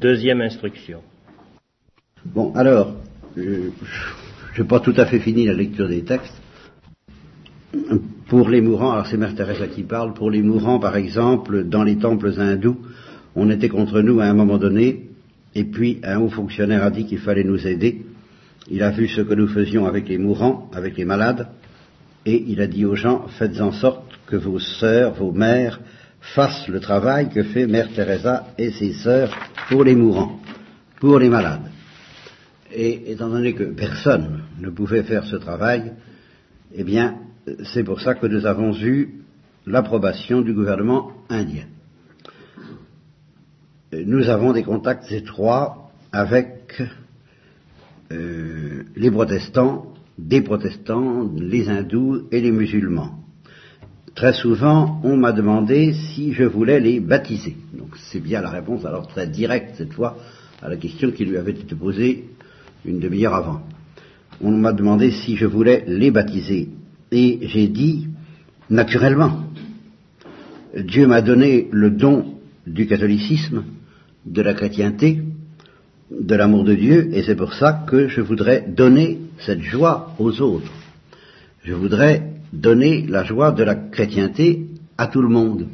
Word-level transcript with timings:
Deuxième 0.00 0.42
instruction. 0.42 1.00
Bon, 2.24 2.52
alors, 2.54 2.96
je 3.34 3.70
n'ai 4.58 4.68
pas 4.68 4.80
tout 4.80 4.92
à 4.96 5.06
fait 5.06 5.20
fini 5.20 5.46
la 5.46 5.54
lecture 5.54 5.88
des 5.88 6.02
textes. 6.02 6.34
Pour 8.28 8.50
les 8.50 8.60
mourants, 8.60 8.92
alors 8.92 9.06
c'est 9.06 9.16
Mère 9.16 9.34
Teresa 9.34 9.68
qui 9.68 9.84
parle, 9.84 10.12
pour 10.12 10.30
les 10.30 10.42
mourants, 10.42 10.78
par 10.78 10.96
exemple, 10.96 11.64
dans 11.64 11.82
les 11.82 11.96
temples 11.96 12.38
hindous, 12.38 12.76
on 13.34 13.48
était 13.48 13.70
contre 13.70 14.02
nous 14.02 14.20
à 14.20 14.24
un 14.24 14.34
moment 14.34 14.58
donné, 14.58 15.08
et 15.54 15.64
puis 15.64 16.00
un 16.02 16.18
haut 16.18 16.28
fonctionnaire 16.28 16.84
a 16.84 16.90
dit 16.90 17.06
qu'il 17.06 17.20
fallait 17.20 17.44
nous 17.44 17.66
aider. 17.66 18.02
Il 18.70 18.82
a 18.82 18.90
vu 18.90 19.08
ce 19.08 19.22
que 19.22 19.34
nous 19.34 19.48
faisions 19.48 19.86
avec 19.86 20.10
les 20.10 20.18
mourants, 20.18 20.68
avec 20.74 20.98
les 20.98 21.06
malades, 21.06 21.48
et 22.26 22.44
il 22.48 22.60
a 22.60 22.66
dit 22.66 22.84
aux 22.84 22.96
gens, 22.96 23.28
faites 23.38 23.60
en 23.62 23.72
sorte 23.72 24.02
que 24.26 24.36
vos 24.36 24.58
sœurs, 24.58 25.14
vos 25.14 25.32
mères, 25.32 25.80
fassent 26.34 26.68
le 26.68 26.80
travail 26.80 27.28
que 27.28 27.42
fait 27.42 27.66
Mère 27.66 27.92
Teresa 27.94 28.48
et 28.58 28.70
ses 28.70 28.92
sœurs 28.92 29.34
pour 29.68 29.84
les 29.84 29.94
mourants, 29.94 30.40
pour 31.00 31.18
les 31.18 31.28
malades. 31.28 31.70
Et 32.72 33.12
étant 33.12 33.28
donné 33.28 33.54
que 33.54 33.64
personne 33.64 34.42
ne 34.60 34.70
pouvait 34.70 35.04
faire 35.04 35.24
ce 35.24 35.36
travail, 35.36 35.92
eh 36.74 36.84
bien, 36.84 37.18
c'est 37.72 37.84
pour 37.84 38.00
ça 38.00 38.14
que 38.14 38.26
nous 38.26 38.44
avons 38.44 38.74
eu 38.76 39.22
l'approbation 39.66 40.42
du 40.42 40.52
gouvernement 40.52 41.12
indien. 41.28 41.66
Nous 43.92 44.28
avons 44.28 44.52
des 44.52 44.62
contacts 44.62 45.10
étroits 45.12 45.90
avec 46.12 46.82
euh, 48.12 48.82
les 48.94 49.10
protestants, 49.10 49.94
des 50.18 50.42
protestants, 50.42 51.30
les 51.36 51.68
hindous 51.68 52.26
et 52.32 52.40
les 52.40 52.50
musulmans. 52.50 53.25
Très 54.16 54.32
souvent, 54.32 54.98
on 55.04 55.18
m'a 55.18 55.32
demandé 55.32 55.92
si 55.92 56.32
je 56.32 56.44
voulais 56.44 56.80
les 56.80 57.00
baptiser. 57.00 57.54
Donc 57.74 57.90
c'est 57.98 58.18
bien 58.18 58.40
la 58.40 58.48
réponse, 58.48 58.86
alors 58.86 59.06
très 59.06 59.26
directe 59.26 59.74
cette 59.76 59.92
fois, 59.92 60.16
à 60.62 60.70
la 60.70 60.76
question 60.76 61.10
qui 61.10 61.26
lui 61.26 61.36
avait 61.36 61.52
été 61.52 61.74
posée 61.74 62.24
une 62.86 62.98
demi-heure 62.98 63.34
avant. 63.34 63.60
On 64.40 64.52
m'a 64.52 64.72
demandé 64.72 65.10
si 65.10 65.36
je 65.36 65.44
voulais 65.44 65.84
les 65.86 66.10
baptiser. 66.10 66.70
Et 67.12 67.40
j'ai 67.42 67.68
dit, 67.68 68.08
naturellement, 68.70 69.44
Dieu 70.74 71.06
m'a 71.06 71.20
donné 71.20 71.68
le 71.70 71.90
don 71.90 72.36
du 72.66 72.86
catholicisme, 72.86 73.64
de 74.24 74.40
la 74.40 74.54
chrétienté, 74.54 75.24
de 76.10 76.34
l'amour 76.34 76.64
de 76.64 76.74
Dieu, 76.74 77.10
et 77.12 77.22
c'est 77.22 77.36
pour 77.36 77.52
ça 77.52 77.84
que 77.86 78.08
je 78.08 78.22
voudrais 78.22 78.64
donner 78.66 79.18
cette 79.40 79.60
joie 79.60 80.14
aux 80.18 80.40
autres. 80.40 80.72
Je 81.64 81.74
voudrais 81.74 82.35
donner 82.56 83.06
la 83.06 83.24
joie 83.24 83.52
de 83.52 83.62
la 83.62 83.74
chrétienté 83.74 84.66
à 84.98 85.06
tout 85.06 85.22
le 85.22 85.28
monde. 85.28 85.66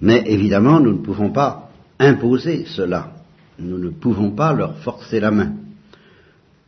Mais 0.00 0.22
évidemment, 0.26 0.80
nous 0.80 0.92
ne 0.92 1.02
pouvons 1.02 1.30
pas 1.30 1.70
imposer 1.98 2.64
cela. 2.66 3.12
Nous 3.58 3.78
ne 3.78 3.90
pouvons 3.90 4.30
pas 4.30 4.52
leur 4.52 4.78
forcer 4.78 5.20
la 5.20 5.30
main. 5.30 5.54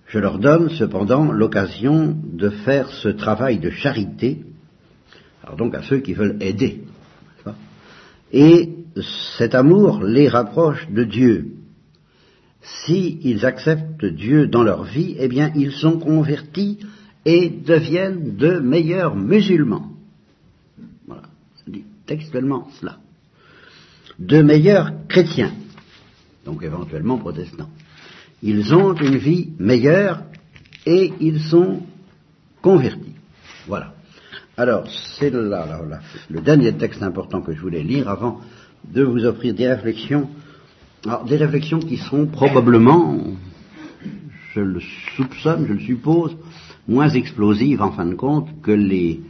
Je 0.07 0.19
leur 0.19 0.39
donne 0.39 0.71
cependant 0.71 1.33
l'occasion 1.33 2.17
de 2.25 2.49
faire 2.49 2.89
ce 2.89 3.09
travail 3.09 3.59
de 3.59 3.71
charité, 3.71 4.45
alors 5.43 5.57
donc 5.57 5.75
à 5.75 5.83
ceux 5.83 5.99
qui 5.99 6.15
veulent 6.15 6.37
aider. 6.41 6.85
Et 8.33 8.71
cet 9.37 9.55
amour 9.55 10.03
les 10.03 10.29
rapproche 10.29 10.89
de 10.91 11.05
Dieu. 11.05 11.53
S'ils 12.63 13.45
acceptent 13.45 14.05
Dieu 14.05 14.47
dans 14.47 14.63
leur 14.63 14.85
vie, 14.85 15.17
eh 15.19 15.29
bien 15.29 15.53
ils 15.55 15.73
sont 15.73 15.99
convertis 15.99 16.79
et 17.27 17.51
deviennent 17.51 18.37
de 18.37 18.61
meilleurs 18.61 19.17
musulmans. 19.17 19.91
Voilà, 21.09 21.23
ça 21.57 21.65
dit 21.67 21.85
textuellement 22.07 22.69
cela. 22.81 22.99
De 24.19 24.41
meilleurs 24.43 24.93
chrétiens, 25.09 25.53
donc 26.45 26.63
éventuellement 26.63 27.19
protestants. 27.19 27.69
Ils 28.43 28.73
ont 28.73 28.95
une 28.95 29.17
vie 29.17 29.51
meilleure 29.59 30.23
et 30.87 31.13
ils 31.21 31.41
sont 31.41 31.83
convertis. 32.63 33.17
Voilà. 33.67 33.93
Alors, 34.57 34.87
c'est 35.19 35.31
le 35.31 36.41
dernier 36.41 36.75
texte 36.75 37.03
important 37.03 37.43
que 37.43 37.53
je 37.53 37.61
voulais 37.61 37.83
lire 37.83 38.09
avant 38.09 38.41
de 38.89 39.03
vous 39.03 39.25
offrir 39.25 39.53
des 39.53 39.67
réflexions. 39.67 40.31
Alors, 41.05 41.25
des 41.25 41.37
réflexions 41.37 41.81
qui 41.81 41.97
seront 41.97 42.27
probablement, 42.27 43.19
je 44.55 44.61
le 44.61 44.81
soupçonne, 45.17 45.67
je 45.67 45.73
le 45.73 45.81
suppose, 45.81 46.37
moins 46.89 47.09
explosives 47.09 47.83
en 47.83 47.93
fin 47.93 48.07
de 48.07 48.15
compte 48.15 48.49
que 48.63 48.71
les 48.71 49.21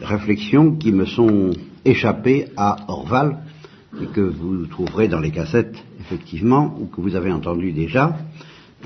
réflexions 0.00 0.76
qui 0.76 0.92
me 0.92 1.06
sont 1.06 1.50
échappées 1.84 2.46
à 2.56 2.84
Orval 2.88 3.38
et 4.02 4.06
que 4.06 4.20
vous 4.20 4.66
trouverez 4.66 5.08
dans 5.08 5.20
les 5.20 5.30
cassettes 5.30 5.76
effectivement 6.00 6.76
ou 6.80 6.86
que 6.86 7.00
vous 7.00 7.14
avez 7.14 7.32
entendues 7.32 7.72
déjà. 7.72 8.18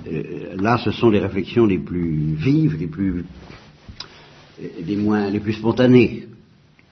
Euh, 0.06 0.54
là, 0.56 0.78
ce 0.78 0.90
sont 0.90 1.10
les 1.10 1.18
réflexions 1.18 1.66
les 1.66 1.78
plus 1.78 2.34
vives, 2.34 2.76
les 2.78 2.86
plus 2.86 3.24
les 4.84 4.96
moins 4.96 5.30
les 5.30 5.40
plus 5.40 5.54
spontanées. 5.54 6.26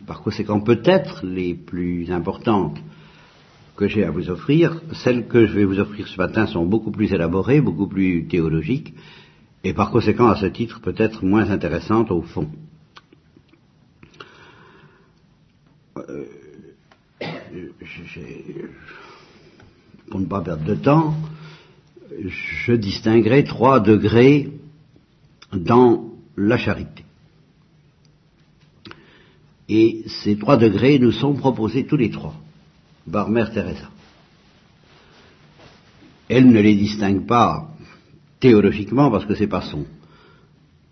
Par 0.07 0.23
conséquent, 0.23 0.61
peut-être 0.61 1.27
les 1.27 1.55
plus 1.55 2.11
importantes 2.11 2.79
que 3.77 3.89
j'ai 3.89 4.05
à 4.05 4.11
vous 4.11 4.31
offrir, 4.31 4.81
celles 4.93 5.27
que 5.27 5.47
je 5.47 5.53
vais 5.53 5.65
vous 5.65 5.79
offrir 5.79 6.07
ce 6.09 6.17
matin 6.17 6.47
sont 6.47 6.65
beaucoup 6.65 6.91
plus 6.91 7.13
élaborées, 7.13 7.61
beaucoup 7.61 7.87
plus 7.87 8.27
théologiques, 8.27 8.95
et 9.67 9.75
par 9.75 9.91
conséquent, 9.91 10.29
à 10.29 10.37
ce 10.37 10.47
titre, 10.47 10.81
peut-être 10.81 11.25
moins 11.25 11.51
intéressante 11.51 12.13
au 12.13 12.23
fond. 12.23 12.49
Euh, 15.97 16.25
pour 20.09 20.21
ne 20.21 20.27
pas 20.27 20.41
perdre 20.41 20.63
de 20.63 20.77
temps, 20.77 21.17
je 22.17 22.75
distinguerai 22.75 23.43
trois 23.43 23.81
degrés 23.81 24.53
dans 25.53 26.13
la 26.37 26.59
charité. 26.59 27.05
Et 29.69 30.05
ces 30.07 30.39
trois 30.39 30.59
degrés 30.59 31.01
nous 31.01 31.11
sont 31.11 31.35
proposés 31.35 31.87
tous 31.87 31.97
les 31.97 32.11
trois 32.11 32.37
par 33.11 33.31
Mère 33.31 33.53
Teresa. 33.53 33.91
Elle 36.29 36.53
ne 36.53 36.61
les 36.61 36.77
distingue 36.77 37.27
pas 37.27 37.76
théologiquement 38.41 39.11
parce 39.11 39.25
que 39.25 39.35
c'est 39.35 39.47
pas 39.47 39.63
son 39.63 39.87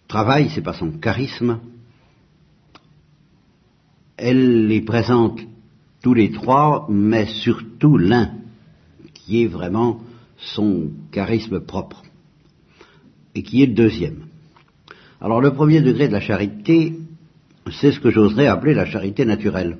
travail, 0.08 0.50
c'est 0.54 0.62
pas 0.62 0.72
son 0.72 0.92
charisme. 0.92 1.60
Elle 4.16 4.66
les 4.66 4.80
présente 4.80 5.40
tous 6.02 6.14
les 6.14 6.30
trois, 6.30 6.86
mais 6.90 7.26
surtout 7.26 7.96
l'un 7.96 8.32
qui 9.12 9.42
est 9.42 9.46
vraiment 9.46 10.00
son 10.36 10.90
charisme 11.10 11.60
propre 11.60 12.02
et 13.34 13.42
qui 13.42 13.62
est 13.62 13.66
le 13.66 13.74
deuxième. 13.74 14.26
Alors 15.20 15.40
le 15.40 15.54
premier 15.54 15.80
degré 15.80 16.08
de 16.08 16.12
la 16.12 16.20
charité, 16.20 16.98
c'est 17.80 17.92
ce 17.92 18.00
que 18.00 18.10
j'oserais 18.10 18.46
appeler 18.46 18.74
la 18.74 18.86
charité 18.86 19.24
naturelle. 19.24 19.78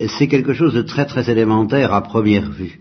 C'est 0.00 0.28
quelque 0.28 0.52
chose 0.52 0.74
de 0.74 0.82
très 0.82 1.06
très 1.06 1.30
élémentaire 1.30 1.92
à 1.92 2.02
première 2.02 2.50
vue. 2.50 2.80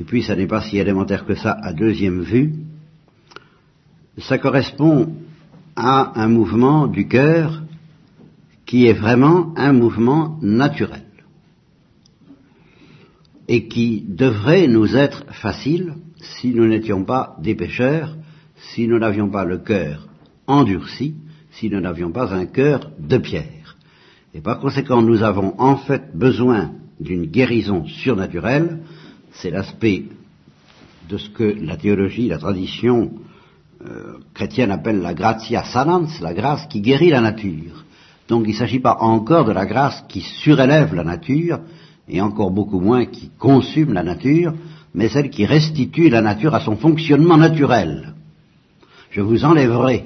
Et 0.00 0.04
puis 0.04 0.22
ça 0.22 0.36
n'est 0.36 0.46
pas 0.46 0.62
si 0.62 0.78
élémentaire 0.78 1.24
que 1.24 1.34
ça 1.34 1.52
à 1.52 1.72
deuxième 1.72 2.22
vue. 2.22 2.54
Ça 4.18 4.38
correspond 4.38 5.14
à 5.74 6.20
un 6.20 6.28
mouvement 6.28 6.86
du 6.86 7.06
cœur 7.06 7.62
qui 8.64 8.86
est 8.86 8.92
vraiment 8.94 9.54
un 9.56 9.72
mouvement 9.72 10.38
naturel 10.42 11.02
et 13.48 13.68
qui 13.68 14.04
devrait 14.08 14.66
nous 14.66 14.96
être 14.96 15.24
facile 15.34 15.94
si 16.20 16.52
nous 16.52 16.66
n'étions 16.66 17.04
pas 17.04 17.36
des 17.40 17.54
pécheurs, 17.54 18.16
si 18.56 18.88
nous 18.88 18.98
n'avions 18.98 19.30
pas 19.30 19.44
le 19.44 19.58
cœur 19.58 20.08
endurci, 20.46 21.14
si 21.52 21.70
nous 21.70 21.80
n'avions 21.80 22.10
pas 22.10 22.34
un 22.34 22.46
cœur 22.46 22.90
de 22.98 23.18
pierre. 23.18 23.76
Et 24.34 24.40
par 24.40 24.58
conséquent, 24.60 25.02
nous 25.02 25.22
avons 25.22 25.54
en 25.58 25.76
fait 25.76 26.16
besoin 26.16 26.72
d'une 27.00 27.26
guérison 27.26 27.86
surnaturelle, 27.86 28.80
c'est 29.40 29.50
l'aspect 29.50 30.04
de 31.08 31.18
ce 31.18 31.28
que 31.30 31.44
la 31.60 31.76
théologie, 31.76 32.28
la 32.28 32.38
tradition 32.38 33.10
euh, 33.84 34.18
chrétienne 34.34 34.70
appelle 34.70 35.00
la 35.00 35.14
gratia 35.14 35.64
sanans, 35.64 36.08
la 36.20 36.34
grâce 36.34 36.66
qui 36.66 36.80
guérit 36.80 37.10
la 37.10 37.20
nature. 37.20 37.84
Donc 38.28 38.44
il 38.46 38.52
ne 38.52 38.58
s'agit 38.58 38.80
pas 38.80 38.96
encore 39.00 39.44
de 39.44 39.52
la 39.52 39.66
grâce 39.66 40.02
qui 40.08 40.20
surélève 40.20 40.94
la 40.94 41.04
nature, 41.04 41.60
et 42.08 42.20
encore 42.20 42.50
beaucoup 42.50 42.80
moins 42.80 43.06
qui 43.06 43.30
consume 43.38 43.92
la 43.92 44.02
nature, 44.02 44.54
mais 44.94 45.08
celle 45.08 45.30
qui 45.30 45.44
restitue 45.44 46.08
la 46.08 46.22
nature 46.22 46.54
à 46.54 46.60
son 46.60 46.76
fonctionnement 46.76 47.36
naturel. 47.36 48.14
Je 49.10 49.20
vous 49.20 49.44
enlèverai 49.44 50.04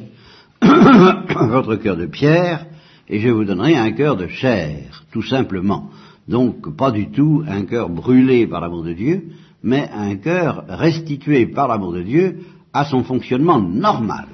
votre 0.62 1.76
cœur 1.76 1.96
de 1.96 2.06
pierre 2.06 2.66
et 3.08 3.20
je 3.20 3.28
vous 3.28 3.44
donnerai 3.44 3.76
un 3.76 3.92
cœur 3.92 4.16
de 4.16 4.28
chair, 4.28 5.04
tout 5.12 5.22
simplement. 5.22 5.90
Donc 6.30 6.76
pas 6.76 6.92
du 6.92 7.10
tout 7.10 7.42
un 7.48 7.64
cœur 7.64 7.88
brûlé 7.88 8.46
par 8.46 8.60
l'amour 8.60 8.84
de 8.84 8.92
Dieu, 8.92 9.30
mais 9.64 9.90
un 9.92 10.14
cœur 10.14 10.64
restitué 10.68 11.46
par 11.46 11.66
l'amour 11.66 11.92
de 11.92 12.02
Dieu 12.02 12.38
à 12.72 12.84
son 12.84 13.02
fonctionnement 13.02 13.60
normal, 13.60 14.28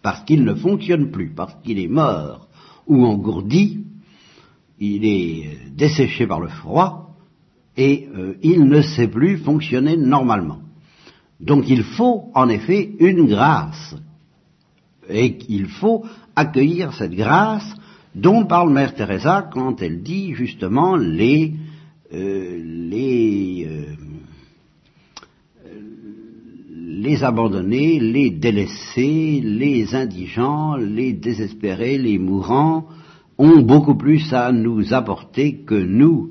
parce 0.00 0.24
qu'il 0.24 0.42
ne 0.42 0.54
fonctionne 0.54 1.10
plus, 1.10 1.28
parce 1.34 1.54
qu'il 1.62 1.78
est 1.78 1.94
mort 2.02 2.48
ou 2.86 3.04
engourdi, 3.04 3.80
il 4.80 5.04
est 5.04 5.58
desséché 5.76 6.26
par 6.26 6.40
le 6.40 6.48
froid, 6.48 7.14
et 7.76 8.08
euh, 8.16 8.38
il 8.42 8.64
ne 8.64 8.80
sait 8.80 9.08
plus 9.08 9.36
fonctionner 9.36 9.98
normalement. 9.98 10.60
Donc 11.40 11.68
il 11.68 11.82
faut 11.82 12.30
en 12.34 12.48
effet 12.48 12.90
une 13.00 13.26
grâce, 13.26 13.96
et 15.10 15.36
il 15.50 15.66
faut 15.66 16.06
accueillir 16.34 16.94
cette 16.94 17.14
grâce 17.14 17.70
dont 18.14 18.44
parle 18.44 18.72
Mère 18.72 18.94
Teresa 18.94 19.48
quand 19.52 19.80
elle 19.82 20.02
dit 20.02 20.34
justement 20.34 20.96
les 20.96 21.54
euh, 22.12 22.60
les 22.62 23.66
euh, 23.68 23.94
les 27.02 27.24
abandonnés, 27.24 27.98
les 27.98 28.30
délaissés, 28.30 29.40
les 29.42 29.94
indigents, 29.94 30.76
les 30.76 31.12
désespérés, 31.12 31.98
les 31.98 32.18
mourants 32.18 32.86
ont 33.38 33.60
beaucoup 33.60 33.96
plus 33.96 34.32
à 34.32 34.52
nous 34.52 34.94
apporter 34.94 35.64
que 35.64 35.74
nous. 35.74 36.30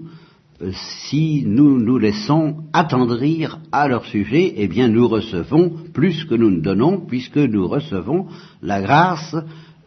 Euh, 0.62 0.72
si 1.10 1.44
nous 1.46 1.78
nous 1.78 1.98
laissons 1.98 2.58
attendrir 2.72 3.60
à 3.72 3.88
leur 3.88 4.06
sujet, 4.06 4.54
eh 4.56 4.68
bien 4.68 4.88
nous 4.88 5.08
recevons 5.08 5.74
plus 5.94 6.24
que 6.26 6.36
nous 6.36 6.52
ne 6.52 6.62
donnons, 6.62 7.02
puisque 7.02 7.38
nous 7.38 7.68
recevons 7.68 8.28
la 8.62 8.82
grâce 8.82 9.36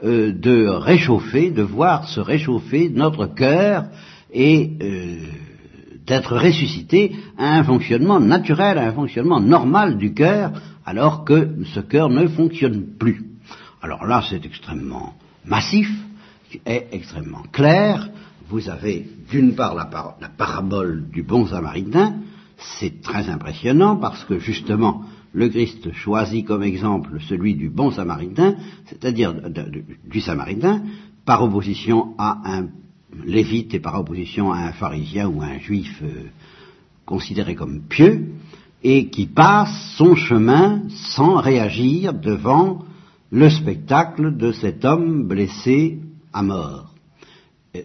euh, 0.04 0.32
de 0.32 0.66
réchauffer, 0.66 1.50
de 1.50 1.62
voir 1.62 2.08
se 2.08 2.20
réchauffer 2.20 2.90
notre 2.90 3.26
cœur 3.26 3.86
et 4.32 4.70
euh, 4.82 5.16
d'être 6.06 6.36
ressuscité 6.36 7.12
à 7.38 7.58
un 7.58 7.64
fonctionnement 7.64 8.20
naturel, 8.20 8.78
à 8.78 8.86
un 8.88 8.92
fonctionnement 8.92 9.40
normal 9.40 9.96
du 9.96 10.12
cœur, 10.12 10.52
alors 10.84 11.24
que 11.24 11.56
ce 11.74 11.80
cœur 11.80 12.10
ne 12.10 12.26
fonctionne 12.26 12.84
plus. 12.98 13.24
Alors 13.80 14.06
là, 14.06 14.22
c'est 14.28 14.44
extrêmement 14.44 15.14
massif, 15.44 15.90
est 16.64 16.88
extrêmement 16.92 17.42
clair. 17.52 18.08
Vous 18.48 18.68
avez 18.68 19.06
d'une 19.30 19.54
part 19.54 19.74
la, 19.74 19.88
la, 20.20 20.28
parabole 20.28 21.08
du 21.10 21.22
bon 21.22 21.46
samaritain, 21.46 22.16
c'est 22.58 23.02
très 23.02 23.28
impressionnant 23.28 23.96
parce 23.96 24.24
que 24.24 24.38
justement 24.38 25.02
le 25.34 25.48
Christ 25.48 25.92
choisit 25.92 26.46
comme 26.46 26.62
exemple 26.62 27.18
celui 27.28 27.56
du 27.56 27.68
bon 27.68 27.90
samaritain, 27.90 28.54
c'est-à-dire 28.86 29.34
du 30.08 30.20
samaritain, 30.20 30.82
par 31.24 31.42
opposition 31.42 32.14
à 32.18 32.40
un 32.44 32.68
lévite 33.24 33.74
et 33.74 33.80
par 33.80 33.98
opposition 33.98 34.52
à 34.52 34.58
un 34.58 34.72
pharisien 34.72 35.28
ou 35.28 35.42
un 35.42 35.58
juif 35.58 36.00
euh, 36.02 36.28
considéré 37.04 37.54
comme 37.54 37.82
pieux, 37.82 38.28
et 38.82 39.08
qui 39.08 39.26
passe 39.26 39.94
son 39.96 40.14
chemin 40.14 40.82
sans 40.88 41.36
réagir 41.36 42.12
devant 42.14 42.84
le 43.30 43.50
spectacle 43.50 44.36
de 44.36 44.52
cet 44.52 44.84
homme 44.84 45.26
blessé 45.26 45.98
à 46.32 46.42
mort. 46.42 46.94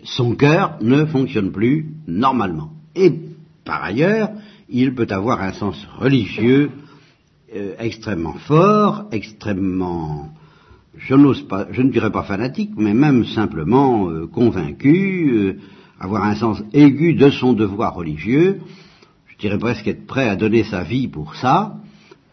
Son 0.03 0.35
cœur 0.35 0.77
ne 0.81 1.05
fonctionne 1.05 1.51
plus 1.51 1.93
normalement. 2.05 2.71
Et 2.95 3.11
par 3.65 3.83
ailleurs, 3.83 4.29
il 4.69 4.93
peut 4.93 5.07
avoir 5.09 5.41
un 5.41 5.53
sens 5.53 5.87
religieux 5.97 6.69
euh, 7.55 7.73
extrêmement 7.79 8.33
fort, 8.33 9.05
extrêmement, 9.11 10.29
je 10.95 11.15
n'ose 11.15 11.41
pas, 11.47 11.67
je 11.71 11.81
ne 11.81 11.89
dirais 11.89 12.11
pas 12.11 12.21
fanatique, 12.21 12.71
mais 12.77 12.93
même 12.93 13.25
simplement 13.25 14.07
euh, 14.07 14.27
convaincu, 14.27 15.31
euh, 15.31 15.53
avoir 15.99 16.25
un 16.25 16.35
sens 16.35 16.61
aigu 16.73 17.13
de 17.13 17.29
son 17.31 17.53
devoir 17.53 17.95
religieux, 17.95 18.61
je 19.27 19.37
dirais 19.37 19.57
presque 19.57 19.87
être 19.87 20.05
prêt 20.05 20.29
à 20.29 20.35
donner 20.35 20.63
sa 20.63 20.83
vie 20.83 21.07
pour 21.07 21.35
ça, 21.35 21.75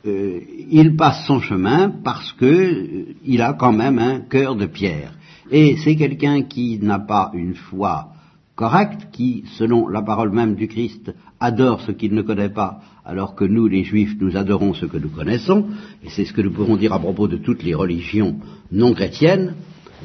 il 0.04 0.94
passe 0.96 1.26
son 1.26 1.40
chemin 1.40 1.88
parce 1.88 2.32
que 2.34 3.06
il 3.24 3.42
a 3.42 3.54
quand 3.54 3.72
même 3.72 3.98
un 3.98 4.20
cœur 4.20 4.54
de 4.54 4.66
pierre. 4.66 5.14
Et 5.50 5.76
c'est 5.78 5.96
quelqu'un 5.96 6.42
qui 6.42 6.78
n'a 6.78 7.00
pas 7.00 7.32
une 7.34 7.56
foi 7.56 8.12
correcte, 8.54 9.08
qui, 9.12 9.44
selon 9.58 9.88
la 9.88 10.02
parole 10.02 10.30
même 10.30 10.54
du 10.54 10.68
Christ, 10.68 11.12
adore 11.40 11.80
ce 11.80 11.92
qu'il 11.92 12.14
ne 12.14 12.22
connaît 12.22 12.48
pas, 12.48 12.80
alors 13.06 13.36
que 13.36 13.44
nous, 13.44 13.68
les 13.68 13.84
Juifs, 13.84 14.16
nous 14.20 14.36
adorons 14.36 14.74
ce 14.74 14.84
que 14.84 14.96
nous 14.96 15.08
connaissons, 15.08 15.66
et 16.04 16.08
c'est 16.10 16.24
ce 16.24 16.32
que 16.32 16.42
nous 16.42 16.50
pourrons 16.50 16.76
dire 16.76 16.92
à 16.92 16.98
propos 16.98 17.28
de 17.28 17.36
toutes 17.36 17.62
les 17.62 17.74
religions 17.74 18.36
non 18.72 18.94
chrétiennes, 18.94 19.54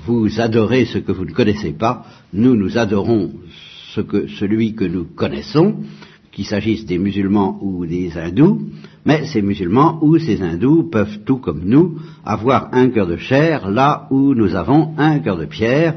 vous 0.05 0.39
adorez 0.39 0.85
ce 0.85 0.99
que 0.99 1.11
vous 1.11 1.25
ne 1.25 1.31
connaissez 1.31 1.71
pas, 1.71 2.05
nous, 2.31 2.55
nous 2.55 2.77
adorons 2.77 3.31
celui 3.95 4.75
que 4.75 4.85
nous 4.85 5.03
connaissons, 5.03 5.77
qu'il 6.31 6.45
s'agisse 6.45 6.85
des 6.85 6.99
musulmans 6.99 7.59
ou 7.61 7.85
des 7.87 8.17
hindous, 8.17 8.61
mais 9.03 9.25
ces 9.25 9.41
musulmans 9.41 9.97
ou 10.01 10.19
ces 10.19 10.41
hindous 10.41 10.83
peuvent, 10.83 11.23
tout 11.25 11.37
comme 11.37 11.63
nous, 11.65 11.97
avoir 12.23 12.69
un 12.71 12.89
cœur 12.89 13.07
de 13.07 13.17
chair 13.17 13.69
là 13.69 14.07
où 14.11 14.35
nous 14.35 14.55
avons 14.55 14.93
un 14.97 15.19
cœur 15.19 15.37
de 15.37 15.45
pierre, 15.45 15.95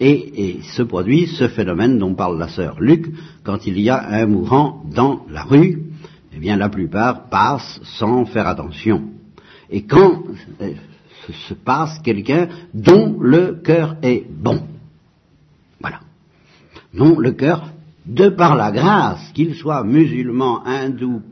et, 0.00 0.60
se 0.62 0.82
produit 0.82 1.26
ce 1.26 1.48
phénomène 1.48 1.98
dont 1.98 2.14
parle 2.14 2.38
la 2.38 2.48
sœur 2.48 2.80
Luc, 2.80 3.06
quand 3.44 3.66
il 3.66 3.80
y 3.80 3.90
a 3.90 4.08
un 4.08 4.26
mourant 4.26 4.84
dans 4.94 5.26
la 5.28 5.42
rue, 5.42 5.87
eh 6.32 6.38
bien 6.38 6.56
la 6.56 6.68
plupart 6.68 7.28
passent 7.28 7.80
sans 7.98 8.24
faire 8.26 8.46
attention. 8.46 9.10
Et 9.70 9.82
quand 9.82 10.22
euh, 10.60 10.72
se 11.48 11.54
passe 11.54 11.98
quelqu'un 12.00 12.48
dont 12.72 13.18
le 13.20 13.60
cœur 13.62 13.96
est 14.02 14.24
bon, 14.28 14.62
voilà, 15.80 16.00
dont 16.94 17.18
le 17.18 17.32
cœur, 17.32 17.70
de 18.06 18.30
par 18.30 18.56
la 18.56 18.72
grâce, 18.72 19.32
qu'il 19.32 19.54
soit 19.54 19.84
musulman, 19.84 20.64
hindou, 20.64 21.22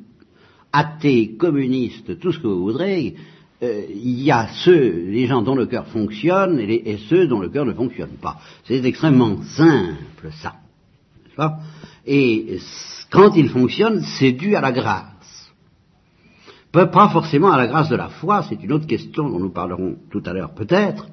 athée, 0.72 1.36
communiste, 1.36 2.18
tout 2.18 2.32
ce 2.32 2.38
que 2.38 2.46
vous 2.46 2.64
voudrez, 2.64 3.14
euh, 3.62 3.86
il 3.88 4.22
y 4.22 4.30
a 4.30 4.48
ceux, 4.48 5.06
les 5.08 5.26
gens 5.26 5.40
dont 5.40 5.54
le 5.54 5.64
cœur 5.64 5.86
fonctionne 5.86 6.60
et, 6.60 6.98
ceux 7.08 7.26
dont 7.26 7.40
le 7.40 7.48
cœur 7.48 7.64
ne 7.64 7.72
fonctionne 7.72 8.16
pas. 8.20 8.38
C'est 8.64 8.84
extrêmement 8.84 9.42
simple, 9.42 10.30
ça. 10.42 10.56
Et 12.06 12.58
quand 13.10 13.34
il 13.36 13.48
fonctionne, 13.48 14.02
c'est 14.18 14.32
dû 14.32 14.56
à 14.56 14.60
la 14.60 14.72
grâce. 14.72 15.52
Pas 16.72 17.08
forcément 17.08 17.50
à 17.52 17.56
la 17.56 17.66
grâce 17.66 17.88
de 17.88 17.96
la 17.96 18.08
foi, 18.08 18.42
c'est 18.42 18.62
une 18.62 18.72
autre 18.72 18.86
question 18.86 19.30
dont 19.30 19.38
nous 19.38 19.52
parlerons 19.52 19.96
tout 20.10 20.22
à 20.26 20.34
l'heure 20.34 20.54
peut-être, 20.54 21.06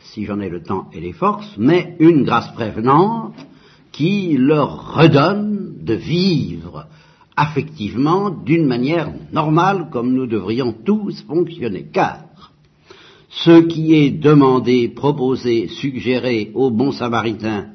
si 0.00 0.26
j'en 0.26 0.40
ai 0.40 0.50
le 0.50 0.62
temps 0.62 0.90
et 0.92 1.00
les 1.00 1.12
forces, 1.12 1.54
mais 1.56 1.96
une 1.98 2.24
grâce 2.24 2.52
prévenante 2.52 3.34
qui 3.90 4.36
leur 4.36 4.94
redonne 4.94 5.82
de 5.82 5.94
vivre 5.94 6.86
affectivement 7.36 8.30
d'une 8.30 8.66
manière 8.66 9.10
normale 9.32 9.88
comme 9.90 10.12
nous 10.12 10.26
devrions 10.26 10.74
tous 10.84 11.22
fonctionner. 11.22 11.86
Car 11.90 12.24
ce 13.30 13.60
qui 13.60 13.94
est 13.94 14.10
demandé, 14.10 14.88
proposé, 14.88 15.68
suggéré 15.68 16.50
au 16.54 16.70
bon 16.70 16.92
samaritain 16.92 17.68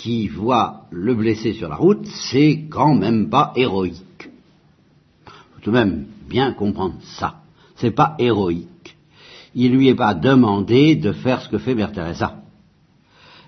qui 0.00 0.28
voit 0.28 0.86
le 0.90 1.14
blessé 1.14 1.52
sur 1.52 1.68
la 1.68 1.76
route, 1.76 2.06
c'est 2.06 2.64
quand 2.70 2.94
même 2.94 3.28
pas 3.28 3.52
héroïque. 3.54 4.30
Faut 5.26 5.60
tout 5.60 5.70
de 5.70 5.76
même 5.76 6.06
bien 6.26 6.52
comprendre 6.52 6.94
ça. 7.02 7.42
C'est 7.76 7.90
pas 7.90 8.16
héroïque. 8.18 8.96
Il 9.54 9.72
lui 9.72 9.88
est 9.88 9.94
pas 9.94 10.14
demandé 10.14 10.96
de 10.96 11.12
faire 11.12 11.42
ce 11.42 11.50
que 11.50 11.58
fait 11.58 11.74
Mère 11.74 11.92
Teresa. 11.92 12.42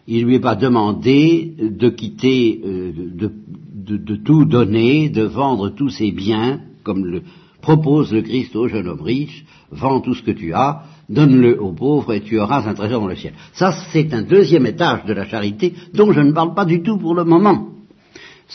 Il 0.07 0.27
lui 0.27 0.35
est 0.35 0.41
pas 0.41 0.55
demandé 0.55 1.55
de 1.59 1.89
quitter, 1.89 2.61
euh, 2.63 2.93
de, 3.15 3.97
de, 3.97 4.17
tout 4.17 4.45
donner, 4.45 5.09
de 5.09 5.23
vendre 5.23 5.71
tous 5.71 5.89
ses 5.89 6.13
biens, 6.13 6.61
comme 6.83 7.07
le 7.07 7.23
propose 7.63 8.13
le 8.13 8.21
Christ 8.21 8.55
au 8.57 8.69
jeune 8.69 8.89
homme 8.89 9.01
riche, 9.01 9.47
vends 9.71 10.01
tout 10.01 10.15
ce 10.15 10.23
que 10.23 10.33
tu 10.33 10.53
as, 10.53 10.83
donne-le 11.13 11.61
aux 11.61 11.73
pauvres 11.73 12.15
et 12.15 12.21
tu 12.21 12.39
auras 12.41 12.69
un 12.69 12.75
trésor 12.75 13.01
dans 13.03 13.09
le 13.09 13.17
ciel. 13.17 13.35
Ça, 13.53 13.73
c'est 13.93 14.13
un 14.15 14.23
deuxième 14.23 14.67
étage 14.67 15.05
de 15.05 15.13
la 15.13 15.27
charité 15.27 15.75
dont 15.95 16.13
je 16.13 16.21
ne 16.21 16.33
parle 16.33 16.55
pas 16.55 16.65
du 16.65 16.83
tout 16.83 16.99
pour 16.99 17.15
le 17.15 17.25
moment. 17.25 17.69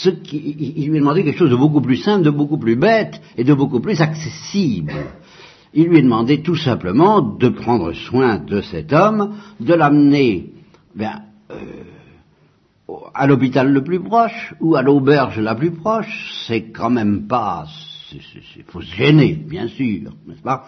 Il 0.05 0.89
lui 0.89 0.97
a 0.97 0.99
demandé 0.99 1.23
quelque 1.23 1.39
chose 1.39 1.49
de 1.49 1.55
beaucoup 1.55 1.81
plus 1.81 1.97
simple, 1.97 2.23
de 2.23 2.29
beaucoup 2.29 2.57
plus 2.57 2.75
bête 2.75 3.19
et 3.37 3.43
de 3.43 3.53
beaucoup 3.53 3.79
plus 3.79 3.99
accessible. 4.01 4.93
Il 5.73 5.87
lui 5.87 5.99
a 5.99 6.01
demandé 6.01 6.41
tout 6.41 6.55
simplement 6.55 7.21
de 7.21 7.49
prendre 7.49 7.93
soin 7.93 8.37
de 8.37 8.61
cet 8.61 8.93
homme, 8.93 9.35
de 9.59 9.73
l'amener 9.73 10.51
ben, 10.95 11.21
euh, 11.51 11.55
à 13.13 13.27
l'hôpital 13.27 13.71
le 13.71 13.83
plus 13.83 13.99
proche 13.99 14.53
ou 14.59 14.75
à 14.75 14.81
l'auberge 14.81 15.39
la 15.39 15.55
plus 15.55 15.71
proche, 15.71 16.45
c'est 16.47 16.69
quand 16.71 16.89
même 16.89 17.27
pas, 17.27 17.65
il 18.11 18.63
faut 18.67 18.81
se 18.81 18.95
gêner, 18.95 19.33
bien 19.33 19.67
sûr, 19.67 20.13
n'est-ce 20.25 20.41
pas? 20.41 20.67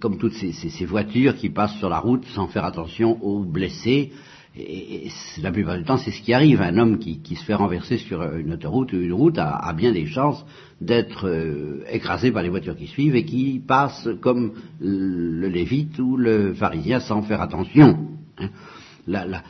Comme 0.00 0.18
toutes 0.18 0.34
ces, 0.34 0.84
voitures 0.84 1.36
qui 1.36 1.50
passent 1.50 1.76
sur 1.78 1.88
la 1.88 1.98
route 1.98 2.24
sans 2.34 2.48
faire 2.48 2.64
attention 2.64 3.22
aux 3.24 3.44
blessés, 3.44 4.12
et, 4.56 5.08
la 5.40 5.52
plupart 5.52 5.78
du 5.78 5.84
temps, 5.84 5.98
c'est 5.98 6.10
ce 6.10 6.20
qui 6.20 6.32
arrive. 6.32 6.60
Un 6.60 6.78
homme 6.78 6.98
qui, 6.98 7.20
se 7.36 7.44
fait 7.44 7.54
renverser 7.54 7.98
sur 7.98 8.22
une 8.36 8.54
autoroute 8.54 8.92
ou 8.92 8.96
une 8.96 9.12
route 9.12 9.38
a, 9.38 9.72
bien 9.72 9.92
des 9.92 10.06
chances 10.06 10.44
d'être 10.80 11.28
euh, 11.28 11.84
écrasé 11.90 12.30
par 12.30 12.42
les 12.42 12.48
voitures 12.48 12.76
qui 12.76 12.86
suivent 12.86 13.16
et 13.16 13.24
qui 13.24 13.60
passent 13.66 14.08
comme 14.20 14.52
le 14.80 15.48
lévite 15.48 15.98
ou 15.98 16.16
le 16.16 16.54
pharisien 16.54 17.00
sans 17.00 17.22
faire 17.22 17.40
attention. 17.40 18.08
Hein 18.38 18.48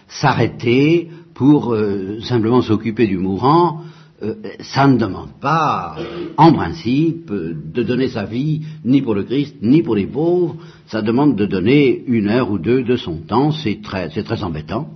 s'arrêter 0.08 1.08
pour 1.34 1.74
euh, 1.74 2.20
simplement 2.20 2.62
s'occuper 2.62 3.06
du 3.06 3.18
mourant, 3.18 3.82
euh, 4.20 4.34
ça 4.60 4.88
ne 4.88 4.98
demande 4.98 5.30
pas, 5.40 5.96
en 6.36 6.52
principe, 6.52 7.30
de 7.30 7.82
donner 7.82 8.08
sa 8.08 8.24
vie 8.24 8.62
ni 8.84 9.00
pour 9.00 9.14
le 9.14 9.22
Christ 9.22 9.56
ni 9.62 9.82
pour 9.82 9.94
les 9.94 10.06
pauvres. 10.06 10.56
Ça 10.86 11.02
demande 11.02 11.36
de 11.36 11.46
donner 11.46 12.02
une 12.06 12.28
heure 12.28 12.50
ou 12.50 12.58
deux 12.58 12.82
de 12.82 12.96
son 12.96 13.18
temps. 13.18 13.52
C'est 13.52 13.80
très, 13.80 14.10
c'est 14.10 14.24
très 14.24 14.42
embêtant. 14.42 14.90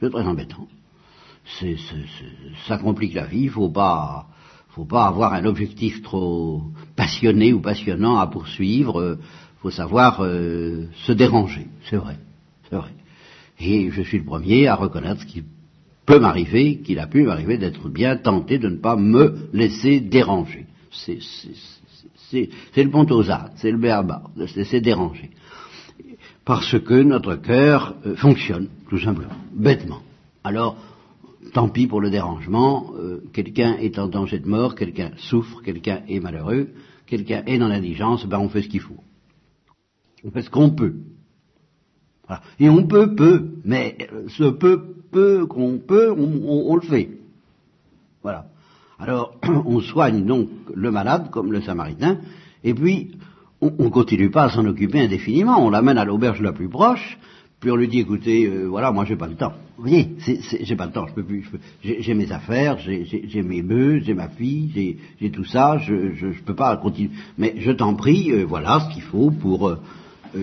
C'est 0.00 0.10
très 0.10 0.22
embêtant. 0.22 0.66
C'est, 1.58 1.76
ça 2.66 2.78
complique 2.78 3.12
la 3.12 3.26
vie. 3.26 3.48
Faut 3.48 3.68
pas, 3.68 4.28
faut 4.70 4.86
pas 4.86 5.06
avoir 5.06 5.34
un 5.34 5.44
objectif 5.44 6.02
trop 6.02 6.62
passionné 6.96 7.52
ou 7.52 7.60
passionnant 7.60 8.16
à 8.16 8.26
poursuivre. 8.28 9.18
Il 9.18 9.60
faut 9.60 9.70
savoir 9.70 10.20
se 10.22 11.12
déranger, 11.12 11.66
c'est 11.88 11.96
vrai, 11.96 12.18
c'est 12.68 12.76
vrai. 12.76 12.92
Et 13.60 13.90
je 13.90 14.02
suis 14.02 14.18
le 14.18 14.24
premier 14.24 14.66
à 14.66 14.74
reconnaître 14.74 15.22
ce 15.22 15.26
qu'il 15.26 15.44
peut 16.06 16.18
m'arriver, 16.18 16.78
qu'il 16.78 16.98
a 16.98 17.06
pu 17.06 17.22
m'arriver 17.22 17.58
d'être 17.58 17.88
bien 17.88 18.16
tenté 18.16 18.58
de 18.58 18.68
ne 18.68 18.76
pas 18.76 18.96
me 18.96 19.48
laisser 19.52 20.00
déranger. 20.00 20.66
C'est 20.90 21.18
le 22.76 22.90
pontosade, 22.90 23.52
c'est 23.56 23.70
le 23.70 23.78
béaba, 23.78 24.22
de 24.36 24.46
se 24.46 24.56
laisser 24.56 24.80
déranger. 24.80 25.30
Parce 26.44 26.78
que 26.78 27.02
notre 27.02 27.36
cœur 27.36 27.94
euh, 28.04 28.16
fonctionne, 28.16 28.68
tout 28.90 28.98
simplement, 28.98 29.36
bêtement. 29.54 30.02
Alors, 30.42 30.76
tant 31.54 31.68
pis 31.68 31.86
pour 31.86 32.00
le 32.00 32.10
dérangement, 32.10 32.92
euh, 32.98 33.22
quelqu'un 33.32 33.76
est 33.78 33.98
en 33.98 34.08
danger 34.08 34.40
de 34.40 34.48
mort, 34.48 34.74
quelqu'un 34.74 35.12
souffre, 35.16 35.62
quelqu'un 35.62 36.02
est 36.06 36.20
malheureux, 36.20 36.68
quelqu'un 37.06 37.44
est 37.46 37.58
dans 37.58 37.68
l'indigence, 37.68 38.26
ben 38.26 38.38
on 38.38 38.50
fait 38.50 38.62
ce 38.62 38.68
qu'il 38.68 38.80
faut. 38.80 39.02
On 40.22 40.30
fait 40.30 40.42
ce 40.42 40.50
qu'on 40.50 40.70
peut. 40.70 40.94
Et 42.58 42.68
on 42.68 42.86
peut 42.86 43.14
peu, 43.14 43.50
mais 43.64 43.96
euh, 44.12 44.24
ce 44.28 44.44
peu, 44.44 44.96
qu'on 45.48 45.78
peut, 45.78 46.12
on, 46.16 46.74
le 46.74 46.80
fait. 46.82 47.10
Voilà. 48.22 48.46
Alors, 48.98 49.36
on 49.66 49.80
soigne 49.80 50.24
donc 50.24 50.48
le 50.74 50.90
malade 50.90 51.30
comme 51.30 51.52
le 51.52 51.60
samaritain, 51.62 52.18
et 52.62 52.74
puis 52.74 53.12
on 53.60 53.72
ne 53.78 53.88
continue 53.88 54.30
pas 54.30 54.44
à 54.44 54.50
s'en 54.50 54.66
occuper 54.66 55.00
indéfiniment. 55.00 55.64
On 55.64 55.70
l'amène 55.70 55.98
à 55.98 56.04
l'auberge 56.04 56.40
la 56.40 56.52
plus 56.52 56.68
proche, 56.68 57.18
puis 57.60 57.70
on 57.70 57.76
lui 57.76 57.88
dit 57.88 58.00
écoutez, 58.00 58.46
euh, 58.46 58.66
voilà, 58.66 58.92
moi 58.92 59.04
j'ai 59.04 59.16
pas 59.16 59.26
le 59.26 59.36
temps. 59.36 59.52
Vous 59.76 59.88
voyez, 59.88 60.14
j'ai 60.60 60.76
pas 60.76 60.86
le 60.86 60.92
temps. 60.92 61.06
J'ai 61.82 62.14
mes 62.14 62.30
affaires, 62.30 62.78
j'ai 62.78 63.42
mes 63.42 63.62
bœufs, 63.62 64.00
j'ai 64.04 64.14
ma 64.14 64.28
fille, 64.28 64.98
j'ai 65.20 65.30
tout 65.30 65.44
ça, 65.44 65.78
je, 65.78 66.14
je, 66.14 66.28
peux 66.44 66.54
pas 66.54 66.76
continuer. 66.76 67.10
Mais 67.38 67.54
je 67.58 67.72
t'en 67.72 67.94
prie, 67.94 68.30
euh, 68.30 68.44
voilà 68.44 68.80
ce 68.80 68.94
qu'il 68.94 69.02
faut 69.02 69.30
pour 69.30 69.68
euh, 69.68 69.80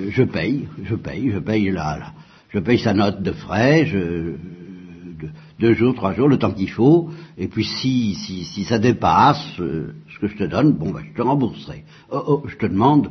je 0.10 0.24
paye, 0.24 0.68
je 0.84 0.96
paye, 0.96 1.32
je 1.32 1.40
paye 1.40 1.72
la, 1.72 2.14
je 2.50 2.60
paye 2.60 2.80
sa 2.80 2.94
note 2.94 3.22
de 3.22 3.32
frais, 3.32 3.86
je, 3.86 4.34
deux 5.62 5.74
jours, 5.74 5.94
trois 5.94 6.14
jours, 6.14 6.28
le 6.28 6.38
temps 6.38 6.52
qu'il 6.52 6.70
faut, 6.70 7.10
et 7.38 7.48
puis 7.48 7.64
si, 7.64 8.16
si, 8.16 8.44
si 8.44 8.64
ça 8.66 8.80
dépasse 8.80 9.60
euh, 9.60 9.94
ce 10.14 10.20
que 10.20 10.28
je 10.28 10.36
te 10.36 10.44
donne, 10.44 10.74
bon 10.74 10.92
ben 10.92 11.04
je 11.08 11.16
te 11.16 11.22
rembourserai. 11.22 11.84
Oh, 12.12 12.24
oh, 12.28 12.44
je 12.48 12.58
te 12.58 12.66
demande 12.66 13.10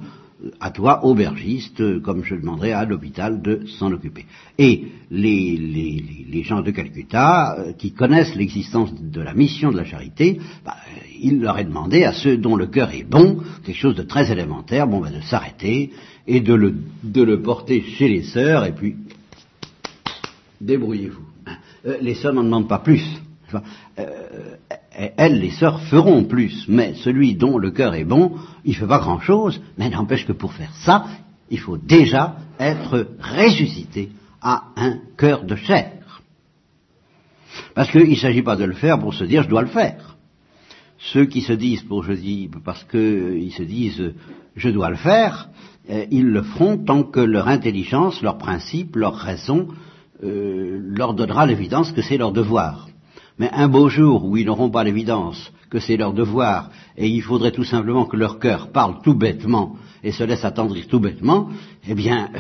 à 0.59 0.71
toi, 0.71 1.05
aubergiste, 1.05 2.01
comme 2.03 2.25
je 2.25 2.35
demanderais 2.35 2.73
à 2.73 2.85
l'hôpital 2.85 3.43
de 3.43 3.67
s'en 3.79 3.93
occuper. 3.93 4.25
Et 4.59 4.87
les, 5.11 5.57
les, 5.57 6.27
les, 6.29 6.43
gens 6.43 6.63
de 6.63 6.71
Calcutta, 6.71 7.59
euh, 7.59 7.73
qui 7.73 7.93
connaissent 7.93 8.35
l'existence 8.35 8.91
de 8.95 9.21
la 9.21 9.35
mission 9.35 9.71
de 9.71 9.77
la 9.77 9.85
charité, 9.85 10.41
bah, 10.65 10.77
il 11.21 11.41
leur 11.41 11.59
est 11.59 11.65
demandé 11.65 12.05
à 12.05 12.13
ceux 12.13 12.37
dont 12.37 12.57
le 12.57 12.67
cœur 12.67 12.91
est 12.95 13.05
bon, 13.05 13.43
quelque 13.65 13.77
chose 13.77 13.97
de 13.97 14.03
très 14.03 14.33
élémentaire, 14.33 14.87
bon, 14.87 15.01
ben, 15.01 15.13
de 15.13 15.21
s'arrêter 15.21 15.91
et 16.27 16.41
de 16.41 16.55
le, 16.55 16.75
de 17.05 17.23
le 17.23 17.43
porter 17.43 17.83
chez 17.83 18.09
les 18.09 18.23
sœurs, 18.23 18.65
et 18.65 18.73
puis 18.73 18.97
débrouillez-vous. 20.61 21.30
Euh, 21.87 21.97
les 22.01 22.15
sœurs 22.15 22.33
n'en 22.33 22.45
demandent 22.45 22.69
pas 22.69 22.79
plus. 22.79 23.05
Euh, 23.99 24.57
elles, 25.17 25.41
les 25.41 25.51
sœurs, 25.51 25.81
feront 25.83 26.25
plus, 26.25 26.67
mais 26.69 26.95
celui 26.95 27.35
dont 27.35 27.59
le 27.59 27.71
cœur 27.71 27.95
est 27.95 28.05
bon, 28.05 28.37
il 28.65 28.73
ne 28.73 28.77
fait 28.77 28.87
pas 28.87 28.99
grand-chose, 28.99 29.61
mais 29.79 29.89
n'empêche 29.89 30.27
que 30.27 30.33
pour 30.33 30.53
faire 30.53 30.75
ça, 30.75 31.07
il 31.51 31.59
faut 31.59 31.77
déjà 31.77 32.37
être 32.59 33.09
ressuscité 33.21 34.11
à 34.41 34.65
un 34.77 34.99
cœur 35.17 35.45
de 35.45 35.57
chair. 35.57 36.21
Parce 37.75 37.91
qu'il 37.91 38.11
ne 38.11 38.15
s'agit 38.15 38.43
pas 38.43 38.57
de 38.57 38.65
le 38.65 38.75
faire 38.75 38.99
pour 38.99 39.15
se 39.15 39.25
dire 39.25 39.43
je 39.43 39.49
dois 39.49 39.63
le 39.63 39.69
faire. 39.69 40.17
Ceux 40.99 41.25
qui 41.25 41.41
se 41.41 41.53
disent 41.53 41.83
pour 41.83 42.05
je 42.05 42.13
dis 42.13 42.49
parce 42.65 42.85
qu'ils 42.85 43.53
se 43.53 43.63
disent 43.63 44.13
je 44.55 44.69
dois 44.69 44.91
le 44.91 44.97
faire, 44.97 45.49
euh, 45.89 46.05
ils 46.11 46.27
le 46.27 46.43
feront 46.43 46.77
tant 46.79 47.03
que 47.03 47.21
leur 47.21 47.49
intelligence, 47.49 48.23
leur 48.23 48.39
principe, 48.39 48.97
leur 48.97 49.17
raison 49.17 49.69
euh, 50.23 50.79
leur 50.83 51.15
donnera 51.15 51.47
l'évidence 51.47 51.93
que 51.93 52.03
c'est 52.03 52.19
leur 52.19 52.33
devoir. 52.33 52.89
Mais 53.39 53.51
un 53.53 53.69
beau 53.69 53.89
jour 53.89 54.25
où 54.25 54.37
ils 54.37 54.47
n'auront 54.47 54.71
pas 54.71 54.85
l'évidence 54.85 55.53
que 55.71 55.81
c'est 55.81 55.97
leur 55.97 56.13
devoir, 56.13 56.71
et 56.97 57.09
il 57.09 57.23
faudrait 57.23 57.53
tout 57.53 57.65
simplement 57.65 58.05
que 58.05 58.17
leur 58.17 58.39
cœur 58.39 58.71
parle 58.71 59.01
tout 59.03 59.15
bêtement 59.15 59.77
et 60.03 60.13
se 60.13 60.25
laisse 60.25 60.45
attendrir 60.45 60.89
tout 60.89 61.01
bêtement, 61.01 61.49
eh 61.89 61.95
bien, 61.95 62.29
euh, 62.35 62.39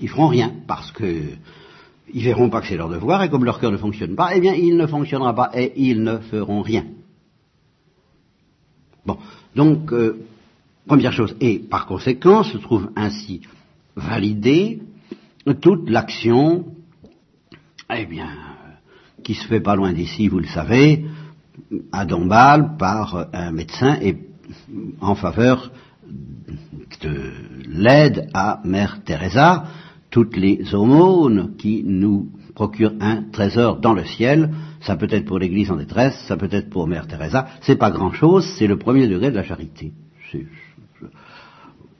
ils 0.00 0.08
feront 0.08 0.28
rien, 0.28 0.52
parce 0.66 0.90
que 0.92 1.20
ils 2.12 2.22
verront 2.22 2.50
pas 2.50 2.60
que 2.60 2.66
c'est 2.68 2.76
leur 2.76 2.88
devoir, 2.88 3.22
et 3.22 3.30
comme 3.30 3.44
leur 3.44 3.60
cœur 3.60 3.72
ne 3.72 3.76
fonctionne 3.76 4.16
pas, 4.16 4.34
eh 4.34 4.40
bien, 4.40 4.54
il 4.54 4.76
ne 4.76 4.86
fonctionnera 4.86 5.34
pas, 5.34 5.50
et 5.54 5.72
ils 5.76 6.02
ne 6.02 6.18
feront 6.18 6.62
rien. 6.62 6.84
Bon, 9.04 9.18
donc, 9.54 9.92
euh, 9.92 10.24
première 10.86 11.12
chose, 11.12 11.36
et 11.40 11.58
par 11.58 11.86
conséquent, 11.86 12.42
se 12.42 12.56
trouve 12.58 12.90
ainsi 12.96 13.42
validée 13.96 14.80
toute 15.60 15.90
l'action, 15.90 16.64
eh 17.90 18.06
bien, 18.06 18.28
qui 19.22 19.34
se 19.34 19.46
fait 19.46 19.60
pas 19.60 19.76
loin 19.76 19.92
d'ici, 19.92 20.28
vous 20.28 20.38
le 20.38 20.46
savez, 20.46 21.04
à 21.92 22.04
Dombasle 22.04 22.76
par 22.78 23.28
un 23.32 23.52
médecin 23.52 23.98
et 24.00 24.16
en 25.00 25.14
faveur 25.14 25.70
de 27.00 27.32
l'aide 27.68 28.28
à 28.34 28.60
Mère 28.64 29.02
Teresa, 29.04 29.64
toutes 30.10 30.36
les 30.36 30.74
aumônes 30.74 31.56
qui 31.56 31.82
nous 31.84 32.30
procurent 32.54 32.94
un 33.00 33.22
trésor 33.32 33.80
dans 33.80 33.94
le 33.94 34.04
ciel, 34.04 34.50
ça 34.80 34.96
peut 34.96 35.08
être 35.10 35.24
pour 35.24 35.38
l'Église 35.38 35.70
en 35.70 35.76
détresse, 35.76 36.14
ça 36.28 36.36
peut 36.36 36.48
être 36.50 36.70
pour 36.70 36.86
Mère 36.86 37.06
Teresa, 37.06 37.48
c'est 37.62 37.76
pas 37.76 37.90
grand 37.90 38.12
chose, 38.12 38.46
c'est 38.58 38.66
le 38.66 38.78
premier 38.78 39.08
degré 39.08 39.30
de 39.30 39.36
la 39.36 39.42
charité 39.42 39.92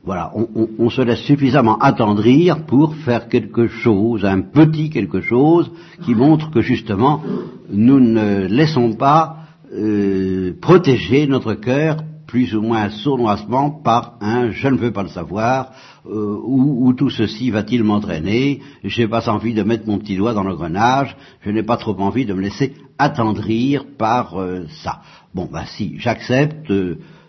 voilà, 0.04 0.32
on, 0.34 0.90
se 0.90 1.00
laisse 1.00 1.20
suffisamment 1.20 1.78
attendrir 1.78 2.66
pour 2.66 2.94
faire 2.94 3.28
quelque 3.28 3.68
chose, 3.68 4.24
un 4.26 4.42
petit 4.42 4.90
quelque 4.90 5.22
chose 5.22 5.70
qui 6.02 6.14
montre 6.14 6.50
que 6.50 6.60
justement 6.60 7.22
nous 7.70 8.00
ne 8.00 8.46
laissons 8.46 8.92
pas 8.92 9.36
euh, 9.72 10.52
protéger 10.60 11.26
notre 11.26 11.54
cœur 11.54 11.96
plus 12.26 12.54
ou 12.54 12.60
moins 12.60 12.90
sournoisement 12.90 13.70
par 13.70 14.18
un 14.20 14.50
je 14.50 14.68
ne 14.68 14.76
veux 14.76 14.92
pas 14.92 15.04
le 15.04 15.08
savoir, 15.08 15.70
euh, 16.06 16.38
où, 16.44 16.92
tout 16.92 17.08
ceci 17.08 17.50
va-t-il 17.50 17.82
m'entraîner, 17.82 18.60
je 18.82 19.00
n'ai 19.00 19.08
pas 19.08 19.26
envie 19.30 19.54
de 19.54 19.62
mettre 19.62 19.86
mon 19.86 19.98
petit 19.98 20.16
doigt 20.16 20.34
dans 20.34 20.42
l'engrenage, 20.42 21.16
je 21.40 21.50
n'ai 21.50 21.62
pas 21.62 21.78
trop 21.78 21.98
envie 21.98 22.26
de 22.26 22.34
me 22.34 22.42
laisser 22.42 22.74
attendrir 22.98 23.86
par 23.96 24.38
euh, 24.38 24.66
ça. 24.82 25.00
Bon, 25.34 25.48
bah 25.50 25.64
si, 25.66 25.94
j'accepte 25.98 26.70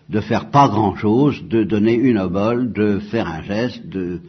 de 0.08 0.20
faire 0.20 0.50
pas 0.50 0.68
grand-chose, 0.68 1.44
de 1.48 1.64
donner 1.64 1.94
une 1.94 2.18
obole, 2.18 2.72
de 2.72 2.98
faire 2.98 3.26
un 3.26 3.42
geste, 3.42 3.86
de 3.88 4.20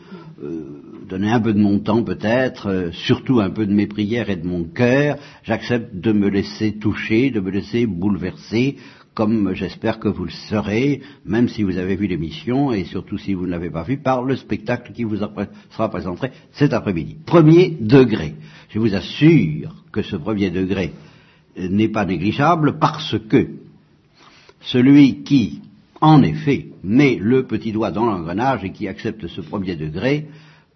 euh, 0.43 0.63
donner 1.07 1.31
un 1.31 1.39
peu 1.39 1.53
de 1.53 1.59
mon 1.59 1.79
temps 1.79 2.03
peut-être, 2.03 2.67
euh, 2.67 2.91
surtout 2.91 3.39
un 3.39 3.49
peu 3.49 3.65
de 3.65 3.73
mes 3.73 3.87
prières 3.87 4.29
et 4.29 4.35
de 4.35 4.47
mon 4.47 4.63
cœur. 4.63 5.17
J'accepte 5.43 5.95
de 5.95 6.11
me 6.11 6.29
laisser 6.29 6.73
toucher, 6.73 7.29
de 7.29 7.39
me 7.39 7.51
laisser 7.51 7.85
bouleverser, 7.85 8.77
comme 9.13 9.53
j'espère 9.53 9.99
que 9.99 10.07
vous 10.07 10.25
le 10.25 10.31
serez, 10.31 11.01
même 11.25 11.47
si 11.47 11.63
vous 11.63 11.77
avez 11.77 11.95
vu 11.95 12.07
l'émission 12.07 12.71
et 12.71 12.83
surtout 12.83 13.17
si 13.17 13.33
vous 13.33 13.45
ne 13.45 13.51
l'avez 13.51 13.71
pas 13.71 13.83
vu, 13.83 13.97
par 13.97 14.23
le 14.23 14.35
spectacle 14.35 14.93
qui 14.93 15.03
vous 15.03 15.17
sera 15.17 15.89
présenté 15.89 16.29
cet 16.51 16.73
après-midi. 16.73 17.17
Premier 17.25 17.77
degré. 17.79 18.35
Je 18.69 18.79
vous 18.79 18.93
assure 18.93 19.73
que 19.91 20.01
ce 20.03 20.15
premier 20.15 20.51
degré 20.51 20.91
n'est 21.57 21.89
pas 21.89 22.05
négligeable 22.05 22.77
parce 22.79 23.15
que 23.27 23.47
celui 24.61 25.23
qui 25.23 25.61
en 26.01 26.21
effet, 26.21 26.67
met 26.83 27.15
le 27.15 27.47
petit 27.47 27.71
doigt 27.71 27.91
dans 27.91 28.05
l'engrenage 28.05 28.63
et 28.63 28.71
qui 28.71 28.87
accepte 28.87 29.27
ce 29.27 29.41
premier 29.41 29.75
degré, 29.75 30.27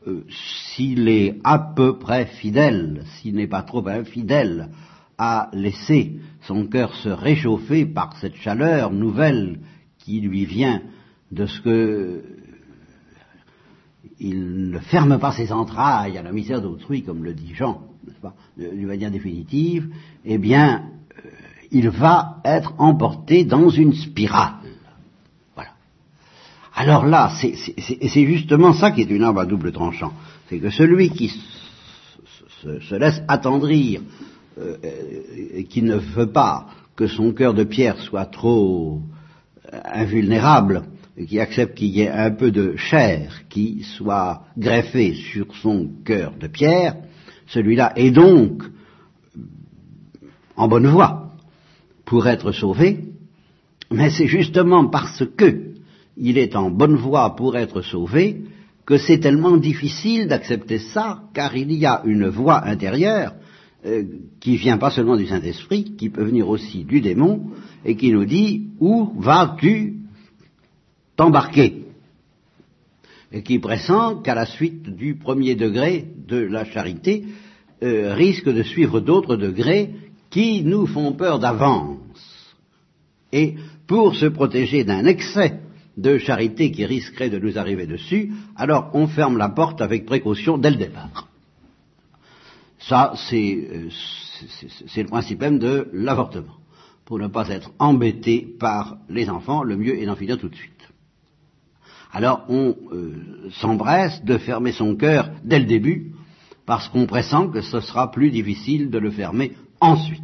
euh, 0.08 0.24
s'il 0.30 1.08
est 1.08 1.40
à 1.44 1.60
peu 1.60 2.00
près 2.00 2.26
fidèle, 2.26 3.04
s'il 3.06 3.36
n'est 3.36 3.48
pas 3.48 3.62
trop 3.62 3.88
infidèle, 3.88 4.70
à 5.18 5.50
laisser 5.54 6.20
son 6.42 6.66
cœur 6.66 6.96
se 6.96 7.10
réchauffer 7.10 7.86
par 7.86 8.18
cette 8.18 8.36
chaleur 8.36 8.92
nouvelle 8.92 9.60
qui 10.00 10.20
lui 10.22 10.46
vient 10.46 10.82
de 11.32 11.46
ce 11.46 11.62
que 11.62 12.24
il 14.20 14.70
ne 14.70 14.80
ferme 14.80 15.20
pas 15.20 15.32
ses 15.32 15.52
entrailles 15.52 16.18
à 16.18 16.22
la 16.22 16.32
misère 16.32 16.62
d'autrui, 16.62 17.04
comme 17.04 17.24
le 17.24 17.34
dit 17.34 17.54
Jean, 17.56 17.82
pas, 18.22 18.36
d'une 18.58 18.88
manière 18.88 19.12
définitive, 19.12 19.90
eh 20.26 20.38
bien, 20.38 20.84
euh, 21.18 21.30
il 21.72 21.90
va 21.90 22.40
être 22.46 22.74
emporté 22.78 23.46
dans 23.46 23.70
une 23.70 23.94
spirale. 23.94 24.61
Alors 26.82 27.06
là, 27.06 27.32
c'est 27.40 28.26
justement 28.26 28.74
ça 28.74 28.90
qui 28.90 29.02
est 29.02 29.12
une 29.12 29.22
arme 29.22 29.38
à 29.38 29.46
double 29.46 29.72
tranchant. 29.72 30.14
C'est 30.50 30.58
que 30.58 30.72
celui 30.72 31.12
qui 31.12 31.32
se, 32.64 32.96
laisse 32.96 33.22
attendrir 33.28 34.02
euh, 34.60 34.78
qui 35.70 35.84
ne 35.84 35.98
veut 35.98 36.32
pas 36.32 36.66
que 36.96 37.06
son 37.06 37.34
cœur 37.34 37.54
de 37.54 37.66
pierre 37.66 38.00
soit 38.00 38.26
trop 38.26 39.00
euh, 39.72 39.80
invulnérable, 39.94 40.86
et 41.18 41.28
qui 41.28 41.40
accepte 41.40 41.78
qu'il 41.78 41.90
y 41.90 42.02
ait 42.02 42.10
un 42.10 42.32
peu 42.32 42.50
de 42.50 42.76
chair 42.78 43.44
qui 43.48 43.84
soit 43.84 44.46
greffée 44.58 45.14
sur 45.14 45.56
son 45.62 45.88
cœur 46.04 46.34
de 46.40 46.48
pierre, 46.48 46.96
celui-là 47.46 47.94
est 47.96 48.10
donc 48.10 48.64
en 50.56 50.68
bonne 50.68 50.88
voie 50.88 51.36
pour 52.06 52.26
être 52.26 52.52
sauvé, 52.52 53.02
Mais 53.92 54.10
c'est 54.10 54.28
justement 54.28 54.88
parce 54.88 55.24
que 55.38 55.71
il 56.18 56.38
est 56.38 56.56
en 56.56 56.70
bonne 56.70 56.96
voie 56.96 57.36
pour 57.36 57.58
être 57.58 57.82
sauvé 57.82 58.42
que 58.86 58.98
c'est 58.98 59.20
tellement 59.20 59.58
difficile 59.58 60.28
d'accepter 60.28 60.80
ça, 60.80 61.24
car 61.34 61.56
il 61.56 61.72
y 61.72 61.86
a 61.86 62.02
une 62.06 62.28
voix 62.28 62.66
intérieure 62.66 63.34
euh, 63.86 64.04
qui 64.40 64.58
vient 64.58 64.78
pas 64.78 64.92
seulement 64.92 65.18
du 65.18 65.28
Saint-Esprit, 65.28 65.96
qui 65.98 66.10
peut 66.10 66.24
venir 66.24 66.50
aussi 66.50 66.84
du 66.84 67.02
démon, 67.02 67.52
et 67.86 67.96
qui 67.96 68.12
nous 68.12 68.26
dit 68.26 68.68
où 68.80 69.14
vas-tu 69.20 69.96
t'embarquer? 71.16 71.86
Et 73.32 73.44
qui 73.44 73.60
pressent 73.60 74.22
qu'à 74.24 74.36
la 74.36 74.46
suite 74.46 74.90
du 74.90 75.16
premier 75.16 75.56
degré 75.56 76.06
de 76.28 76.38
la 76.38 76.66
charité, 76.66 77.24
euh, 77.82 78.14
risque 78.14 78.50
de 78.50 78.62
suivre 78.62 79.00
d'autres 79.00 79.38
degrés 79.38 79.92
qui 80.30 80.64
nous 80.64 80.86
font 80.86 81.14
peur 81.14 81.40
d'avance. 81.40 81.98
Et 83.32 83.56
pour 83.88 84.16
se 84.16 84.26
protéger 84.26 84.84
d'un 84.84 85.06
excès 85.06 85.60
de 86.02 86.18
charité 86.18 86.72
qui 86.72 86.86
risquerait 86.86 87.30
de 87.30 87.40
nous 87.40 87.58
arriver 87.58 87.86
dessus, 87.86 88.32
alors 88.56 88.90
on 88.94 89.08
ferme 89.08 89.38
la 89.38 89.50
porte 89.50 89.82
avec 89.82 90.06
précaution 90.06 90.58
dès 90.58 90.72
le 90.72 90.78
départ. 90.78 91.28
Ça, 92.80 93.14
c'est 93.16 93.68
euh, 93.72 93.90
le 94.98 95.08
principe 95.08 95.42
même 95.42 95.60
de 95.60 95.88
l'avortement. 95.94 96.58
Pour 97.06 97.20
ne 97.20 97.28
pas 97.28 97.48
être 97.50 97.72
embêté 97.78 98.48
par 98.60 98.98
les 99.10 99.30
enfants, 99.30 99.64
le 99.64 99.78
mieux 99.78 100.00
est 100.00 100.06
d'en 100.06 100.16
finir 100.16 100.38
tout 100.38 100.50
de 100.50 100.56
suite. 100.56 100.72
Alors 102.12 102.46
on 102.50 102.76
euh, 102.92 103.50
de 104.24 104.38
fermer 104.38 104.72
son 104.72 104.96
cœur 104.96 105.30
dès 105.44 105.60
le 105.60 105.66
début, 105.66 106.14
parce 106.66 106.88
qu'on 106.90 107.06
pressent 107.06 107.48
que 107.48 107.62
ce 107.62 107.80
sera 107.80 108.12
plus 108.12 108.32
difficile 108.32 108.90
de 108.90 108.98
le 108.98 109.12
fermer 109.12 109.54
ensuite. 109.80 110.22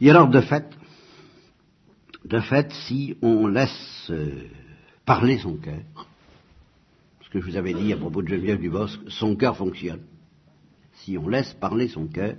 Et 0.00 0.10
alors 0.10 0.28
de 0.28 0.40
fait, 0.40 0.73
de 2.24 2.40
fait, 2.40 2.72
si 2.86 3.16
on 3.22 3.46
laisse 3.46 4.10
euh, 4.10 4.44
parler 5.04 5.38
son 5.38 5.56
cœur, 5.56 5.82
ce 7.22 7.28
que 7.30 7.40
je 7.40 7.46
vous 7.46 7.56
avais 7.56 7.74
dit 7.74 7.92
à 7.92 7.96
propos 7.96 8.22
de 8.22 8.28
Geneviève 8.28 8.60
Dubosc, 8.60 8.98
son 9.08 9.36
cœur 9.36 9.56
fonctionne. 9.56 10.02
Si 10.94 11.18
on 11.18 11.28
laisse 11.28 11.52
parler 11.54 11.88
son 11.88 12.06
cœur, 12.06 12.36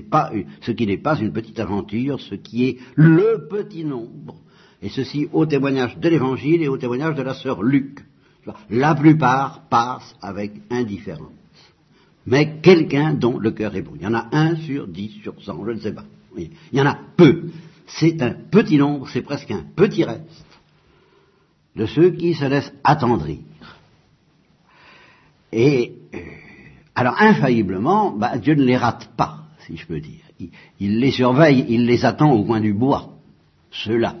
pas 0.00 0.32
ce 0.62 0.70
qui 0.70 0.86
n'est 0.86 0.96
pas 0.96 1.18
une 1.18 1.32
petite 1.32 1.60
aventure, 1.60 2.20
ce 2.20 2.34
qui 2.34 2.64
est 2.64 2.78
le 2.94 3.46
petit 3.50 3.84
nombre 3.84 4.36
et 4.80 4.88
ceci 4.88 5.28
au 5.32 5.46
témoignage 5.46 5.98
de 5.98 6.08
l'Évangile 6.08 6.62
et 6.62 6.68
au 6.68 6.76
témoignage 6.76 7.14
de 7.14 7.22
la 7.22 7.34
sœur 7.34 7.62
Luc. 7.62 8.04
La 8.70 8.94
plupart 8.94 9.68
passent 9.68 10.16
avec 10.20 10.52
indifférence. 10.70 11.30
Mais 12.26 12.60
quelqu'un 12.60 13.14
dont 13.14 13.38
le 13.38 13.52
cœur 13.52 13.76
est 13.76 13.82
bon. 13.82 13.92
Il 13.96 14.02
y 14.02 14.06
en 14.06 14.14
a 14.14 14.28
un 14.32 14.56
sur 14.56 14.88
dix, 14.88 15.10
sur 15.22 15.40
cent, 15.42 15.64
je 15.64 15.72
ne 15.72 15.80
sais 15.80 15.92
pas. 15.92 16.04
Il 16.36 16.50
y 16.72 16.80
en 16.80 16.86
a 16.86 16.98
peu. 17.16 17.50
C'est 17.86 18.22
un 18.22 18.34
petit 18.50 18.78
nombre, 18.78 19.08
c'est 19.08 19.22
presque 19.22 19.50
un 19.50 19.64
petit 19.76 20.04
reste 20.04 20.46
de 21.76 21.86
ceux 21.86 22.10
qui 22.10 22.34
se 22.34 22.44
laissent 22.44 22.72
attendrir. 22.84 23.38
Et 25.52 25.92
euh, 26.14 26.18
alors 26.94 27.14
infailliblement, 27.18 28.12
bah, 28.12 28.38
Dieu 28.38 28.54
ne 28.54 28.64
les 28.64 28.76
rate 28.76 29.10
pas, 29.16 29.44
si 29.66 29.76
je 29.76 29.86
peux 29.86 30.00
dire. 30.00 30.20
il 30.80 30.98
les 30.98 31.10
surveille, 31.10 31.64
il 31.68 31.86
les 31.86 32.04
attend 32.04 32.32
au 32.32 32.44
coin 32.44 32.60
du 32.60 32.72
bois, 32.72 33.18
ceux-là 33.70 34.16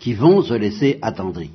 qui 0.00 0.14
vont 0.14 0.42
se 0.42 0.54
laisser 0.54 0.98
attendrir. 1.02 1.50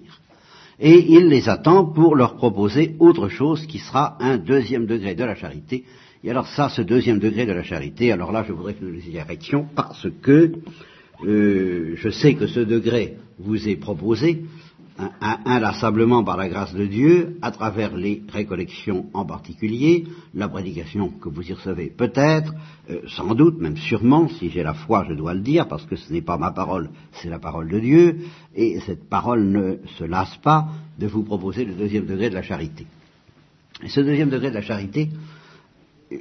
Et 0.79 1.13
il 1.13 1.27
les 1.27 1.47
attend 1.47 1.85
pour 1.85 2.15
leur 2.15 2.35
proposer 2.35 2.95
autre 2.99 3.29
chose 3.29 3.65
qui 3.67 3.77
sera 3.77 4.17
un 4.19 4.37
deuxième 4.37 4.87
degré 4.87 5.15
de 5.15 5.23
la 5.23 5.35
charité. 5.35 5.85
Et 6.23 6.29
alors 6.29 6.47
ça, 6.47 6.69
ce 6.69 6.81
deuxième 6.81 7.19
degré 7.19 7.45
de 7.45 7.53
la 7.53 7.63
charité, 7.63 8.11
alors 8.11 8.31
là 8.31 8.43
je 8.47 8.51
voudrais 8.51 8.73
que 8.73 8.83
nous 8.83 8.99
y 8.99 9.19
arrêtions 9.19 9.67
parce 9.75 10.07
que 10.21 10.53
euh, 11.25 11.95
je 11.95 12.09
sais 12.09 12.35
que 12.35 12.47
ce 12.47 12.59
degré 12.59 13.17
vous 13.39 13.67
est 13.67 13.75
proposé, 13.75 14.43
inlassablement 15.45 16.23
par 16.23 16.37
la 16.37 16.49
grâce 16.49 16.73
de 16.73 16.85
Dieu, 16.85 17.37
à 17.41 17.51
travers 17.51 17.95
les 17.95 18.21
récollections 18.31 19.07
en 19.13 19.25
particulier, 19.25 20.05
la 20.33 20.47
prédication 20.47 21.09
que 21.09 21.29
vous 21.29 21.49
y 21.49 21.53
recevez 21.53 21.87
peut-être, 21.89 22.53
euh, 22.89 23.01
sans 23.07 23.33
doute, 23.33 23.59
même 23.59 23.77
sûrement, 23.77 24.27
si 24.27 24.49
j'ai 24.49 24.63
la 24.63 24.73
foi, 24.73 25.05
je 25.09 25.13
dois 25.13 25.33
le 25.33 25.41
dire, 25.41 25.67
parce 25.67 25.85
que 25.85 25.95
ce 25.95 26.11
n'est 26.11 26.21
pas 26.21 26.37
ma 26.37 26.51
parole, 26.51 26.89
c'est 27.13 27.29
la 27.29 27.39
parole 27.39 27.69
de 27.69 27.79
Dieu, 27.79 28.19
et 28.55 28.79
cette 28.81 29.09
parole 29.09 29.43
ne 29.43 29.77
se 29.97 30.03
lasse 30.03 30.37
pas 30.37 30.67
de 30.99 31.07
vous 31.07 31.23
proposer 31.23 31.65
le 31.65 31.73
deuxième 31.73 32.05
degré 32.05 32.29
de 32.29 32.35
la 32.35 32.43
charité. 32.43 32.85
Et 33.83 33.89
ce 33.89 34.01
deuxième 34.01 34.29
degré 34.29 34.49
de 34.49 34.55
la 34.55 34.61
charité, 34.61 35.09
euh, 36.11 36.17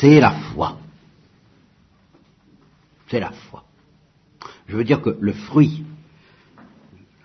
c'est 0.00 0.20
la 0.20 0.32
foi. 0.32 0.78
C'est 3.08 3.20
la 3.20 3.30
foi. 3.30 3.64
Je 4.82 4.84
veux 4.84 4.96
dire 4.96 5.02
que 5.02 5.16
le 5.20 5.32
fruit 5.32 5.84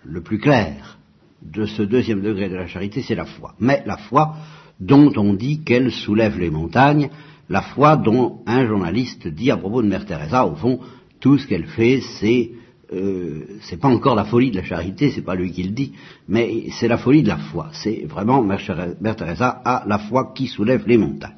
le 0.04 0.22
plus 0.22 0.38
clair 0.38 1.00
de 1.41 1.65
ce 1.65 1.82
deuxième 1.82 2.22
degré 2.22 2.50
de 2.50 2.56
la 2.56 2.67
charité, 2.67 3.02
c'est 3.02 3.15
la 3.15 3.26
foi. 3.26 3.56
Mais 3.60 3.82
la 3.88 3.98
foi 3.98 4.36
dont 4.80 5.12
on 5.17 5.34
dit 5.34 5.63
qu'elle 5.63 5.91
soulève 5.91 6.38
les 6.38 6.52
montagnes, 6.52 7.10
la 7.50 7.63
foi 7.63 7.98
dont 7.98 8.43
un 8.46 8.67
journaliste 8.67 9.28
dit 9.28 9.50
à 9.50 9.58
propos 9.58 9.82
de 9.82 9.88
Mère 9.88 10.06
Teresa, 10.06 10.46
au 10.46 10.54
fond, 10.54 10.80
tout 11.20 11.39
ce 11.39 11.48
qu'elle 11.48 11.65
fait, 11.65 12.00
c'est 12.20 12.52
euh, 12.93 13.58
c'est 13.62 13.78
pas 13.78 13.88
encore 13.88 14.13
la 14.13 14.26
folie 14.26 14.52
de 14.52 14.58
la 14.58 14.63
charité, 14.63 15.10
c'est 15.10 15.24
pas 15.24 15.34
lui 15.34 15.52
qui 15.52 15.63
le 15.63 15.72
dit, 15.72 15.93
mais 16.28 16.70
c'est 16.74 16.88
la 16.88 17.00
folie 17.00 17.24
de 17.24 17.30
la 17.30 17.38
foi. 17.38 17.70
C'est 17.74 18.06
vraiment 18.06 18.43
Mère, 18.43 18.62
Mère 19.02 19.15
Teresa 19.15 19.50
a 19.65 19.84
la 19.88 19.98
foi 19.98 20.32
qui 20.36 20.46
soulève 20.46 20.88
les 20.88 21.00
montagnes. 21.00 21.34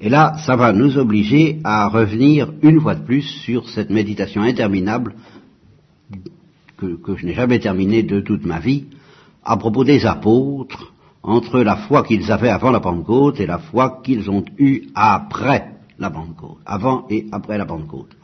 Et 0.00 0.08
là, 0.08 0.36
ça 0.46 0.54
va 0.54 0.72
nous 0.72 0.96
obliger 0.96 1.60
à 1.64 1.88
revenir 1.88 2.52
une 2.62 2.80
fois 2.80 2.94
de 2.94 3.04
plus 3.04 3.22
sur 3.22 3.68
cette 3.68 3.90
méditation 3.90 4.42
interminable 4.42 5.14
que, 6.76 7.16
je 7.16 7.26
n'ai 7.26 7.34
jamais 7.34 7.58
terminée 7.58 8.04
de 8.04 8.20
toute 8.20 8.46
ma 8.46 8.60
vie, 8.60 8.84
à 9.44 9.56
propos 9.56 9.82
des 9.82 10.06
apôtres, 10.06 10.92
entre 11.24 11.60
la 11.60 11.76
foi 11.76 12.04
qu'ils 12.04 12.30
avaient 12.30 12.48
avant 12.48 12.70
la 12.70 12.78
Pentecôte 12.78 13.40
et 13.40 13.46
la 13.46 13.58
foi 13.58 14.00
qu'ils 14.04 14.30
ont 14.30 14.44
eue 14.58 14.84
après 14.94 15.72
la 15.98 16.10
Pentecôte, 16.10 16.58
avant 16.64 17.06
et 17.10 17.26
après 17.32 17.58
la 17.58 17.66
Pentecôte. 17.66 18.16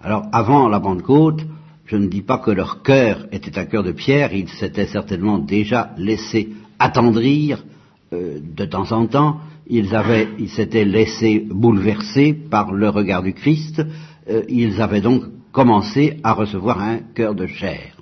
Alors, 0.00 0.26
avant 0.32 0.68
la 0.68 0.78
Pentecôte, 0.78 1.44
je 1.86 1.96
ne 1.96 2.06
dis 2.06 2.22
pas 2.22 2.38
que 2.38 2.52
leur 2.52 2.82
cœur 2.82 3.26
était 3.32 3.58
un 3.58 3.64
cœur 3.64 3.82
de 3.82 3.92
pierre, 3.92 4.32
ils 4.32 4.48
s'étaient 4.48 4.86
certainement 4.86 5.38
déjà 5.38 5.90
laissés 5.98 6.50
attendrir 6.78 7.64
euh, 8.12 8.38
de 8.40 8.64
temps 8.64 8.92
en 8.92 9.06
temps, 9.06 9.40
ils 9.68 9.94
avaient, 9.94 10.28
ils 10.38 10.50
s'étaient 10.50 10.84
laissés 10.84 11.46
bouleverser 11.48 12.32
par 12.32 12.72
le 12.72 12.88
regard 12.88 13.22
du 13.22 13.32
Christ, 13.32 13.82
euh, 14.28 14.42
ils 14.48 14.80
avaient 14.80 15.00
donc 15.00 15.24
commencé 15.52 16.18
à 16.22 16.32
recevoir 16.32 16.80
un 16.80 16.98
cœur 17.14 17.34
de 17.34 17.46
chair. 17.46 17.96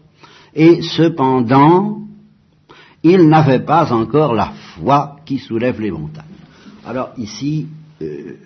Et 0.54 0.82
cependant, 0.82 2.00
ils 3.02 3.28
n'avaient 3.28 3.64
pas 3.64 3.92
encore 3.92 4.34
la 4.34 4.52
foi 4.74 5.16
qui 5.24 5.38
soulève 5.38 5.80
les 5.80 5.90
montagnes. 5.90 6.24
Alors 6.86 7.10
ici, 7.16 7.66
euh, 8.02 8.36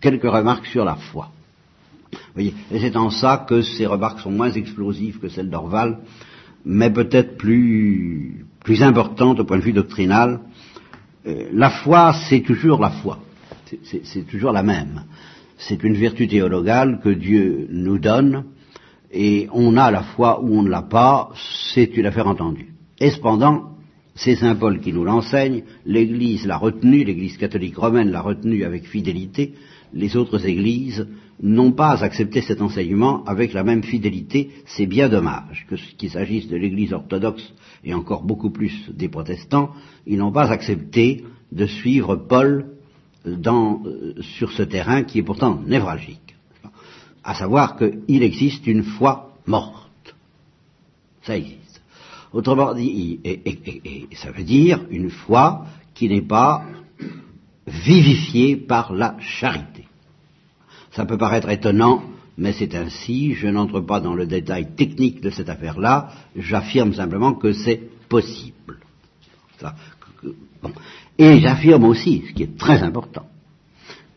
quelques 0.00 0.30
remarques 0.30 0.66
sur 0.66 0.84
la 0.84 0.96
foi. 0.96 1.30
voyez, 2.34 2.54
et 2.70 2.80
c'est 2.80 2.96
en 2.96 3.10
ça 3.10 3.44
que 3.48 3.62
ces 3.62 3.86
remarques 3.86 4.20
sont 4.20 4.30
moins 4.30 4.52
explosives 4.52 5.18
que 5.18 5.28
celles 5.28 5.50
d'Orval, 5.50 5.98
mais 6.64 6.90
peut-être 6.90 7.36
plus, 7.36 8.46
plus 8.62 8.82
importantes 8.82 9.40
au 9.40 9.44
point 9.44 9.58
de 9.58 9.62
vue 9.62 9.72
doctrinal, 9.72 10.40
euh, 11.26 11.48
la 11.52 11.70
foi, 11.70 12.14
c'est 12.28 12.40
toujours 12.40 12.80
la 12.80 12.90
foi. 12.90 13.18
C'est 13.92 14.26
toujours 14.26 14.52
la 14.52 14.62
même. 14.62 15.04
C'est 15.56 15.82
une 15.82 15.94
vertu 15.94 16.28
théologale 16.28 17.00
que 17.02 17.08
Dieu 17.08 17.66
nous 17.70 17.98
donne, 17.98 18.44
et 19.10 19.48
on 19.52 19.76
a 19.76 19.90
la 19.90 20.02
foi 20.02 20.42
ou 20.42 20.58
on 20.58 20.62
ne 20.62 20.70
l'a 20.70 20.82
pas, 20.82 21.30
c'est 21.72 21.96
une 21.96 22.06
affaire 22.06 22.26
entendue. 22.26 22.74
Et 23.00 23.10
cependant, 23.10 23.70
c'est 24.14 24.36
Saint 24.36 24.54
Paul 24.54 24.80
qui 24.80 24.92
nous 24.92 25.04
l'enseigne, 25.04 25.62
l'Église 25.86 26.46
l'a 26.46 26.56
retenu, 26.56 27.04
l'Église 27.04 27.36
catholique 27.36 27.76
romaine 27.76 28.10
l'a 28.10 28.20
retenu 28.20 28.64
avec 28.64 28.86
fidélité, 28.86 29.54
les 29.92 30.16
autres 30.16 30.46
Églises 30.46 31.06
n'ont 31.42 31.72
pas 31.72 32.02
accepté 32.02 32.40
cet 32.42 32.60
enseignement 32.60 33.24
avec 33.24 33.52
la 33.52 33.64
même 33.64 33.82
fidélité, 33.82 34.50
c'est 34.66 34.86
bien 34.86 35.08
dommage 35.08 35.66
que 35.68 35.74
qu'il 35.96 36.10
s'agisse 36.10 36.48
de 36.48 36.56
l'Église 36.56 36.92
orthodoxe 36.92 37.52
et 37.82 37.92
encore 37.92 38.22
beaucoup 38.22 38.50
plus 38.50 38.90
des 38.90 39.08
protestants, 39.08 39.70
ils 40.06 40.18
n'ont 40.18 40.32
pas 40.32 40.50
accepté 40.50 41.24
de 41.52 41.66
suivre 41.66 42.16
Paul 42.16 42.66
euh, 43.26 44.14
sur 44.20 44.52
ce 44.52 44.62
terrain 44.62 45.02
qui 45.02 45.18
est 45.18 45.22
pourtant 45.22 45.60
névralgique, 45.66 46.36
à 47.22 47.34
savoir 47.34 47.76
qu'il 47.76 48.22
existe 48.22 48.66
une 48.66 48.82
foi 48.82 49.34
morte. 49.46 50.14
Ça 51.22 51.36
existe. 51.36 51.82
Autrement 52.32 52.74
dit, 52.74 53.20
et 53.24 54.08
ça 54.14 54.30
veut 54.30 54.42
dire 54.42 54.84
une 54.90 55.10
foi 55.10 55.66
qui 55.94 56.08
n'est 56.08 56.22
pas 56.22 56.64
vivifiée 57.66 58.56
par 58.56 58.92
la 58.92 59.16
charité. 59.20 59.73
Ça 60.94 61.04
peut 61.04 61.18
paraître 61.18 61.48
étonnant, 61.48 62.04
mais 62.38 62.52
c'est 62.52 62.74
ainsi, 62.74 63.34
je 63.34 63.48
n'entre 63.48 63.80
pas 63.80 64.00
dans 64.00 64.14
le 64.14 64.26
détail 64.26 64.74
technique 64.74 65.20
de 65.20 65.30
cette 65.30 65.48
affaire-là, 65.48 66.10
j'affirme 66.36 66.94
simplement 66.94 67.34
que 67.34 67.52
c'est 67.52 67.80
possible. 68.08 68.78
Et 71.18 71.40
j'affirme 71.40 71.84
aussi, 71.84 72.24
ce 72.28 72.32
qui 72.32 72.42
est 72.44 72.56
très 72.56 72.82
important, 72.82 73.26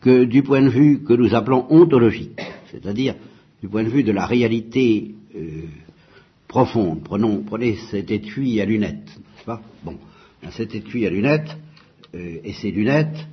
que 0.02 0.24
du 0.24 0.44
point 0.44 0.62
de 0.62 0.70
vue 0.70 1.04
que 1.04 1.14
nous 1.14 1.34
appelons 1.34 1.66
ontologique, 1.70 2.40
c'est-à-dire 2.72 3.16
du 3.62 3.68
point 3.68 3.84
de 3.84 3.90
vue 3.90 4.04
de 4.04 4.12
la 4.12 4.26
réalité 4.26 5.16
euh, 5.36 5.64
profonde. 6.48 7.02
Prenons, 7.04 7.44
prenez 7.44 7.78
cet 7.92 8.12
étui 8.12 8.62
à 8.62 8.66
lunettes, 8.66 9.18
n'est-ce 9.18 9.46
pas? 9.46 9.62
Bon, 9.84 9.98
cet 10.52 10.76
étui 10.76 11.06
à 11.06 11.10
lunettes 11.10 11.58
euh, 12.16 12.38
et 12.44 12.54
ces 12.54 12.72
lunettes 12.72 13.28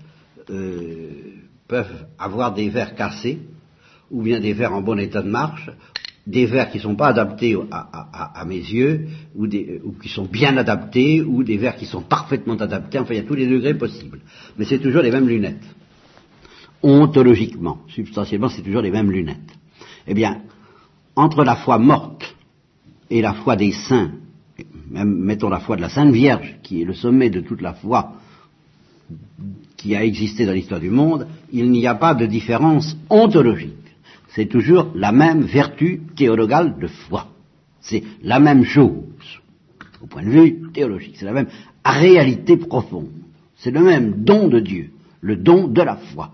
euh, 0.51 1.11
peuvent 1.75 2.07
avoir 2.21 2.55
des 2.55 2.69
verres 2.69 2.95
cassés, 2.95 3.41
ou 4.09 4.23
bien 4.23 4.39
des 4.39 4.53
verres 4.53 4.75
en 4.75 4.81
bon 4.81 4.97
état 4.97 5.23
de 5.23 5.29
marche, 5.29 5.69
des 6.25 6.47
verres 6.47 6.71
qui 6.71 6.77
ne 6.77 6.83
sont 6.85 6.95
pas 6.95 7.09
adaptés 7.09 7.57
à, 7.73 8.45
mes 8.47 8.63
yeux, 8.79 9.09
ou, 9.35 9.47
ou, 9.47 9.93
qui 10.01 10.09
sont 10.09 10.25
bien 10.25 10.57
adaptés, 10.57 11.21
ou 11.21 11.43
des 11.43 11.57
verres 11.57 11.75
qui 11.75 11.87
sont 11.87 12.03
parfaitement 12.03 12.55
adaptés, 12.55 13.01
enfin 13.01 13.15
il 13.15 13.17
y 13.17 13.25
a 13.25 13.25
tous 13.25 13.35
les 13.35 13.49
degrés 13.49 13.75
possibles. 13.75 14.21
Mais 14.57 14.65
c'est 14.65 14.79
toujours 14.79 15.03
les 15.03 15.11
mêmes 15.11 15.29
lunettes. 15.29 15.67
Ontologiquement, 16.81 17.79
substantiellement, 17.89 18.51
c'est 18.51 18.63
toujours 18.63 18.83
les 18.83 18.93
mêmes 18.93 19.11
lunettes. 19.11 19.53
Eh 20.07 20.15
bien, 20.15 20.43
entre 21.17 21.43
la 21.43 21.57
foi 21.57 21.79
morte 21.79 22.37
et 23.11 23.21
la 23.21 23.35
foi 23.35 23.57
des 23.57 23.73
saints, 23.73 24.13
même 24.91 25.13
mettons 25.13 25.49
la 25.49 25.59
foi 25.59 25.75
de 25.75 25.81
la 25.81 25.89
Sainte 25.89 26.13
Vierge, 26.13 26.55
qui 26.63 26.83
est 26.83 26.85
le 26.85 26.95
sommet 26.95 27.31
de 27.31 27.41
toute 27.41 27.63
la 27.63 27.75
foi 27.75 28.13
qui 29.85 29.95
a 29.95 30.03
existé 30.03 30.47
dans 30.47 30.53
l'histoire 30.53 30.81
du 30.81 30.89
monde, 30.89 31.27
il 31.53 31.71
n'y 31.71 31.87
a 31.87 31.95
pas 31.95 32.15
de 32.15 32.25
différence 32.25 32.97
ontologique 33.11 33.85
c'est 34.35 34.47
toujours 34.47 34.91
la 34.97 35.13
même 35.13 35.43
vertu 35.43 36.01
théologale 36.17 36.77
de 36.81 36.89
foi. 36.89 37.29
C'est 37.81 38.03
la 38.23 38.41
même 38.41 38.65
chose, 38.65 39.41
au 40.03 40.07
point 40.07 40.25
de 40.25 40.31
vue 40.31 40.73
théologique, 40.73 41.17
c'est 41.17 41.25
la 41.25 41.33
même 41.33 41.49
réalité 41.85 42.57
profonde. 42.57 43.11
C'est 43.57 43.71
le 43.71 43.81
même 43.81 44.25
don 44.25 44.49
de 44.49 44.59
Dieu, 44.59 44.91
le 45.21 45.37
don 45.37 45.69
de 45.69 45.83
la 45.83 45.97
foi. 45.97 46.33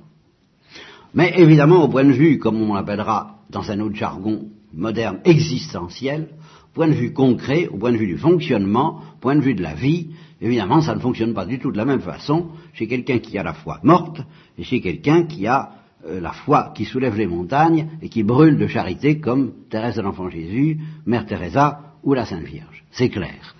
Mais 1.12 1.34
évidemment, 1.36 1.84
au 1.84 1.88
point 1.88 2.04
de 2.04 2.12
vue, 2.12 2.38
comme 2.38 2.62
on 2.62 2.72
l'appellera 2.72 3.40
dans 3.50 3.70
un 3.70 3.80
autre 3.80 3.96
jargon 3.96 4.46
moderne, 4.72 5.18
existentiel, 5.24 6.28
point 6.72 6.88
de 6.88 6.94
vue 6.94 7.12
concret, 7.12 7.68
au 7.68 7.76
point 7.76 7.92
de 7.92 7.98
vue 7.98 8.06
du 8.06 8.16
fonctionnement, 8.16 9.02
point 9.20 9.36
de 9.36 9.42
vue 9.42 9.54
de 9.54 9.62
la 9.62 9.74
vie, 9.74 10.10
évidemment, 10.40 10.80
ça 10.80 10.94
ne 10.94 11.00
fonctionne 11.00 11.34
pas 11.34 11.46
du 11.46 11.58
tout 11.58 11.70
de 11.70 11.76
la 11.76 11.84
même 11.84 12.00
façon 12.00 12.48
chez 12.72 12.86
quelqu'un 12.86 13.18
qui 13.18 13.38
a 13.38 13.42
la 13.42 13.52
foi 13.52 13.80
morte 13.82 14.20
et 14.58 14.64
chez 14.64 14.80
quelqu'un 14.80 15.24
qui 15.24 15.46
a 15.46 15.70
euh, 16.06 16.20
la 16.20 16.32
foi 16.32 16.72
qui 16.74 16.84
soulève 16.84 17.16
les 17.16 17.26
montagnes 17.26 17.88
et 18.00 18.08
qui 18.08 18.22
brûle 18.22 18.56
de 18.56 18.66
charité 18.66 19.20
comme 19.20 19.52
Thérèse 19.68 19.96
de 19.96 20.02
l'Enfant 20.02 20.30
Jésus, 20.30 20.78
Mère 21.04 21.26
Teresa 21.26 21.80
ou 22.02 22.14
la 22.14 22.24
Sainte 22.24 22.44
Vierge. 22.44 22.84
C'est 22.90 23.10
clair. 23.10 23.54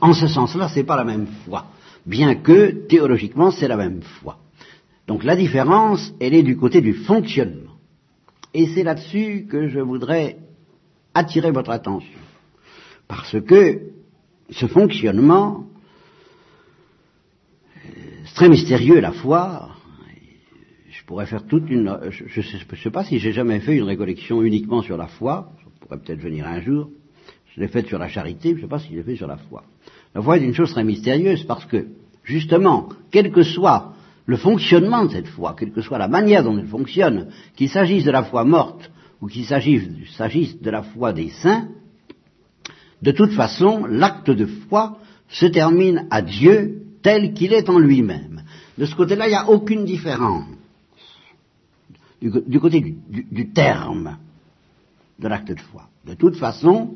En 0.00 0.12
ce 0.12 0.28
sens-là, 0.28 0.68
c'est 0.68 0.84
pas 0.84 0.96
la 0.96 1.04
même 1.04 1.26
foi, 1.44 1.66
bien 2.06 2.36
que 2.36 2.86
théologiquement 2.86 3.50
c'est 3.50 3.68
la 3.68 3.76
même 3.76 4.00
foi. 4.02 4.38
Donc 5.06 5.22
la 5.24 5.36
différence, 5.36 6.14
elle 6.20 6.34
est 6.34 6.42
du 6.42 6.56
côté 6.56 6.80
du 6.80 6.94
fonctionnement. 6.94 7.72
Et 8.54 8.68
c'est 8.68 8.82
là-dessus 8.82 9.46
que 9.50 9.68
je 9.68 9.80
voudrais 9.80 10.38
attirer 11.14 11.50
votre 11.50 11.70
attention. 11.70 12.18
Parce 13.06 13.40
que 13.40 13.82
ce 14.50 14.66
fonctionnement, 14.66 15.66
très 18.36 18.48
mystérieux 18.48 19.00
la 19.00 19.12
foi, 19.12 19.76
pourrais 21.06 21.26
faire 21.26 21.46
toute 21.46 21.70
une... 21.70 21.98
Je 22.10 22.40
ne 22.40 22.76
sais, 22.76 22.90
pas 22.90 23.04
si 23.04 23.18
j'ai 23.18 23.32
jamais 23.32 23.60
fait 23.60 23.76
une 23.76 23.84
récollection 23.84 24.42
uniquement 24.42 24.82
sur 24.82 24.96
la 24.96 25.06
foi, 25.06 25.52
ça 25.62 25.70
pourrait 25.80 26.00
peut-être 26.00 26.20
venir 26.20 26.46
un 26.46 26.60
jour. 26.60 26.90
Je 27.54 27.60
l'ai 27.60 27.68
faite 27.68 27.86
sur 27.86 27.98
la 27.98 28.08
charité, 28.08 28.50
je 28.50 28.56
ne 28.56 28.60
sais 28.62 28.68
pas 28.68 28.78
si 28.78 28.90
je 28.90 28.96
l'ai 28.96 29.02
fait 29.02 29.16
sur 29.16 29.28
la 29.28 29.36
foi. 29.36 29.64
La 30.14 30.20
foi 30.20 30.36
est 30.36 30.44
une 30.44 30.54
chose 30.54 30.72
très 30.72 30.84
mystérieuse 30.84 31.44
parce 31.44 31.64
que, 31.64 31.86
justement, 32.24 32.88
quel 33.10 33.30
que 33.30 33.42
soit 33.42 33.94
le 34.26 34.36
fonctionnement 34.36 35.04
de 35.04 35.12
cette 35.12 35.28
foi, 35.28 35.54
quelle 35.58 35.72
que 35.72 35.80
soit 35.80 35.98
la 35.98 36.08
manière 36.08 36.42
dont 36.42 36.58
elle 36.58 36.66
fonctionne, 36.66 37.28
qu'il 37.54 37.70
s'agisse 37.70 38.04
de 38.04 38.10
la 38.10 38.24
foi 38.24 38.44
morte 38.44 38.90
ou 39.22 39.28
qu'il 39.28 39.44
s'agisse 39.44 40.60
de 40.60 40.70
la 40.70 40.82
foi 40.82 41.12
des 41.12 41.30
saints, 41.30 41.68
de 43.00 43.12
toute 43.12 43.32
façon, 43.32 43.86
l'acte 43.86 44.30
de 44.30 44.46
foi 44.46 44.98
se 45.28 45.46
termine 45.46 46.06
à 46.10 46.22
Dieu 46.22 46.85
tel 47.06 47.34
qu'il 47.34 47.52
est 47.52 47.70
en 47.70 47.78
lui-même. 47.78 48.42
De 48.76 48.84
ce 48.84 48.96
côté-là, 48.96 49.28
il 49.28 49.30
n'y 49.30 49.36
a 49.36 49.48
aucune 49.48 49.84
différence 49.84 50.42
du, 52.20 52.58
côté 52.58 52.80
du, 52.80 53.52
terme 53.52 54.16
de 55.20 55.28
l'acte 55.28 55.52
de 55.52 55.60
foi. 55.60 55.82
De 56.04 56.14
toute 56.14 56.34
façon, 56.34 56.94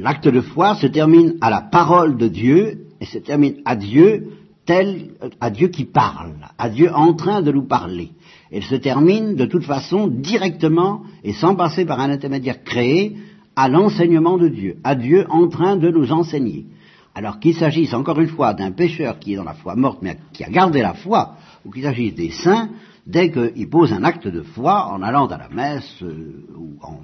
l'acte 0.00 0.26
de 0.26 0.40
foi 0.40 0.74
se 0.74 0.88
termine 0.88 1.36
à 1.40 1.48
la 1.48 1.60
parole 1.60 2.16
de 2.16 2.26
Dieu 2.26 2.88
et 3.00 3.04
se 3.04 3.18
termine 3.18 3.58
à 3.64 3.76
Dieu 3.76 4.32
tel, 4.66 5.12
à 5.40 5.48
Dieu 5.50 5.68
qui 5.68 5.84
parle, 5.84 6.34
à 6.58 6.68
Dieu 6.68 6.90
en 6.92 7.14
train 7.14 7.40
de 7.40 7.52
nous 7.52 7.68
parler. 7.68 8.10
Elle 8.50 8.64
se 8.64 8.74
termine 8.74 9.36
de 9.36 9.44
toute 9.46 9.64
façon 9.64 10.08
directement 10.08 11.04
et 11.22 11.34
sans 11.34 11.54
passer 11.54 11.84
par 11.84 12.00
un 12.00 12.10
intermédiaire 12.10 12.64
créé 12.64 13.16
à 13.54 13.68
l'enseignement 13.68 14.38
de 14.38 14.48
Dieu, 14.48 14.78
à 14.82 14.96
Dieu 14.96 15.24
en 15.28 15.46
train 15.46 15.76
de 15.76 15.88
nous 15.88 16.10
enseigner. 16.10 16.66
Alors 17.14 17.38
qu'il 17.38 17.54
s'agisse 17.54 17.94
encore 17.94 18.20
une 18.20 18.28
fois 18.28 18.54
d'un 18.54 18.72
pécheur 18.72 19.18
qui 19.18 19.34
est 19.34 19.36
dans 19.36 19.44
la 19.44 19.54
foi 19.54 19.76
morte 19.76 20.00
mais 20.02 20.18
qui 20.32 20.42
a 20.42 20.50
gardé 20.50 20.82
la 20.82 20.94
foi, 20.94 21.36
ou 21.64 21.70
qu'il 21.70 21.84
s'agisse 21.84 22.14
des 22.14 22.30
saints, 22.30 22.70
dès 23.06 23.30
qu'il 23.30 23.68
pose 23.70 23.92
un 23.92 24.02
acte 24.02 24.26
de 24.26 24.42
foi 24.42 24.86
en 24.92 25.00
allant 25.02 25.26
à 25.26 25.38
la 25.38 25.48
messe, 25.48 26.02
euh, 26.02 26.44
ou 26.56 26.76
en, 26.82 27.00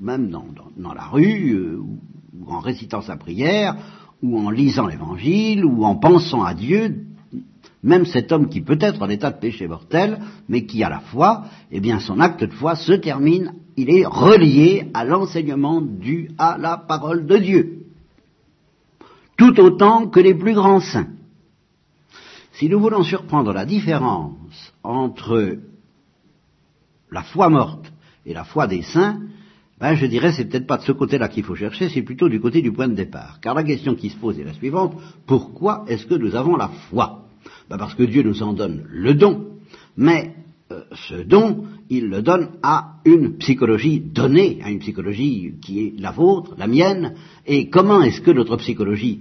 même 0.00 0.30
dans, 0.30 0.94
la 0.94 1.04
rue, 1.04 1.54
euh, 1.54 1.78
ou 1.78 2.50
en 2.52 2.60
récitant 2.60 3.00
sa 3.00 3.16
prière, 3.16 3.76
ou 4.22 4.38
en 4.38 4.50
lisant 4.50 4.86
l'évangile, 4.86 5.64
ou 5.64 5.84
en 5.84 5.96
pensant 5.96 6.44
à 6.44 6.54
Dieu, 6.54 7.06
même 7.82 8.04
cet 8.04 8.30
homme 8.30 8.48
qui 8.48 8.60
peut 8.60 8.78
être 8.80 9.02
en 9.02 9.08
état 9.08 9.30
de 9.30 9.38
péché 9.38 9.66
mortel, 9.66 10.20
mais 10.48 10.66
qui 10.66 10.84
a 10.84 10.88
la 10.88 11.00
foi, 11.00 11.44
eh 11.70 11.80
bien 11.80 11.98
son 11.98 12.20
acte 12.20 12.44
de 12.44 12.52
foi 12.52 12.76
se 12.76 12.92
termine, 12.92 13.54
il 13.76 13.90
est 13.90 14.06
relié 14.06 14.90
à 14.94 15.04
l'enseignement 15.04 15.80
dû 15.80 16.30
à 16.38 16.58
la 16.58 16.76
parole 16.76 17.26
de 17.26 17.36
Dieu. 17.38 17.85
Tout 19.36 19.60
autant 19.60 20.08
que 20.08 20.20
les 20.20 20.34
plus 20.34 20.54
grands 20.54 20.80
saints. 20.80 21.08
Si 22.52 22.68
nous 22.68 22.80
voulons 22.80 23.02
surprendre 23.02 23.52
la 23.52 23.66
différence 23.66 24.72
entre 24.82 25.58
la 27.10 27.22
foi 27.22 27.48
morte 27.50 27.92
et 28.24 28.32
la 28.32 28.44
foi 28.44 28.66
des 28.66 28.82
saints, 28.82 29.20
ben 29.78 29.94
je 29.94 30.06
dirais 30.06 30.32
c'est 30.32 30.46
peut-être 30.46 30.66
pas 30.66 30.78
de 30.78 30.82
ce 30.82 30.92
côté-là 30.92 31.28
qu'il 31.28 31.44
faut 31.44 31.54
chercher, 31.54 31.90
c'est 31.90 32.02
plutôt 32.02 32.30
du 32.30 32.40
côté 32.40 32.62
du 32.62 32.72
point 32.72 32.88
de 32.88 32.94
départ. 32.94 33.40
Car 33.42 33.54
la 33.54 33.62
question 33.62 33.94
qui 33.94 34.08
se 34.08 34.16
pose 34.16 34.38
est 34.38 34.44
la 34.44 34.54
suivante 34.54 34.94
pourquoi 35.26 35.84
est-ce 35.86 36.06
que 36.06 36.14
nous 36.14 36.34
avons 36.34 36.56
la 36.56 36.68
foi? 36.68 37.26
Ben 37.68 37.76
Parce 37.76 37.94
que 37.94 38.04
Dieu 38.04 38.22
nous 38.22 38.42
en 38.42 38.54
donne 38.54 38.86
le 38.88 39.12
don, 39.12 39.58
mais 39.96 40.34
ce 41.08 41.14
don, 41.22 41.64
il 41.88 42.08
le 42.08 42.22
donne 42.22 42.50
à 42.62 42.96
une 43.04 43.36
psychologie 43.38 44.00
donnée, 44.00 44.58
à 44.64 44.70
une 44.70 44.80
psychologie 44.80 45.54
qui 45.62 45.80
est 45.80 45.94
la 45.98 46.10
vôtre, 46.10 46.54
la 46.58 46.66
mienne, 46.66 47.14
et 47.46 47.68
comment 47.70 48.02
est-ce 48.02 48.20
que 48.20 48.32
notre 48.32 48.56
psychologie 48.56 49.20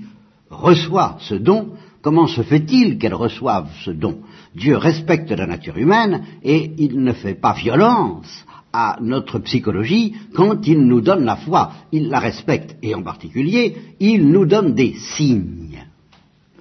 reçoit 0.49 1.17
ce 1.19 1.35
don? 1.35 1.73
Comment 2.01 2.27
se 2.27 2.41
fait-il 2.41 2.97
qu'elle 2.97 3.13
reçoive 3.13 3.69
ce 3.83 3.91
don? 3.91 4.19
Dieu 4.55 4.77
respecte 4.77 5.31
la 5.31 5.47
nature 5.47 5.77
humaine 5.77 6.23
et 6.43 6.71
il 6.77 7.01
ne 7.03 7.13
fait 7.13 7.35
pas 7.35 7.53
violence 7.53 8.45
à 8.71 8.97
notre 9.01 9.39
psychologie 9.39 10.13
quand 10.33 10.67
il 10.67 10.85
nous 10.85 11.01
donne 11.01 11.25
la 11.25 11.35
foi. 11.35 11.71
Il 11.91 12.09
la 12.09 12.19
respecte 12.19 12.75
et 12.81 12.93
en 12.93 13.01
particulier, 13.01 13.75
il 13.99 14.29
nous 14.29 14.45
donne 14.45 14.73
des 14.73 14.93
signes. 14.93 15.83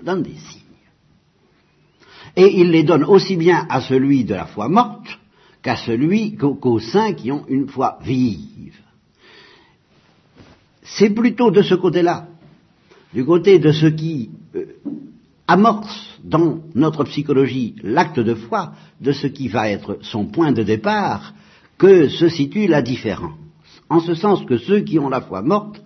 Donne 0.02 0.22
des 0.22 0.34
signes. 0.34 0.63
Et 2.36 2.60
il 2.60 2.70
les 2.70 2.82
donne 2.82 3.04
aussi 3.04 3.36
bien 3.36 3.66
à 3.68 3.80
celui 3.80 4.24
de 4.24 4.34
la 4.34 4.46
foi 4.46 4.68
morte 4.68 5.18
qu'à 5.62 5.76
celui 5.76 6.36
qu'aux 6.36 6.80
saints 6.80 7.14
qui 7.14 7.30
ont 7.30 7.44
une 7.48 7.68
foi 7.68 7.98
vive. 8.02 8.78
C'est 10.82 11.10
plutôt 11.10 11.50
de 11.50 11.62
ce 11.62 11.74
côté-là, 11.74 12.28
du 13.14 13.24
côté 13.24 13.58
de 13.58 13.72
ceux 13.72 13.90
qui 13.90 14.30
euh, 14.54 14.66
amorce 15.46 16.18
dans 16.22 16.60
notre 16.74 17.04
psychologie 17.04 17.76
l'acte 17.82 18.20
de 18.20 18.34
foi 18.34 18.72
de 19.00 19.12
ce 19.12 19.26
qui 19.26 19.48
va 19.48 19.70
être 19.70 19.98
son 20.02 20.26
point 20.26 20.52
de 20.52 20.62
départ 20.62 21.32
que 21.78 22.08
se 22.08 22.28
situe 22.28 22.66
la 22.66 22.82
différence. 22.82 23.38
En 23.88 24.00
ce 24.00 24.14
sens 24.14 24.44
que 24.44 24.58
ceux 24.58 24.80
qui 24.80 24.98
ont 24.98 25.08
la 25.08 25.20
foi 25.20 25.42
morte, 25.42 25.82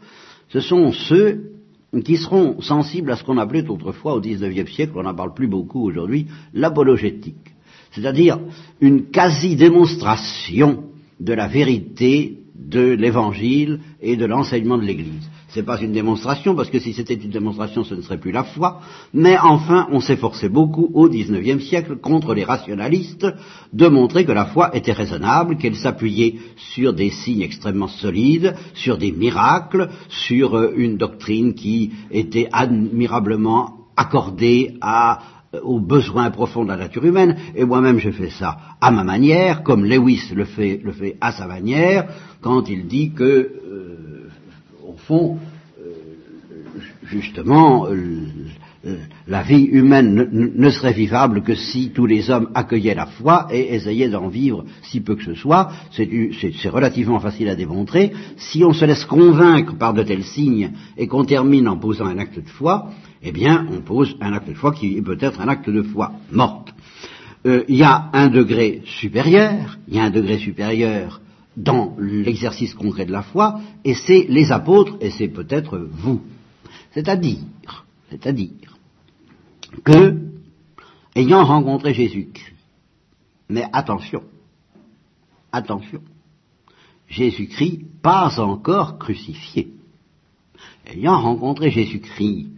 ce 0.49 0.61
sont 0.61 0.93
ceux 0.93 1.48
qui 2.05 2.17
seront 2.17 2.61
sensibles 2.61 3.11
à 3.11 3.17
ce 3.17 3.25
qu'on 3.25 3.39
appelait 3.39 3.69
autrefois 3.69 4.15
au 4.15 4.21
XIXe 4.21 4.71
siècle, 4.71 4.93
on 4.97 5.03
n'en 5.03 5.15
parle 5.15 5.35
plus 5.35 5.49
beaucoup 5.49 5.87
aujourd'hui, 5.87 6.27
l'apologétique. 6.53 7.55
C'est-à-dire 7.93 8.39
une 8.81 9.07
quasi-démonstration 9.07 10.85
de 11.19 11.33
la 11.33 11.49
vérité 11.49 12.39
de 12.55 12.91
l'évangile 12.91 13.81
et 14.01 14.17
de 14.17 14.27
l'enseignement 14.27 14.77
de 14.77 14.85
l'Église. 14.85 15.29
Ce 15.49 15.59
n'est 15.59 15.65
pas 15.65 15.81
une 15.81 15.93
démonstration, 15.93 16.55
parce 16.55 16.69
que 16.69 16.79
si 16.79 16.93
c'était 16.93 17.15
une 17.15 17.31
démonstration, 17.31 17.83
ce 17.83 17.95
ne 17.95 18.03
serait 18.03 18.19
plus 18.19 18.33
la 18.33 18.45
foi, 18.45 18.81
mais 19.15 19.39
enfin, 19.39 19.87
on 19.91 20.01
s'efforçait 20.01 20.51
beaucoup 20.51 20.91
au 20.93 21.09
XIXe 21.09 21.65
siècle 21.65 21.97
contre 21.97 22.35
les 22.35 22.45
rationalistes 22.45 23.27
de 23.73 23.89
montrer 23.89 24.27
que 24.27 24.33
la 24.33 24.45
foi 24.47 24.77
était 24.77 24.93
raisonnable, 24.93 25.57
qu'elle 25.57 25.77
s'appuyait 25.77 26.37
sur 26.75 26.93
des 26.93 27.11
signes 27.11 27.43
extrêmement 27.43 27.89
solides, 27.89 28.55
sur 28.75 28.99
des 28.99 29.13
miracles, 29.13 29.89
sur 30.09 30.55
euh, 30.55 30.75
une 30.77 30.99
doctrine 30.99 31.55
qui 31.55 31.93
était 32.11 32.49
admirablement 32.53 33.87
accordée 33.97 34.77
à 34.83 35.21
aux 35.63 35.81
besoins 35.81 36.31
profonds 36.31 36.65
de 36.65 36.69
la 36.69 36.77
nature 36.77 37.05
humaine, 37.05 37.37
et 37.57 37.65
moi-même 37.65 37.99
je 37.99 38.11
fais 38.11 38.31
ça 38.31 38.59
à 38.81 38.91
ma 38.91 39.03
manière, 39.03 39.63
comme 39.63 39.85
Lewis 39.85 40.31
le 40.35 40.45
fait, 40.45 40.81
le 40.85 40.93
fait 40.93 41.17
à 41.21 41.33
sa 41.33 41.47
manière, 41.47 42.07
quand 42.43 42.69
il 42.69 42.87
dit 42.87 43.13
que, 43.13 43.25
euh, 43.25 43.88
euh, 45.11 46.81
justement, 47.05 47.87
euh, 47.87 48.27
la 49.27 49.43
vie 49.43 49.65
humaine 49.65 50.29
ne, 50.33 50.71
serait 50.71 50.93
vivable 50.93 51.43
que 51.43 51.55
si 51.55 51.91
tous 51.91 52.07
les 52.07 52.31
hommes 52.31 52.51
accueillaient 52.55 52.95
la 52.95 53.07
foi 53.07 53.49
et 53.51 53.75
essayaient 53.75 54.09
d'en 54.09 54.29
vivre 54.29 54.65
si 54.83 55.01
peu 55.01 55.17
que 55.17 55.25
ce 55.25 55.35
soit. 55.35 55.71
C'est 55.93 56.69
relativement 56.69 57.21
facile 57.21 57.49
à 57.49 57.57
démontrer. 57.57 58.13
Si 58.37 58.65
on 58.65 58.73
se 58.73 58.85
laisse 58.85 59.05
convaincre 59.05 59.77
par 59.77 59.95
de 59.95 60.03
tels 60.03 60.25
signes 60.25 60.73
et 60.97 61.07
qu'on 61.07 61.25
termine 61.25 61.69
en 61.69 61.77
posant 61.77 62.07
un 62.07 62.19
acte 62.19 62.39
de 62.39 62.49
foi, 62.49 62.91
eh 63.23 63.33
bien, 63.33 63.67
on 63.73 63.81
pose 63.81 64.17
un 64.21 64.33
acte 64.33 64.49
de 64.49 64.55
foi 64.55 64.73
qui 64.73 64.97
est 64.97 65.03
peut-être 65.03 65.41
un 65.41 65.49
acte 65.49 65.69
de 65.69 65.83
foi 65.83 66.13
morte. 66.31 66.73
Euh, 67.47 67.65
il 67.69 67.77
y 67.77 67.83
a 67.83 68.11
un 68.13 68.29
degré 68.29 68.83
supérieur, 68.85 69.79
il 69.89 69.97
y 69.97 69.99
a 69.99 70.05
un 70.05 70.11
degré 70.11 70.39
supérieur 70.39 71.21
dans 71.59 71.97
l'exercice 71.99 72.73
concret 72.73 73.05
de 73.05 73.13
la 73.13 73.23
foi, 73.23 73.61
et 73.85 73.95
c'est 73.95 74.27
les 74.29 74.53
apôtres, 74.53 74.97
et 75.01 75.11
c'est 75.11 75.29
peut-être 75.29 75.77
vous. 75.79 76.23
C'est-à-dire, 76.93 77.41
c'est-à-dire 78.11 78.79
que, 79.85 80.17
ayant 81.17 81.45
rencontré 81.45 81.93
Jésus-Christ, 81.93 82.55
mais 83.49 83.65
attention, 83.73 84.23
attention, 85.51 86.01
Jésus-Christ 87.09 87.83
pas 88.03 88.39
encore 88.39 88.99
crucifié, 88.99 89.73
ayant 90.87 91.21
rencontré 91.21 91.71
Jésus-Christ 91.71 92.49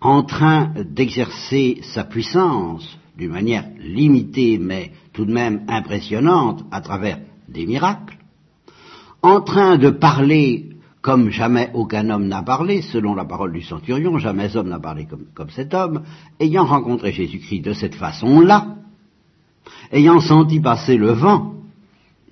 en 0.00 0.22
train 0.22 0.72
d'exercer 0.82 1.80
sa 1.82 2.04
puissance 2.04 2.98
d'une 3.16 3.32
manière 3.32 3.68
limitée 3.78 4.58
mais 4.58 4.92
tout 5.12 5.24
de 5.24 5.32
même 5.32 5.64
impressionnante 5.68 6.64
à 6.70 6.80
travers 6.80 7.20
des 7.48 7.66
miracles, 7.66 8.13
en 9.24 9.40
train 9.40 9.78
de 9.78 9.88
parler 9.88 10.66
comme 11.00 11.30
jamais 11.30 11.70
aucun 11.72 12.10
homme 12.10 12.28
n'a 12.28 12.42
parlé, 12.42 12.82
selon 12.82 13.14
la 13.14 13.24
parole 13.24 13.54
du 13.54 13.62
centurion, 13.62 14.18
jamais 14.18 14.54
homme 14.54 14.68
n'a 14.68 14.78
parlé 14.78 15.06
comme, 15.34 15.50
cet 15.50 15.72
homme, 15.72 16.02
ayant 16.40 16.66
rencontré 16.66 17.10
Jésus-Christ 17.10 17.60
de 17.60 17.72
cette 17.72 17.94
façon-là, 17.94 18.76
ayant 19.92 20.20
senti 20.20 20.60
passer 20.60 20.98
le 20.98 21.12
vent, 21.12 21.54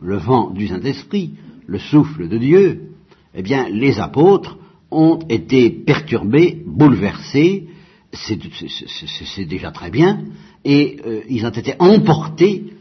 le 0.02 0.18
vent 0.18 0.50
du 0.50 0.68
Saint-Esprit, 0.68 1.33
le 1.66 1.78
souffle 1.78 2.28
de 2.28 2.37
Dieu, 2.37 2.90
eh 3.35 3.42
bien, 3.42 3.70
les 3.70 3.98
apôtres 3.98 4.59
ont 4.90 5.18
été 5.31 5.70
perturbés, 5.70 6.62
bouleversés, 6.66 7.68
c'est 8.12 9.44
déjà 9.46 9.70
très 9.70 9.90
bien, 9.90 10.24
et 10.64 10.98
euh, 11.07 11.22
ils 11.28 11.46
ont 11.46 11.50
été 11.50 11.74
emportés 11.78 12.74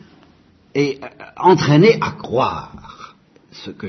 et 0.76 1.00
euh, 1.02 1.08
entraînés 1.38 1.98
à 2.02 2.12
croire 2.12 2.92
ce 3.52 3.72
que 3.72 3.88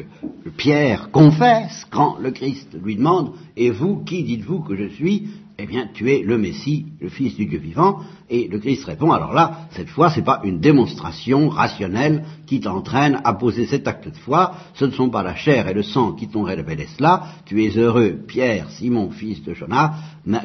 Pierre 0.57 1.11
confesse 1.11 1.87
quand 1.91 2.19
le 2.19 2.33
Christ 2.33 2.77
lui 2.83 2.97
demande 2.97 3.33
Et 3.57 3.71
vous, 3.71 4.05
qui 4.05 4.25
dites-vous 4.25 4.61
que 4.61 4.77
je 4.77 4.89
suis? 4.89 5.29
Eh 5.59 5.67
bien, 5.67 5.89
tu 5.95 6.11
es 6.11 6.23
le 6.23 6.39
Messie, 6.39 6.87
le 7.01 7.09
Fils 7.09 7.37
du 7.37 7.47
Dieu 7.47 7.59
vivant. 7.59 8.01
Et 8.29 8.49
le 8.49 8.59
Christ 8.59 8.85
répond 8.85 9.13
Alors 9.13 9.33
là, 9.33 9.69
cette 9.71 9.91
fois, 9.91 10.11
ce 10.11 10.17
n'est 10.19 10.25
pas 10.25 10.41
une 10.43 10.59
démonstration 10.59 11.49
rationnelle 11.49 12.25
qui 12.47 12.59
t'entraîne 12.59 13.21
à 13.23 13.35
poser 13.35 13.67
cet 13.67 13.87
acte 13.87 14.09
de 14.09 14.17
foi. 14.17 14.55
Ce 14.75 14.85
ne 14.85 14.91
sont 14.91 15.11
pas 15.11 15.23
la 15.23 15.37
chair 15.37 15.69
et 15.69 15.75
le 15.75 15.85
sang 15.85 16.13
qui 16.13 16.29
t'ont 16.29 16.43
révélé 16.43 16.89
cela. 16.97 17.23
Tu 17.45 17.63
es 17.65 17.77
heureux, 17.77 18.19
Pierre, 18.27 18.71
Simon, 18.71 19.11
fils 19.11 19.43
de 19.45 19.55
Jonas, 19.55 19.93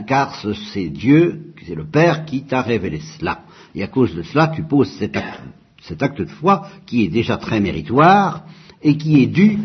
car 0.05 0.35
c'est 0.73 0.89
Dieu, 0.89 1.53
c'est 1.65 1.75
le 1.75 1.85
Père 1.85 2.25
qui 2.25 2.43
t'a 2.43 2.61
révélé 2.61 2.99
cela. 3.17 3.39
Et 3.73 3.81
à 3.81 3.87
cause 3.87 4.13
de 4.13 4.21
cela, 4.21 4.49
tu 4.49 4.63
poses 4.63 4.91
cet 4.99 5.17
acte, 5.17 5.41
cet 5.81 6.03
acte 6.03 6.19
de 6.19 6.25
foi 6.25 6.67
qui 6.85 7.05
est 7.05 7.09
déjà 7.09 7.37
très 7.37 7.59
méritoire 7.59 8.43
et 8.87 8.95
qui 8.95 9.21
est 9.21 9.27
dû, 9.27 9.59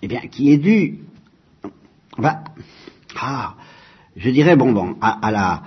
eh 0.00 0.06
bien, 0.06 0.20
qui 0.30 0.52
est 0.52 0.58
dû, 0.58 1.00
bah, 2.16 2.44
ah, 3.20 3.54
je 4.16 4.30
dirais, 4.30 4.54
bon, 4.54 4.70
bon, 4.72 4.94
à, 5.00 5.30
la, 5.32 5.62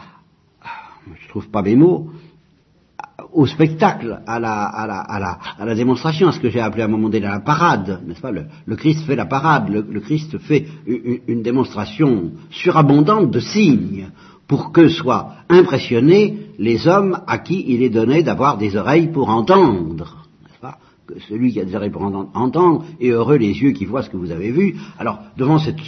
je 1.21 1.27
trouve 1.27 1.49
pas 1.49 1.61
mes 1.61 1.75
mots, 1.75 2.09
au 3.33 3.45
spectacle, 3.45 4.21
à 4.25 4.39
la, 4.39 4.63
à 4.63 4.87
la, 4.87 4.99
à 5.01 5.19
la, 5.19 5.39
à 5.59 5.65
la 5.65 5.75
démonstration, 5.75 6.29
à 6.29 6.31
ce 6.31 6.39
que 6.39 6.49
j'ai 6.49 6.61
appelé 6.61 6.83
à 6.83 6.85
un 6.85 6.89
moment 6.89 7.09
donné 7.09 7.25
la 7.25 7.41
parade, 7.41 8.01
n'est-ce 8.07 8.21
pas 8.21 8.31
le, 8.31 8.75
Christ 8.77 9.05
fait 9.05 9.17
la 9.17 9.25
parade, 9.25 9.69
le, 9.69 9.99
Christ 9.99 10.37
fait 10.37 10.65
une, 10.87 11.41
démonstration 11.43 12.31
surabondante 12.51 13.31
de 13.31 13.41
signes 13.41 14.11
pour 14.47 14.71
que 14.71 14.87
soient 14.87 15.33
impressionnés 15.49 16.51
les 16.57 16.87
hommes 16.87 17.19
à 17.27 17.39
qui 17.39 17.65
il 17.67 17.83
est 17.83 17.89
donné 17.89 18.23
d'avoir 18.23 18.57
des 18.57 18.77
oreilles 18.77 19.11
pour 19.11 19.29
entendre 19.29 20.22
celui 21.27 21.51
qui 21.51 21.59
a 21.59 21.65
des 21.65 21.75
oreilles 21.75 21.89
pour 21.89 22.03
entendre, 22.03 22.85
et 22.99 23.09
heureux 23.09 23.37
les 23.37 23.53
yeux 23.53 23.71
qui 23.71 23.85
voient 23.85 24.03
ce 24.03 24.09
que 24.09 24.17
vous 24.17 24.31
avez 24.31 24.51
vu. 24.51 24.75
Alors, 24.97 25.19
devant 25.37 25.59
cette, 25.59 25.79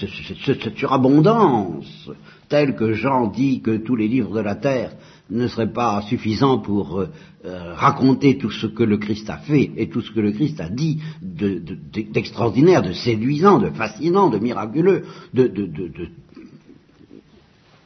surabondance, 0.76 2.10
telle 2.50 2.76
que 2.76 2.94
Jean 2.94 3.28
dit 3.28 3.62
que 3.62 3.78
tous 3.78 3.96
les 3.96 4.08
livres 4.08 4.36
de 4.36 4.42
la 4.42 4.56
terre 4.56 4.92
ne 5.30 5.48
seraient 5.48 5.72
pas 5.72 6.02
suffisants 6.04 6.60
pour 6.60 7.00
euh, 7.00 7.08
euh, 7.46 7.74
raconter 7.74 8.38
tout 8.38 8.52
ce 8.52 8.68
que 8.68 8.84
le 8.84 8.98
Christ 8.98 9.30
a 9.30 9.38
fait 9.38 9.72
et 9.76 9.90
tout 9.90 10.02
ce 10.02 10.12
que 10.12 10.20
le 10.20 10.32
Christ 10.32 10.60
a 10.60 10.70
dit 10.70 11.00
d'extraordinaire, 11.22 12.84
de, 12.84 12.90
de, 12.90 12.94
séduisant, 12.94 13.58
de 13.58 13.70
fascinant, 13.72 14.30
de 14.30 14.38
miraculeux, 14.38 15.04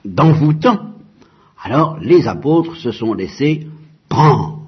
d'envoûtant, 0.04 0.94
alors 1.64 1.98
les 2.00 2.28
apôtres 2.28 2.76
se 2.76 2.92
sont 2.92 3.14
laissés 3.14 3.68
prendre, 4.10 4.60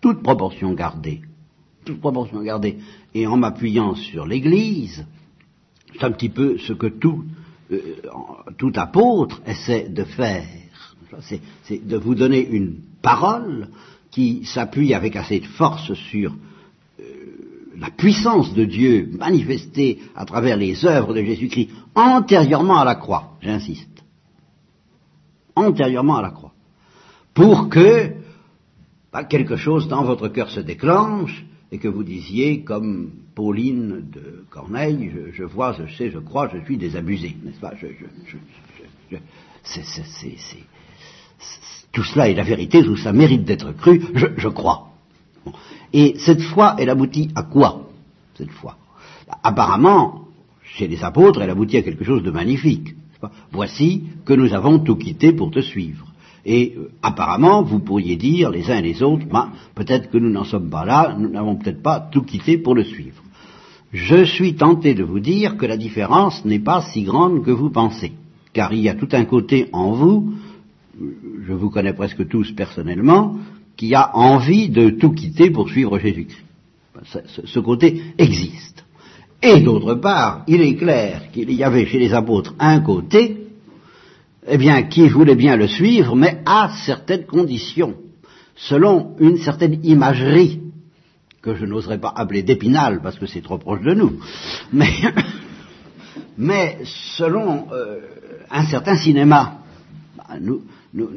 toute 0.00 0.22
proportion 0.22 0.72
gardée, 0.72 1.22
toute 1.88 2.00
proportion 2.00 2.42
gardée, 2.42 2.76
et 3.14 3.26
en 3.26 3.38
m'appuyant 3.38 3.94
sur 3.94 4.26
l'Église, 4.26 5.06
c'est 5.92 6.04
un 6.04 6.10
petit 6.10 6.28
peu 6.28 6.58
ce 6.58 6.74
que 6.74 6.86
tout, 6.86 7.24
euh, 7.72 7.78
tout 8.58 8.72
apôtre 8.74 9.40
essaie 9.46 9.88
de 9.88 10.04
faire. 10.04 10.44
C'est 11.62 11.88
de 11.88 11.96
vous 11.96 12.14
donner 12.14 12.46
une 12.46 12.76
parole 13.00 13.68
qui 14.10 14.44
s'appuie 14.44 14.92
avec 14.92 15.16
assez 15.16 15.40
de 15.40 15.46
force 15.46 15.94
sur 15.94 16.36
euh, 17.00 17.04
la 17.78 17.90
puissance 17.90 18.52
de 18.52 18.66
Dieu 18.66 19.08
manifestée 19.18 20.00
à 20.14 20.26
travers 20.26 20.58
les 20.58 20.84
œuvres 20.84 21.14
de 21.14 21.22
Jésus-Christ 21.22 21.70
antérieurement 21.94 22.80
à 22.80 22.84
la 22.84 22.96
croix, 22.96 23.38
j'insiste, 23.40 24.04
antérieurement 25.56 26.18
à 26.18 26.22
la 26.22 26.30
croix, 26.32 26.52
pour 27.32 27.70
que 27.70 28.12
bah, 29.10 29.24
quelque 29.24 29.56
chose 29.56 29.88
dans 29.88 30.04
votre 30.04 30.28
cœur 30.28 30.50
se 30.50 30.60
déclenche 30.60 31.46
et 31.70 31.78
que 31.78 31.88
vous 31.88 32.02
disiez, 32.02 32.62
comme 32.62 33.10
Pauline 33.34 34.08
de 34.10 34.44
Corneille, 34.50 35.12
je, 35.32 35.44
vois, 35.44 35.72
je 35.74 35.92
sais, 35.94 36.10
je 36.10 36.18
crois, 36.18 36.48
je 36.48 36.64
suis 36.64 36.76
désabusé, 36.76 37.36
n'est-ce 37.42 37.60
pas? 37.60 37.74
Tout 41.92 42.04
cela 42.04 42.28
est 42.28 42.34
la 42.34 42.42
vérité, 42.42 42.82
tout 42.82 42.96
ça 42.96 43.12
mérite 43.12 43.44
d'être 43.44 43.72
cru, 43.72 44.02
je, 44.14 44.48
crois. 44.48 44.88
Et 45.92 46.14
cette 46.18 46.42
foi, 46.42 46.76
elle 46.78 46.90
aboutit 46.90 47.30
à 47.34 47.42
quoi 47.42 47.90
Cette 48.34 48.50
foi? 48.50 48.76
Apparemment, 49.42 50.28
chez 50.62 50.88
les 50.88 51.04
apôtres, 51.04 51.42
elle 51.42 51.50
aboutit 51.50 51.76
à 51.76 51.82
quelque 51.82 52.04
chose 52.04 52.22
de 52.22 52.30
magnifique. 52.30 52.94
Voici 53.50 54.04
que 54.24 54.32
nous 54.32 54.54
avons 54.54 54.78
tout 54.78 54.96
quitté 54.96 55.32
pour 55.32 55.50
te 55.50 55.60
suivre. 55.60 56.07
Et 56.44 56.74
euh, 56.76 56.90
apparemment, 57.02 57.62
vous 57.62 57.80
pourriez 57.80 58.16
dire 58.16 58.50
les 58.50 58.70
uns 58.70 58.78
et 58.78 58.82
les 58.82 59.02
autres, 59.02 59.26
bah, 59.26 59.50
peut-être 59.74 60.10
que 60.10 60.18
nous 60.18 60.30
n'en 60.30 60.44
sommes 60.44 60.70
pas 60.70 60.84
là, 60.84 61.16
nous 61.18 61.28
n'avons 61.28 61.56
peut-être 61.56 61.82
pas 61.82 62.00
tout 62.00 62.22
quitté 62.22 62.58
pour 62.58 62.74
le 62.74 62.84
suivre. 62.84 63.22
Je 63.92 64.24
suis 64.24 64.54
tenté 64.54 64.94
de 64.94 65.02
vous 65.02 65.20
dire 65.20 65.56
que 65.56 65.66
la 65.66 65.76
différence 65.76 66.44
n'est 66.44 66.58
pas 66.58 66.82
si 66.82 67.02
grande 67.02 67.44
que 67.44 67.50
vous 67.50 67.70
pensez, 67.70 68.12
car 68.52 68.72
il 68.72 68.80
y 68.80 68.88
a 68.88 68.94
tout 68.94 69.08
un 69.12 69.24
côté 69.24 69.68
en 69.72 69.92
vous, 69.92 70.34
je 71.46 71.52
vous 71.52 71.70
connais 71.70 71.94
presque 71.94 72.28
tous 72.28 72.52
personnellement, 72.52 73.36
qui 73.76 73.94
a 73.94 74.14
envie 74.16 74.68
de 74.68 74.90
tout 74.90 75.12
quitter 75.12 75.50
pour 75.50 75.68
suivre 75.68 75.98
Jésus-Christ. 75.98 76.44
Ce 77.44 77.60
côté 77.60 78.02
existe. 78.18 78.84
Et 79.40 79.60
d'autre 79.60 79.94
part, 79.94 80.42
il 80.48 80.60
est 80.60 80.74
clair 80.74 81.30
qu'il 81.30 81.52
y 81.52 81.62
avait 81.62 81.86
chez 81.86 81.98
les 81.98 82.12
apôtres 82.12 82.54
un 82.58 82.80
côté 82.80 83.37
eh 84.50 84.58
bien, 84.58 84.82
qui 84.84 85.08
voulait 85.08 85.34
bien 85.34 85.56
le 85.56 85.68
suivre, 85.68 86.16
mais 86.16 86.42
à 86.46 86.70
certaines 86.84 87.26
conditions, 87.26 87.94
selon 88.56 89.16
une 89.18 89.38
certaine 89.38 89.84
imagerie, 89.84 90.60
que 91.42 91.54
je 91.54 91.64
n'oserais 91.64 91.98
pas 91.98 92.12
appeler 92.14 92.42
d'épinal 92.42 93.00
parce 93.02 93.18
que 93.18 93.26
c'est 93.26 93.42
trop 93.42 93.58
proche 93.58 93.82
de 93.82 93.94
nous, 93.94 94.18
mais, 94.72 94.90
mais 96.38 96.78
selon 97.16 97.66
euh, 97.72 98.00
un 98.50 98.64
certain 98.64 98.96
cinéma. 98.96 99.58
Bah, 100.16 100.36
nous, 100.40 100.62
nous, 100.94 101.08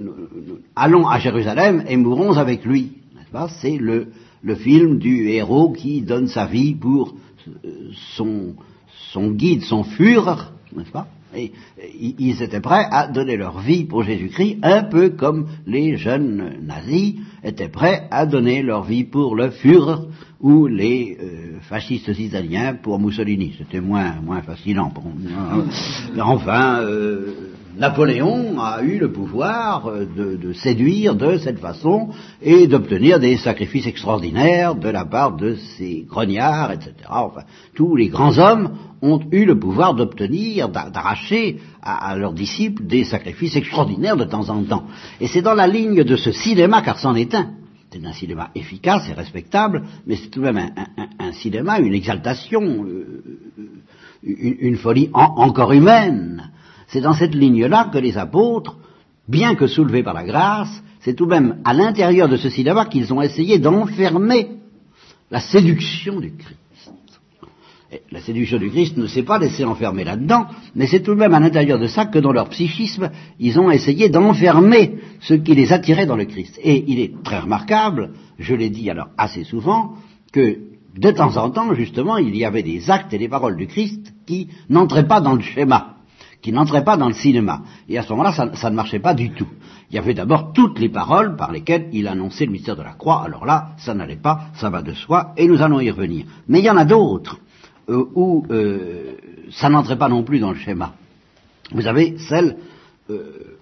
allons 0.75 1.07
à 1.07 1.19
Jérusalem 1.19 1.83
et 1.87 1.97
mourons 1.97 2.37
avec 2.37 2.65
lui. 2.65 2.93
C'est 3.61 3.77
le, 3.77 4.07
le 4.43 4.55
film 4.55 4.99
du 4.99 5.29
héros 5.29 5.71
qui 5.71 6.01
donne 6.01 6.27
sa 6.27 6.45
vie 6.45 6.75
pour 6.75 7.15
euh, 7.47 7.91
son, 8.15 8.55
son 9.13 9.31
guide, 9.31 9.63
son 9.63 9.83
fureur, 9.83 10.51
n'est-ce 10.75 10.91
pas? 10.91 11.07
Et, 11.35 11.51
ils 12.19 12.41
étaient 12.41 12.59
prêts 12.59 12.85
à 12.91 13.07
donner 13.07 13.37
leur 13.37 13.59
vie 13.59 13.85
pour 13.85 14.03
Jésus-Christ, 14.03 14.57
un 14.63 14.83
peu 14.83 15.09
comme 15.09 15.47
les 15.65 15.97
jeunes 15.97 16.57
nazis 16.61 17.15
étaient 17.43 17.69
prêts 17.69 18.07
à 18.11 18.25
donner 18.25 18.61
leur 18.61 18.83
vie 18.83 19.03
pour 19.03 19.35
le 19.35 19.49
Führer 19.49 20.07
ou 20.39 20.67
les 20.67 21.17
euh, 21.21 21.59
fascistes 21.61 22.17
italiens 22.19 22.75
pour 22.75 22.99
Mussolini. 22.99 23.53
C'était 23.57 23.81
moins, 23.81 24.15
moins 24.21 24.41
fascinant 24.41 24.89
pour. 24.89 25.03
Enfin, 26.19 26.81
euh, 26.81 27.50
Napoléon 27.77 28.60
a 28.60 28.81
eu 28.84 28.97
le 28.97 29.12
pouvoir 29.12 29.88
euh, 29.88 30.05
de, 30.05 30.53
séduire 30.53 31.15
de 31.15 31.38
cette 31.38 31.60
façon 31.60 32.10
et 32.41 32.67
d'obtenir 32.67 33.19
des 33.19 33.38
sacrifices 33.38 33.88
extraordinaires 33.88 34.75
de 34.75 34.89
la 34.89 35.05
part 35.05 35.36
de 35.36 35.55
ses 35.77 36.05
grognards, 36.07 36.73
etc. 36.73 36.93
Enfin, 37.10 37.43
tous 37.73 37.95
les 37.95 38.10
grands 38.10 38.38
hommes 38.38 38.77
ont 39.01 39.21
eu 39.31 39.45
le 39.45 39.57
pouvoir 39.57 39.95
d'obtenir, 39.95 40.69
d'arracher 40.69 41.60
à, 41.81 42.15
leurs 42.15 42.34
disciples 42.34 42.86
des 42.86 43.03
sacrifices 43.03 43.55
extraordinaires 43.55 44.17
de 44.17 44.25
temps 44.25 44.49
en 44.49 44.63
temps. 44.63 44.84
Et 45.19 45.27
c'est 45.27 45.41
dans 45.41 45.55
la 45.55 45.67
ligne 45.67 46.03
de 46.03 46.15
ce 46.15 46.31
cinéma, 46.31 46.81
car 46.81 46.99
c'en 46.99 47.15
est 47.15 47.34
un, 47.34 47.51
c'est 47.91 48.05
un 48.05 48.13
cinéma 48.13 48.51
efficace 48.53 49.10
et 49.10 49.13
respectable, 49.13 49.84
mais 50.05 50.17
c'est 50.17 50.29
tout 50.29 50.41
de 50.41 50.49
même 50.49 50.71
un, 51.19 51.31
cinéma, 51.34 51.79
une 51.79 51.93
exaltation, 51.93 52.86
euh, 52.86 53.23
une, 54.23 54.77
folie 54.77 55.10
encore 55.13 55.71
humaine. 55.71 56.51
C'est 56.91 57.01
dans 57.01 57.13
cette 57.13 57.36
ligne-là 57.36 57.89
que 57.91 57.97
les 57.97 58.17
apôtres, 58.17 58.77
bien 59.27 59.56
que 59.56 59.67
soulevés 59.67 60.04
par 60.04 60.13
la 60.13 60.23
grâce, 60.23 60.84
c'est 60.99 61.15
tout 61.15 61.25
de 61.25 61.32
même 61.32 61.62
à 61.63 61.73
l'intérieur 61.73 62.30
de 62.30 62.38
ce 62.38 62.49
cinéma 62.49 62.86
qu'ils 62.86 63.13
ont 63.13 63.21
essayé 63.21 63.60
d'enfermer 63.60 64.49
la 65.32 65.39
séduction 65.39 66.19
du 66.19 66.34
Christ 66.36 66.58
la 68.12 68.21
séduction 68.21 68.58
du 68.58 68.69
Christ 68.69 68.97
ne 68.97 69.08
s'est 69.08 69.23
pas 69.23 69.38
laissée 69.38 69.65
enfermer 69.65 70.04
là-dedans, 70.04 70.45
mais 70.75 70.88
c'est 70.88 71.01
tout 71.01 71.13
de 71.13 71.19
même 71.19 71.34
à 71.34 71.39
l'intérieur 71.39 71.77
de 71.77 71.88
ça 71.88 72.06
que 72.06 72.19
dans 72.19 72.32
leur 72.32 72.49
psychisme, 72.49 73.12
ils 73.39 73.60
ont 73.60 73.69
essayé 73.69 74.10
d'enfermer 74.10 74.95
ce 75.19 75.34
qui 75.34 75.56
les 75.56 75.73
attirait 75.73 76.06
dans 76.06 76.15
le 76.15 76.25
Christ. 76.25 76.58
Et 76.63 76.86
il 76.88 76.99
est 76.99 77.21
très 77.23 77.39
remarquable, 77.39 78.12
je 78.39 78.56
l'ai 78.56 78.69
dit 78.69 78.89
alors 78.89 79.10
assez 79.17 79.43
souvent, 79.43 79.95
que 80.32 80.60
de 80.97 81.12
temps 81.12 81.36
en 81.38 81.49
temps, 81.49 81.73
justement, 81.73 82.17
il 82.17 82.36
y 82.36 82.45
avait 82.45 82.63
des 82.63 82.89
actes 82.89 83.13
et 83.13 83.17
des 83.17 83.30
paroles 83.30 83.58
du 83.58 83.67
Christ 83.67 84.13
qui 84.25 84.47
n'entraient 84.69 85.08
pas 85.08 85.21
dans 85.21 85.36
le 85.36 85.41
schéma, 85.41 85.95
qui 86.41 86.51
n'entraient 86.51 86.84
pas 86.84 86.97
dans 86.97 87.08
le 87.08 87.13
cinéma. 87.13 87.62
Et 87.88 87.97
à 87.97 88.04
ce 88.04 88.10
moment-là, 88.10 88.34
ça, 88.34 88.54
ça 88.56 88.69
ne 88.69 88.75
marchait 88.75 88.99
pas 88.99 89.13
du 89.13 89.32
tout. 89.32 89.47
Il 89.89 89.95
y 89.95 89.99
avait 89.99 90.13
d'abord 90.13 90.54
toutes 90.54 90.80
les 90.80 90.89
paroles 90.89 91.36
par 91.36 91.51
lesquelles 91.51 91.89
il 91.91 92.08
annonçait 92.08 92.45
le 92.45 92.51
mystère 92.51 92.75
de 92.75 92.82
la 92.82 92.93
croix. 92.93 93.23
Alors 93.25 93.45
là, 93.45 93.69
ça 93.77 93.93
n'allait 93.93 94.15
pas, 94.15 94.45
ça 94.56 94.69
va 94.69 94.82
de 94.82 94.93
soi, 94.93 95.34
et 95.38 95.47
nous 95.47 95.62
allons 95.62 95.80
y 95.80 95.91
revenir. 95.91 96.25
Mais 96.47 96.60
il 96.60 96.65
y 96.65 96.69
en 96.69 96.77
a 96.77 96.86
d'autres 96.86 97.39
euh, 97.89 98.06
où 98.15 98.45
euh, 98.49 99.15
ça 99.51 99.69
n'entrait 99.69 99.97
pas 99.97 100.10
non 100.10 100.23
plus 100.23 100.39
dans 100.39 100.51
le 100.51 100.58
schéma. 100.58 100.93
Vous 101.71 101.88
avez 101.88 102.17
celle 102.17 102.58
euh, 103.10 103.58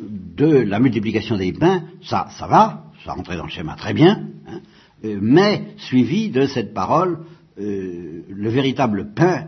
de 0.00 0.46
la 0.46 0.80
multiplication 0.80 1.36
des 1.36 1.52
pains, 1.52 1.84
ça, 2.02 2.28
ça 2.30 2.46
va, 2.46 2.84
ça 3.04 3.12
rentrait 3.12 3.36
dans 3.36 3.44
le 3.44 3.50
schéma 3.50 3.76
très 3.76 3.92
bien, 3.92 4.24
hein, 4.48 4.60
mais 5.02 5.74
suivi 5.76 6.30
de 6.30 6.46
cette 6.46 6.74
parole, 6.74 7.18
le 7.56 8.48
véritable 8.48 9.12
pain 9.14 9.46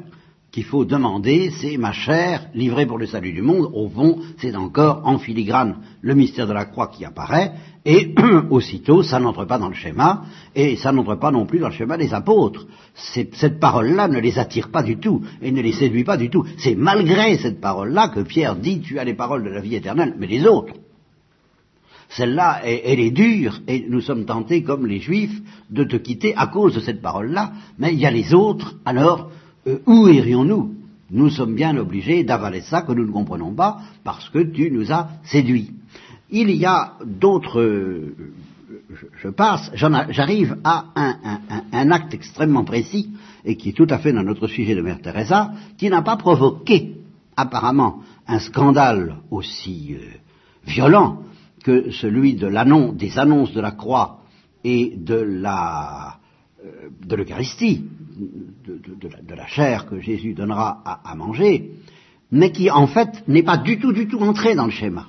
qu'il 0.56 0.64
faut 0.64 0.86
demander, 0.86 1.50
c'est 1.50 1.76
ma 1.76 1.92
chair 1.92 2.48
livrée 2.54 2.86
pour 2.86 2.96
le 2.96 3.04
salut 3.04 3.34
du 3.34 3.42
monde. 3.42 3.70
Au 3.74 3.90
fond, 3.90 4.20
c'est 4.38 4.56
encore 4.56 5.02
en 5.04 5.18
filigrane 5.18 5.82
le 6.00 6.14
mystère 6.14 6.46
de 6.46 6.54
la 6.54 6.64
croix 6.64 6.86
qui 6.86 7.04
apparaît, 7.04 7.52
et 7.84 8.14
aussitôt, 8.50 9.02
ça 9.02 9.20
n'entre 9.20 9.44
pas 9.44 9.58
dans 9.58 9.68
le 9.68 9.74
schéma, 9.74 10.22
et 10.54 10.76
ça 10.76 10.92
n'entre 10.92 11.16
pas 11.16 11.30
non 11.30 11.44
plus 11.44 11.58
dans 11.58 11.68
le 11.68 11.74
schéma 11.74 11.98
des 11.98 12.14
apôtres. 12.14 12.66
Cette 12.94 13.60
parole-là 13.60 14.08
ne 14.08 14.18
les 14.18 14.38
attire 14.38 14.70
pas 14.70 14.82
du 14.82 14.96
tout, 14.96 15.20
et 15.42 15.52
ne 15.52 15.60
les 15.60 15.72
séduit 15.72 16.04
pas 16.04 16.16
du 16.16 16.30
tout. 16.30 16.46
C'est 16.56 16.74
malgré 16.74 17.36
cette 17.36 17.60
parole-là 17.60 18.08
que 18.08 18.20
Pierre 18.20 18.56
dit, 18.56 18.80
tu 18.80 18.98
as 18.98 19.04
les 19.04 19.12
paroles 19.12 19.44
de 19.44 19.50
la 19.50 19.60
vie 19.60 19.74
éternelle, 19.74 20.14
mais 20.18 20.26
les 20.26 20.46
autres. 20.46 20.72
Celle-là, 22.08 22.62
elle 22.64 23.00
est 23.00 23.10
dure, 23.10 23.60
et 23.68 23.84
nous 23.90 24.00
sommes 24.00 24.24
tentés, 24.24 24.62
comme 24.62 24.86
les 24.86 25.00
Juifs, 25.00 25.38
de 25.68 25.84
te 25.84 25.96
quitter 25.96 26.34
à 26.34 26.46
cause 26.46 26.74
de 26.74 26.80
cette 26.80 27.02
parole-là, 27.02 27.52
mais 27.78 27.92
il 27.92 27.98
y 27.98 28.06
a 28.06 28.10
les 28.10 28.32
autres, 28.32 28.76
alors 28.86 29.30
euh, 29.66 29.78
où 29.86 30.08
irions-nous? 30.08 30.74
Nous 31.10 31.30
sommes 31.30 31.54
bien 31.54 31.76
obligés 31.76 32.24
d'avaler 32.24 32.62
ça 32.62 32.82
que 32.82 32.92
nous 32.92 33.06
ne 33.06 33.12
comprenons 33.12 33.54
pas 33.54 33.78
parce 34.02 34.28
que 34.28 34.40
tu 34.40 34.70
nous 34.70 34.92
as 34.92 35.08
séduits. 35.24 35.70
Il 36.30 36.50
y 36.50 36.64
a 36.64 36.94
d'autres. 37.04 37.60
Euh, 37.60 38.16
je, 39.22 39.28
passe, 39.28 39.70
j'arrive 39.74 40.56
à 40.64 40.86
un, 41.72 41.90
acte 41.90 42.14
extrêmement 42.14 42.64
précis 42.64 43.10
et 43.44 43.56
qui 43.56 43.68
est 43.70 43.72
tout 43.72 43.86
à 43.88 43.98
fait 43.98 44.12
dans 44.12 44.22
notre 44.22 44.48
sujet 44.48 44.74
de 44.74 44.82
Mère 44.82 45.00
Teresa, 45.00 45.52
qui 45.78 45.88
n'a 45.88 46.02
pas 46.02 46.16
provoqué 46.16 46.96
apparemment 47.36 48.00
un 48.26 48.40
scandale 48.40 49.16
aussi 49.30 49.94
euh, 49.94 49.98
violent 50.66 51.22
que 51.62 51.90
celui 51.90 52.34
de 52.34 52.48
des 52.94 53.18
annonces 53.18 53.52
de 53.52 53.60
la 53.60 53.72
croix 53.72 54.20
et 54.64 54.94
de 54.96 55.16
l'Eucharistie, 57.08 57.84
de, 58.16 59.34
la, 59.34 59.46
chair 59.46 59.86
que 59.86 60.00
Jésus 60.00 60.34
donnera 60.34 60.82
à, 61.04 61.14
manger, 61.14 61.72
mais 62.30 62.50
qui 62.50 62.70
en 62.70 62.86
fait 62.86 63.22
n'est 63.28 63.42
pas 63.42 63.56
du 63.56 63.78
tout, 63.78 63.92
du 63.92 64.08
tout 64.08 64.18
entré 64.18 64.54
dans 64.54 64.64
le 64.64 64.70
schéma, 64.70 65.08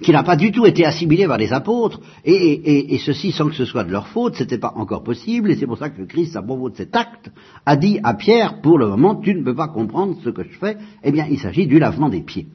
qui 0.00 0.12
n'a 0.12 0.22
pas 0.22 0.36
du 0.36 0.52
tout 0.52 0.64
été 0.64 0.84
assimilé 0.84 1.26
par 1.26 1.38
les 1.38 1.52
apôtres, 1.52 2.00
et, 2.24 2.98
ceci 3.04 3.32
sans 3.32 3.48
que 3.48 3.54
ce 3.54 3.64
soit 3.64 3.84
de 3.84 3.90
leur 3.90 4.08
faute, 4.08 4.36
ce 4.36 4.42
n'était 4.42 4.58
pas 4.58 4.72
encore 4.76 5.02
possible, 5.02 5.50
et 5.50 5.56
c'est 5.56 5.66
pour 5.66 5.78
ça 5.78 5.90
que 5.90 6.00
le 6.00 6.06
Christ, 6.06 6.36
à 6.36 6.42
propos 6.42 6.70
de 6.70 6.76
cet 6.76 6.94
acte, 6.94 7.30
a 7.66 7.76
dit 7.76 7.98
à 8.02 8.14
Pierre, 8.14 8.60
pour 8.60 8.78
le 8.78 8.88
moment, 8.88 9.16
tu 9.16 9.34
ne 9.34 9.42
peux 9.42 9.54
pas 9.54 9.68
comprendre 9.68 10.16
ce 10.22 10.30
que 10.30 10.44
je 10.44 10.58
fais, 10.58 10.76
eh 11.02 11.10
bien 11.10 11.26
il 11.30 11.38
s'agit 11.38 11.66
du 11.66 11.78
lavement 11.78 12.08
des 12.08 12.22
pieds. 12.22 12.46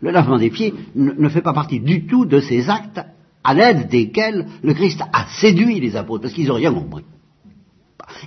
Le 0.00 0.10
lavement 0.10 0.38
des 0.38 0.50
pieds 0.50 0.74
ne 0.94 1.28
fait 1.28 1.42
pas 1.42 1.54
partie 1.54 1.80
du 1.80 2.06
tout 2.06 2.24
de 2.24 2.40
ces 2.40 2.68
actes 2.68 3.00
à 3.42 3.54
l'aide 3.54 3.88
desquels 3.88 4.46
le 4.62 4.74
Christ 4.74 5.02
a 5.12 5.26
séduit 5.26 5.80
les 5.80 5.96
apôtres, 5.96 6.22
parce 6.22 6.34
qu'ils 6.34 6.48
n'ont 6.48 6.54
rien 6.54 6.72
compris. 6.72 7.04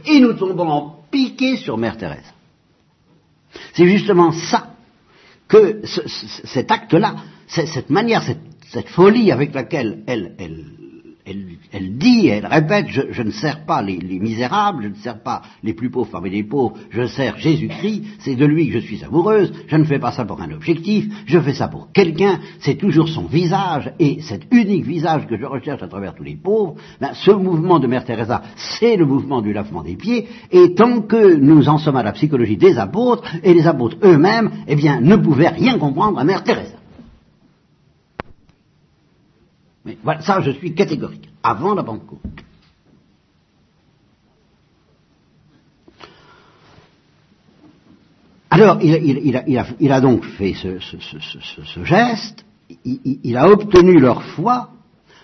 Et 0.06 0.20
nous 0.20 0.34
tombons 0.34 0.70
en 0.70 1.00
piqué 1.12 1.58
sur 1.58 1.78
Mère 1.78 1.98
Thérèse. 1.98 2.34
C'est 3.74 3.88
justement 3.88 4.32
ça 4.32 4.74
que 5.48 5.82
cet 5.86 6.72
acte-là, 6.72 7.16
cette 7.48 7.90
manière, 7.90 8.24
cette, 8.24 8.90
folie 8.90 9.32
avec 9.32 9.54
laquelle 9.54 10.04
elle, 10.08 10.36
elle, 10.38 10.66
elle, 11.74 11.98
dit, 11.98 12.28
elle 12.28 12.46
répète, 12.46 12.88
je, 12.90 13.22
ne 13.22 13.32
sers 13.32 13.66
pas 13.66 13.82
les, 13.82 13.98
misérables, 14.20 14.84
je 14.84 14.88
ne 14.90 14.96
sers 14.96 15.22
pas 15.22 15.42
les 15.64 15.74
plus 15.74 15.90
pauvres 15.90 16.10
parmi 16.12 16.30
les 16.30 16.44
pauvres, 16.44 16.76
je 16.90 17.06
sers 17.08 17.38
Jésus-Christ, 17.38 18.04
c'est 18.20 18.36
de 18.36 18.46
lui 18.46 18.68
que 18.68 18.80
je 18.80 18.86
suis 18.86 19.04
amoureuse, 19.04 19.52
je 19.68 19.76
ne 19.76 19.84
fais 19.84 20.00
pas 20.00 20.12
ça 20.12 20.26
pour 20.26 20.42
un 20.42 20.52
objectif, 20.52 21.06
je 21.26 21.40
fais 21.40 21.54
ça 21.54 21.68
pour 21.68 21.92
quelqu'un, 21.92 22.40
c'est 22.60 22.76
toujours 22.76 23.10
son 23.10 23.26
visage, 23.26 23.92
et 24.00 24.22
cet 24.22 24.44
unique 24.52 24.86
visage 24.86 25.28
que 25.28 25.38
je 25.38 25.46
recherche 25.46 25.84
à 25.84 25.88
travers 25.88 26.16
tous 26.16 26.24
les 26.24 26.36
pauvres, 26.36 26.76
ben, 27.02 27.12
ce 27.14 27.32
mouvement 27.32 27.80
de 27.80 27.88
Mère 27.88 28.06
Teresa, 28.06 28.42
c'est 28.56 28.96
le 28.96 29.06
mouvement 29.06 29.42
du 29.42 29.54
lavement 29.54 29.84
des 29.84 29.96
pieds, 29.96 30.28
et 30.52 30.74
tant 30.76 31.02
que 31.02 31.36
nous 31.36 31.68
en 31.68 31.78
sommes 31.78 31.98
à 31.98 32.04
la 32.04 32.14
psychologie 32.14 32.58
des 32.58 32.78
apôtres, 32.78 33.24
et 33.44 33.54
les 33.54 33.68
apôtres 33.68 33.98
eux-mêmes, 34.04 34.52
eh 34.68 34.76
bien, 34.76 35.02
ne 35.02 35.16
pouvaient 35.16 35.50
rien 35.50 35.78
comprendre 35.78 36.20
à 36.20 36.24
Mère 36.24 36.44
Teresa. 36.44 36.77
Mais 39.88 39.98
ça, 40.20 40.42
je 40.42 40.52
suis 40.52 40.74
catégorique. 40.74 41.30
Avant 41.42 41.74
la 41.74 41.84
Pentecôte. 41.84 42.20
Alors, 48.50 48.80
il, 48.82 49.92
a, 49.92 50.02
donc 50.02 50.26
fait 50.26 50.54
ce, 50.54 51.84
geste, 51.84 52.44
il, 52.84 53.38
a 53.38 53.50
obtenu 53.50 54.00
leur 54.00 54.24
foi, 54.24 54.72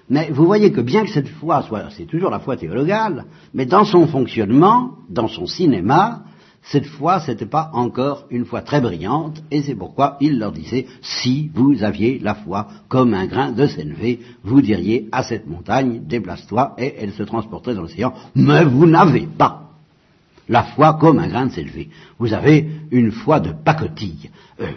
mais 0.10 0.30
vous 0.30 0.46
voyez 0.46 0.72
que 0.72 0.82
bien 0.82 1.04
que 1.04 1.10
cette 1.10 1.30
foi 1.30 1.64
soit, 1.64 1.90
c'est 1.90 2.06
toujours 2.06 2.30
la 2.30 2.40
foi 2.40 2.58
théologale, 2.58 3.26
mais 3.54 3.66
dans 3.66 3.86
son 3.86 4.08
fonctionnement, 4.08 4.92
dans 5.10 5.28
son 5.28 5.48
cinéma, 5.48 6.24
cette 6.66 6.86
fois, 6.86 7.20
ce 7.20 7.32
n'était 7.32 7.46
pas 7.46 7.70
encore 7.74 8.26
une 8.30 8.46
foi 8.46 8.62
très 8.62 8.80
brillante, 8.80 9.44
et 9.52 9.62
c'est 9.62 9.76
pourquoi 9.76 10.18
il 10.22 10.40
leur 10.40 10.54
disait, 10.54 10.88
si 11.02 11.52
vous 11.54 11.84
aviez 11.84 12.20
la 12.20 12.36
foi 12.36 12.68
comme 12.88 13.14
un 13.14 13.26
grain 13.26 13.52
de 13.52 13.68
sénévé, 13.68 14.22
vous 14.44 14.62
diriez 14.62 15.10
à 15.12 15.24
cette 15.24 15.46
montagne, 15.46 16.02
déplace-toi, 16.06 16.76
et 16.78 16.96
elle 17.00 17.12
se 17.12 17.24
transporterait 17.24 17.76
dans 17.76 17.82
l'océan. 17.82 18.14
Mais 18.36 18.64
vous 18.64 18.86
n'avez 18.86 19.28
pas 19.28 19.72
la 20.48 20.64
foi 20.64 20.94
comme 20.94 21.20
un 21.20 21.28
grain 21.28 21.48
de 21.48 21.52
sénévé. 21.52 21.90
Vous 22.18 22.34
avez 22.34 22.66
une 22.92 23.12
foi 23.12 23.42
de 23.42 23.52
pacotille. 23.52 24.30
Euh, 24.62 24.72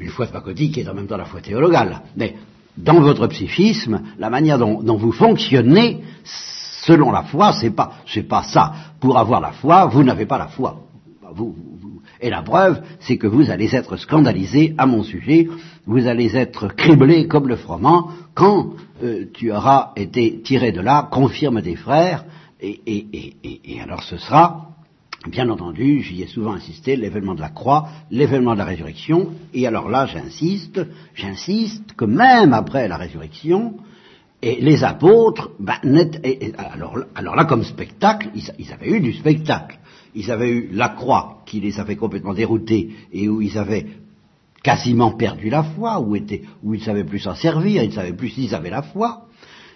une 0.00 0.08
foi 0.08 0.26
de 0.26 0.32
pacotille 0.32 0.72
qui 0.72 0.80
est 0.80 0.88
en 0.88 0.94
même 0.94 1.06
temps 1.06 1.16
la 1.16 1.24
foi 1.24 1.40
théologale. 1.40 2.02
Mais 2.16 2.34
dans 2.76 3.00
votre 3.00 3.28
psychisme, 3.28 4.00
la 4.18 4.30
manière 4.30 4.58
dont 4.58 4.96
vous 4.96 5.12
fonctionnez, 5.12 6.00
selon 6.84 7.10
la 7.10 7.22
foi, 7.22 7.52
c'est 7.52 7.70
pas, 7.70 7.92
c'est 8.06 8.28
pas 8.28 8.42
ça. 8.42 8.72
Pour 9.00 9.18
avoir 9.18 9.40
la 9.40 9.52
foi, 9.52 9.86
vous 9.86 10.02
n'avez 10.02 10.26
pas 10.26 10.38
la 10.38 10.48
foi. 10.48 10.80
Vous, 11.32 11.54
Et 12.20 12.30
la 12.30 12.42
preuve, 12.42 12.82
c'est 13.00 13.16
que 13.16 13.26
vous 13.26 13.50
allez 13.50 13.74
être 13.74 13.96
scandalisé 13.96 14.74
à 14.76 14.86
mon 14.86 15.02
sujet, 15.02 15.48
vous 15.86 16.06
allez 16.06 16.36
être 16.36 16.68
criblé 16.68 17.26
comme 17.28 17.48
le 17.48 17.56
froment 17.56 18.10
quand 18.34 18.74
euh, 19.02 19.26
tu 19.32 19.52
auras 19.52 19.92
été 19.96 20.40
tiré 20.42 20.72
de 20.72 20.80
là, 20.80 21.08
confirme 21.10 21.60
des 21.60 21.76
frères, 21.76 22.24
et, 22.60 22.80
et, 22.86 23.06
et, 23.12 23.60
et 23.64 23.80
alors 23.80 24.02
ce 24.02 24.18
sera 24.18 24.70
Bien 25.28 25.50
entendu, 25.50 26.00
j'y 26.00 26.22
ai 26.22 26.26
souvent 26.26 26.54
insisté, 26.54 26.96
l'événement 26.96 27.34
de 27.34 27.42
la 27.42 27.50
croix, 27.50 27.88
l'événement 28.10 28.54
de 28.54 28.58
la 28.58 28.64
résurrection, 28.64 29.32
et 29.52 29.66
alors 29.66 29.90
là, 29.90 30.06
j'insiste, 30.06 30.80
j'insiste 31.14 31.92
que 31.92 32.06
même 32.06 32.54
après 32.54 32.88
la 32.88 32.96
résurrection, 32.96 33.74
et 34.42 34.60
les 34.60 34.84
apôtres, 34.84 35.50
ben, 35.58 35.76
alors, 36.56 36.98
alors, 37.14 37.36
là, 37.36 37.44
comme 37.44 37.62
spectacle, 37.62 38.30
ils, 38.34 38.72
avaient 38.72 38.90
eu 38.90 39.00
du 39.00 39.12
spectacle. 39.12 39.78
Ils 40.14 40.30
avaient 40.30 40.50
eu 40.50 40.70
la 40.72 40.88
croix 40.88 41.42
qui 41.46 41.60
les 41.60 41.78
avait 41.78 41.96
complètement 41.96 42.32
déroutés 42.32 42.90
et 43.12 43.28
où 43.28 43.42
ils 43.42 43.58
avaient 43.58 43.86
quasiment 44.62 45.12
perdu 45.12 45.50
la 45.50 45.62
foi, 45.62 46.00
où, 46.00 46.16
où 46.16 46.74
ils 46.74 46.80
ne 46.80 46.84
savaient 46.84 47.04
plus 47.04 47.18
s'en 47.18 47.34
servir, 47.34 47.82
ils 47.82 47.90
ne 47.90 47.94
savaient 47.94 48.14
plus 48.14 48.30
s'ils 48.30 48.54
avaient 48.54 48.70
la 48.70 48.82
foi. 48.82 49.26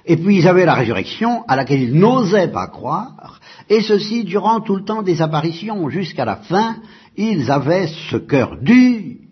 Et 0.06 0.16
puis 0.16 0.36
ils 0.36 0.48
avaient 0.48 0.66
la 0.66 0.74
résurrection 0.74 1.44
à 1.48 1.56
laquelle 1.56 1.82
ils 1.82 1.94
n'osaient 1.94 2.48
pas 2.48 2.66
croire, 2.66 3.40
et 3.70 3.80
ceci 3.80 4.24
durant 4.24 4.60
tout 4.60 4.76
le 4.76 4.84
temps 4.84 5.02
des 5.02 5.22
apparitions, 5.22 5.88
jusqu'à 5.88 6.24
la 6.24 6.36
fin, 6.36 6.76
ils 7.16 7.50
avaient 7.50 7.88
ce 8.10 8.16
cœur 8.16 8.56
dur. 8.60 9.23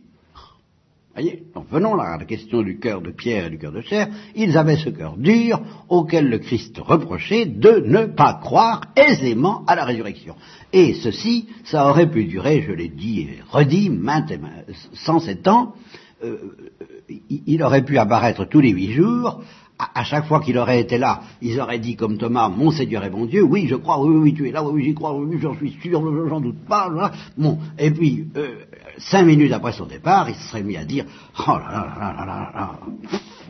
Voyez, 1.15 1.43
donc 1.55 1.67
venons 1.71 1.99
à 2.01 2.17
la 2.17 2.25
question 2.25 2.63
du 2.63 2.79
cœur 2.79 3.03
de 3.03 3.11
pierre 3.11 3.47
et 3.47 3.51
du 3.51 3.59
cœur 3.59 3.73
de 3.73 3.83
chair, 3.83 4.09
ils 4.35 4.57
avaient 4.57 4.79
ce 4.79 4.89
cœur 4.89 5.19
dur 5.19 5.61
auquel 5.91 6.31
le 6.31 6.39
Christ 6.39 6.79
reprochait 6.79 7.45
de 7.45 7.83
ne 7.87 8.07
pas 8.07 8.41
croire 8.43 8.81
aisément 8.97 9.63
à 9.67 9.75
la 9.75 9.85
résurrection. 9.85 10.37
Et 10.73 10.95
ceci, 10.95 11.49
ça 11.65 11.87
aurait 11.87 12.11
pu 12.11 12.25
durer, 12.25 12.63
je 12.63 12.73
l'ai 12.73 12.89
dit 12.89 13.21
et 13.21 13.41
redit, 13.51 13.91
maintes 13.91 14.31
et 14.31 14.39
maintes, 14.39 14.71
107 14.95 15.49
ans, 15.49 15.75
euh, 16.25 16.39
il 17.29 17.63
aurait 17.63 17.85
pu 17.85 17.99
apparaître 17.99 18.47
tous 18.47 18.61
les 18.61 18.71
huit 18.71 18.93
jours, 18.93 19.43
à, 19.79 20.05
chaque 20.05 20.27
fois 20.27 20.41
qu'il 20.41 20.57
aurait 20.59 20.81
été 20.81 20.99
là, 20.99 21.23
ils 21.41 21.61
auraient 21.61 21.79
dit 21.79 21.97
comme 21.97 22.18
Thomas, 22.18 22.49
mon 22.49 22.70
Seigneur 22.70 23.05
et 23.05 23.11
mon 23.11 23.27
Dieu, 23.27 23.43
oui, 23.43 23.66
je 23.68 23.75
crois, 23.75 24.01
oui, 24.01 24.16
oui, 24.16 24.35
tu 24.35 24.49
es 24.49 24.53
là, 24.53 24.62
oui, 24.62 24.85
j'y 24.85 24.95
crois, 24.95 25.14
oui, 25.14 25.39
j'en 25.41 25.55
suis 25.57 25.77
sûr, 25.83 26.29
j'en 26.29 26.41
doute 26.41 26.64
pas. 26.66 26.89
Là. 26.89 27.11
Et 27.79 27.91
puis, 27.91 28.29
euh, 28.37 28.64
cinq 28.99 29.25
minutes 29.25 29.53
après 29.53 29.73
son 29.73 29.87
départ, 29.87 30.29
il 30.29 30.35
se 30.37 30.49
serait 30.49 30.62
mis 30.62 30.77
à 30.77 30.85
dire, 30.85 31.05
oh 31.47 31.59
là 31.59 31.68
là 31.70 31.95
là 31.99 32.14
là 32.14 32.27
là 32.27 32.53
là, 32.55 32.79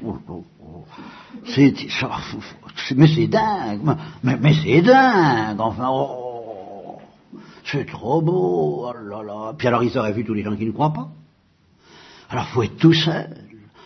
oh, 0.04 0.16
oh, 0.28 0.44
oh. 0.62 0.84
c'est, 1.44 1.74
mais 2.96 3.06
c'est 3.08 3.26
dingue, 3.26 3.80
mais, 4.22 4.54
c'est 4.62 4.82
dingue, 4.82 5.60
enfin, 5.60 5.88
oh, 5.90 6.98
c'est 7.64 7.86
trop 7.86 8.22
beau, 8.22 8.86
oh 8.88 8.92
là 9.08 9.22
là. 9.22 9.52
Puis 9.56 9.68
alors 9.68 9.82
ils 9.82 9.96
auraient 9.98 10.12
vu 10.12 10.24
tous 10.24 10.34
les 10.34 10.42
gens 10.42 10.56
qui 10.56 10.66
ne 10.66 10.72
croient 10.72 10.92
pas. 10.92 11.08
Alors 12.30 12.46
faut 12.48 12.62
être 12.62 12.78
tout 12.78 12.94
seul 12.94 13.41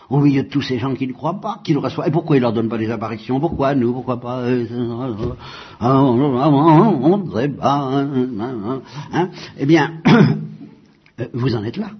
au 0.09 0.19
milieu 0.19 0.43
de 0.43 0.49
tous 0.49 0.61
ces 0.61 0.79
gens 0.79 0.93
qui 0.95 1.07
ne 1.07 1.13
croient 1.13 1.39
pas, 1.41 1.59
qui 1.63 1.73
le 1.73 1.79
reçoivent. 1.79 2.07
Et 2.07 2.11
pourquoi 2.11 2.37
ils 2.37 2.41
leur 2.41 2.53
donnent 2.53 2.69
pas 2.69 2.77
des 2.77 2.89
apparitions 2.89 3.39
Pourquoi 3.39 3.75
nous 3.75 3.93
Pourquoi 3.93 4.19
pas 4.19 4.43
On 5.81 7.17
ne 7.17 7.47
pas. 7.47 8.05
Hein 9.13 9.29
eh 9.57 9.65
bien, 9.65 10.01
vous 11.33 11.55
en 11.55 11.63
êtes 11.63 11.77
là. 11.77 11.91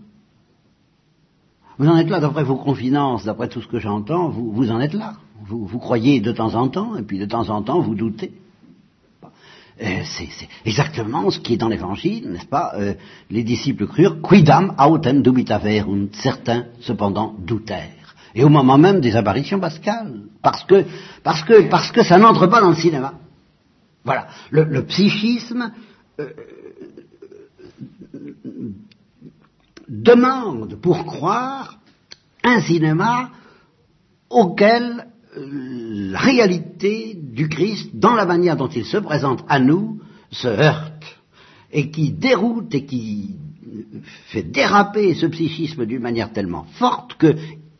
Vous 1.79 1.87
en 1.87 1.97
êtes 1.97 2.09
là, 2.09 2.19
d'après 2.19 2.43
vos 2.43 2.55
confidences, 2.55 3.25
d'après 3.25 3.49
tout 3.49 3.61
ce 3.61 3.67
que 3.67 3.79
j'entends, 3.79 4.29
vous, 4.29 4.51
vous 4.51 4.71
en 4.71 4.79
êtes 4.79 4.95
là. 4.95 5.13
Vous, 5.45 5.65
vous 5.65 5.77
croyez 5.77 6.19
de 6.19 6.31
temps 6.31 6.55
en 6.55 6.69
temps, 6.69 6.95
et 6.95 7.03
puis 7.03 7.19
de 7.19 7.25
temps 7.25 7.49
en 7.49 7.61
temps, 7.61 7.81
vous 7.81 7.93
doutez. 7.93 8.31
c'est 9.79 10.27
exactement 10.65 11.29
ce 11.29 11.39
qui 11.39 11.53
est 11.53 11.57
dans 11.57 11.67
l'évangile, 11.67 12.31
n'est-ce 12.31 12.47
pas 12.47 12.71
euh, 12.75 12.95
Les 13.29 13.43
disciples 13.43 13.85
crurent, 13.85 14.19
quidam 14.23 14.73
autem 14.79 15.21
dubitaverunt, 15.21 16.07
certains 16.13 16.65
cependant 16.79 17.35
doutèrent 17.37 17.96
et 18.37 18.43
au 18.43 18.49
moment 18.49 18.77
même 18.77 19.01
des 19.01 19.15
apparitions 19.15 19.59
pascales, 19.59 20.21
parce 20.43 20.63
que, 20.63 20.85
parce 21.23 21.41
que, 21.43 21.67
parce 21.69 21.91
que 21.91 22.03
ça 22.03 22.19
n'entre 22.19 22.45
pas 22.45 22.61
dans 22.61 22.69
le 22.69 22.75
cinéma. 22.75 23.15
Voilà. 24.05 24.27
Le, 24.51 24.85
psychisme 24.85 25.73
euh, 26.19 26.29
demande 29.89 30.75
pour 30.75 31.03
croire 31.05 31.79
un 32.43 32.61
cinéma 32.61 33.31
auquel 34.29 35.07
euh, 35.35 36.11
la 36.11 36.19
réalité 36.19 37.17
du 37.19 37.49
Christ, 37.49 37.89
dans 37.95 38.13
la 38.13 38.27
manière 38.27 38.55
dont 38.55 38.69
il 38.69 38.85
se 38.85 38.97
présente 38.97 39.43
à 39.49 39.57
nous, 39.59 39.99
se 40.29 40.47
heurte 40.47 41.03
et 41.71 41.89
qui 41.89 42.11
déroute 42.11 42.73
et 42.75 42.85
qui 42.85 43.35
fait 44.27 44.43
déraper 44.43 45.15
ce 45.15 45.25
psychisme 45.25 45.87
d'une 45.87 46.03
manière 46.03 46.31
tellement 46.31 46.65
forte 46.77 47.15
que 47.15 47.35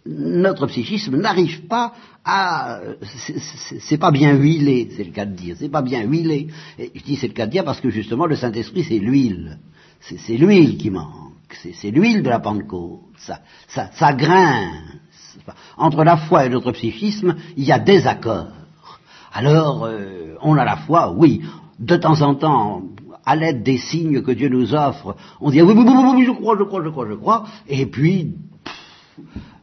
notre 0.08 0.68
psychisme 0.68 1.18
n'arrive 1.18 1.68
pas 1.68 1.94
à... 2.24 2.80
C'est 3.80 3.98
pas 3.98 4.12
bien 4.12 4.34
huilé, 4.36 4.90
c'est 4.96 5.04
le 5.04 5.12
cas 5.12 5.26
de 5.26 5.36
dire, 5.36 5.56
c'est 5.58 5.70
pas 5.70 5.82
bien 5.82 6.04
huilé. 6.04 6.48
Et 6.80 6.92
je 6.96 7.04
dis 7.04 7.16
c'est 7.16 7.28
le 7.28 7.34
cas 7.34 7.46
de 7.46 7.52
dire 7.52 7.64
parce 7.64 7.82
que 7.82 7.90
justement 7.90 8.26
le 8.26 8.36
Saint-Esprit 8.36 8.84
c'est 8.84 9.00
l'huile. 9.00 9.60
C'est 10.00 10.38
l'huile 10.38 10.78
qui 10.78 10.90
manque, 10.90 11.58
c'est 11.74 11.92
l'huile 11.92 12.24
de 12.24 12.30
la 12.30 12.40
Pentecôte. 12.40 13.02
Ça, 13.18 13.40
ça, 13.68 14.14
grince. 14.14 15.38
Entre 15.76 16.04
la 16.04 16.18
foi 16.18 16.46
et 16.46 16.50
notre 16.50 16.72
psychisme, 16.72 17.36
il 17.56 17.64
y 17.64 17.72
a 17.72 17.80
des 17.80 18.08
accords. 18.08 18.54
Alors, 19.34 19.86
euh, 19.86 20.36
on 20.42 20.56
a 20.56 20.66
la 20.66 20.78
foi, 20.78 21.12
oui. 21.12 21.42
De 21.80 21.96
temps 21.96 22.22
en 22.22 22.36
temps, 22.36 22.84
à 23.26 23.36
l'aide 23.36 23.64
des 23.64 23.78
signes 23.78 24.22
que 24.22 24.32
Dieu 24.32 24.50
nous 24.50 24.74
offre, 24.74 25.16
on 25.42 25.52
dit 25.52 25.62
oui, 25.62 25.74
oui, 25.76 25.84
oui, 25.86 26.14
oui, 26.16 26.26
je 26.26 26.32
crois, 26.32 26.58
je 26.58 26.64
crois, 26.64 26.84
je 26.84 26.90
crois, 26.90 27.08
je 27.08 27.14
crois. 27.14 27.46
Et 27.68 27.86
puis, 27.86 28.36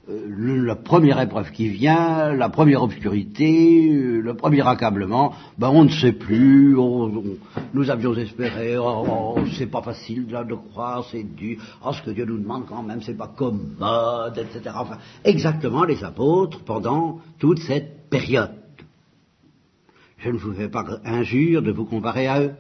euh, 0.09 0.65
la 0.67 0.77
première 0.77 1.19
épreuve 1.21 1.51
qui 1.51 1.69
vient, 1.69 2.35
la 2.35 2.51
première 2.51 2.83
obscurité, 2.83 3.89
le 3.91 4.35
premier 4.35 4.67
accablement, 4.67 5.33
ben 5.57 5.71
on 5.71 5.85
ne 5.85 5.89
sait 5.89 6.13
plus, 6.13 6.75
nous 6.75 7.91
avions 7.91 8.15
espéré, 8.15 8.77
oh, 8.77 9.05
oh, 9.09 9.39
c'est 9.57 9.71
pas 9.71 9.81
facile 9.81 10.31
là, 10.31 10.45
de 10.45 10.55
croire, 10.55 11.07
c'est 11.11 11.23
dur, 11.23 11.59
oh, 11.83 11.93
ce 11.93 12.03
que 12.03 12.11
Dieu 12.11 12.27
nous 12.27 12.39
demande 12.39 12.67
quand 12.67 12.83
même, 12.83 13.01
c'est 13.01 13.17
pas 13.17 13.33
commode, 13.35 14.37
etc. 14.37 14.75
Enfin, 14.75 14.99
exactement 15.25 15.85
les 15.85 16.05
apôtres 16.05 16.63
pendant 16.65 17.21
toute 17.39 17.61
cette 17.61 18.11
période. 18.11 18.53
Je 20.19 20.31
ne 20.31 20.37
vous 20.37 20.53
fais 20.53 20.69
pas 20.69 20.85
injure 21.05 21.63
de 21.63 21.73
vous 21.73 21.87
comparer 21.87 22.27
à 22.27 22.43
eux, 22.43 22.53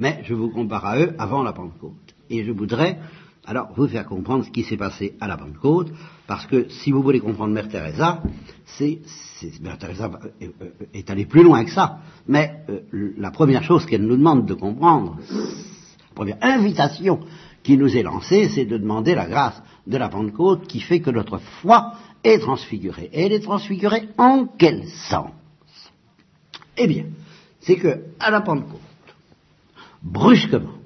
mais 0.00 0.20
je 0.24 0.34
vous 0.34 0.50
compare 0.50 0.84
à 0.84 0.98
eux 0.98 1.14
avant 1.16 1.44
la 1.44 1.52
Pentecôte. 1.52 2.14
Et 2.28 2.42
je 2.42 2.50
voudrais 2.50 2.98
alors 3.46 3.68
vous 3.76 3.88
faire 3.88 4.06
comprendre 4.06 4.44
ce 4.44 4.50
qui 4.50 4.62
s'est 4.62 4.76
passé 4.76 5.16
à 5.20 5.28
la 5.28 5.36
Pentecôte, 5.36 5.92
parce 6.26 6.46
que 6.46 6.68
si 6.70 6.90
vous 6.90 7.02
voulez 7.02 7.20
comprendre 7.20 7.52
Mère 7.52 7.68
Teresa, 7.68 8.22
c'est, 8.64 9.00
Mère 9.60 9.78
Teresa 9.78 10.10
est 10.92 11.10
allée 11.10 11.26
plus 11.26 11.42
loin 11.42 11.64
que 11.64 11.70
ça, 11.70 11.98
mais 12.26 12.64
euh, 12.68 13.12
la 13.18 13.30
première 13.30 13.62
chose 13.62 13.84
qu'elle 13.84 14.06
nous 14.06 14.16
demande 14.16 14.46
de 14.46 14.54
comprendre, 14.54 15.18
la 15.30 16.14
première 16.14 16.38
invitation 16.40 17.20
qui 17.62 17.76
nous 17.76 17.94
est 17.96 18.02
lancée, 18.02 18.48
c'est 18.48 18.64
de 18.64 18.78
demander 18.78 19.14
la 19.14 19.26
grâce 19.26 19.62
de 19.86 19.96
la 19.96 20.08
Pentecôte 20.08 20.66
qui 20.66 20.80
fait 20.80 21.00
que 21.00 21.10
notre 21.10 21.38
foi 21.38 21.94
est 22.22 22.38
transfigurée. 22.38 23.10
Et 23.12 23.26
elle 23.26 23.32
est 23.32 23.40
transfigurée 23.40 24.08
en 24.16 24.46
quel 24.46 24.86
sens? 24.88 25.30
Eh 26.76 26.86
bien, 26.86 27.06
c'est 27.60 27.76
que 27.76 28.04
à 28.18 28.30
la 28.30 28.40
Pentecôte, 28.40 28.80
brusquement, 30.02 30.78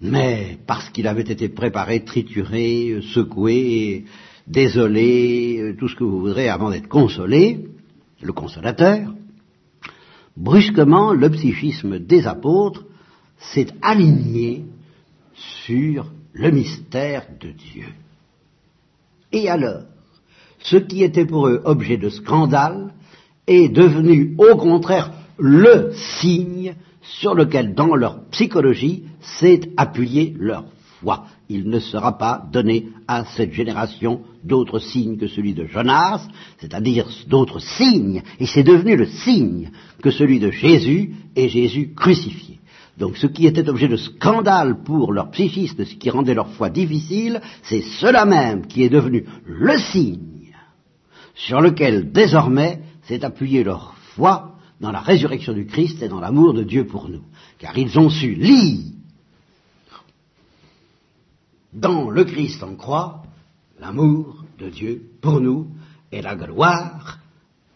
mais 0.00 0.58
parce 0.66 0.90
qu'il 0.90 1.08
avait 1.08 1.22
été 1.22 1.48
préparé, 1.48 2.04
trituré, 2.04 3.00
secoué, 3.12 4.04
désolé, 4.46 5.74
tout 5.78 5.88
ce 5.88 5.96
que 5.96 6.04
vous 6.04 6.20
voudrez 6.20 6.48
avant 6.48 6.70
d'être 6.70 6.88
consolé, 6.88 7.66
le 8.22 8.32
consolateur, 8.32 9.12
brusquement 10.36 11.12
le 11.12 11.30
psychisme 11.30 11.98
des 11.98 12.26
apôtres 12.26 12.84
s'est 13.38 13.68
aligné 13.82 14.64
sur 15.34 16.12
le 16.32 16.50
mystère 16.50 17.26
de 17.40 17.50
Dieu. 17.50 17.86
Et 19.32 19.48
alors, 19.48 19.82
ce 20.60 20.76
qui 20.76 21.02
était 21.02 21.26
pour 21.26 21.48
eux 21.48 21.60
objet 21.64 21.96
de 21.96 22.08
scandale 22.08 22.94
est 23.46 23.68
devenu 23.68 24.34
au 24.38 24.56
contraire 24.56 25.12
le 25.38 25.92
signe 25.92 26.74
sur 27.02 27.34
lequel, 27.34 27.74
dans 27.74 27.94
leur 27.94 28.24
psychologie, 28.30 29.04
s'est 29.20 29.60
appuyée 29.76 30.34
leur 30.38 30.64
Il 31.48 31.68
ne 31.68 31.78
sera 31.78 32.16
pas 32.18 32.46
donné 32.52 32.88
à 33.06 33.24
cette 33.24 33.52
génération 33.52 34.20
d'autres 34.42 34.78
signes 34.78 35.16
que 35.16 35.26
celui 35.26 35.54
de 35.54 35.66
Jonas, 35.66 36.26
c'est-à-dire 36.58 37.06
d'autres 37.28 37.60
signes, 37.60 38.22
et 38.40 38.46
c'est 38.46 38.62
devenu 38.62 38.96
le 38.96 39.06
signe 39.06 39.70
que 40.02 40.10
celui 40.10 40.38
de 40.38 40.50
Jésus 40.50 41.14
et 41.36 41.48
Jésus 41.48 41.92
crucifié. 41.94 42.60
Donc 42.98 43.16
ce 43.16 43.26
qui 43.26 43.46
était 43.46 43.68
objet 43.68 43.88
de 43.88 43.96
scandale 43.96 44.82
pour 44.84 45.12
leur 45.12 45.30
psychisme, 45.30 45.84
ce 45.84 45.94
qui 45.96 46.10
rendait 46.10 46.34
leur 46.34 46.50
foi 46.50 46.70
difficile, 46.70 47.40
c'est 47.62 47.82
cela 47.82 48.24
même 48.24 48.66
qui 48.66 48.84
est 48.84 48.88
devenu 48.88 49.24
le 49.46 49.76
signe 49.78 50.54
sur 51.34 51.60
lequel 51.60 52.12
désormais 52.12 52.80
s'est 53.02 53.24
appuyée 53.24 53.64
leur 53.64 53.94
foi 54.14 54.56
dans 54.80 54.92
la 54.92 55.00
résurrection 55.00 55.52
du 55.52 55.66
Christ 55.66 56.02
et 56.02 56.08
dans 56.08 56.20
l'amour 56.20 56.54
de 56.54 56.62
Dieu 56.62 56.86
pour 56.86 57.08
nous. 57.08 57.22
Car 57.58 57.76
ils 57.76 57.98
ont 57.98 58.10
su 58.10 58.34
lire 58.34 58.93
dans 61.74 62.10
le 62.10 62.24
Christ 62.24 62.62
en 62.62 62.76
croix 62.76 63.22
l'amour 63.80 64.44
de 64.58 64.68
Dieu 64.68 65.02
pour 65.20 65.40
nous 65.40 65.66
et 66.12 66.22
la 66.22 66.36
gloire 66.36 67.18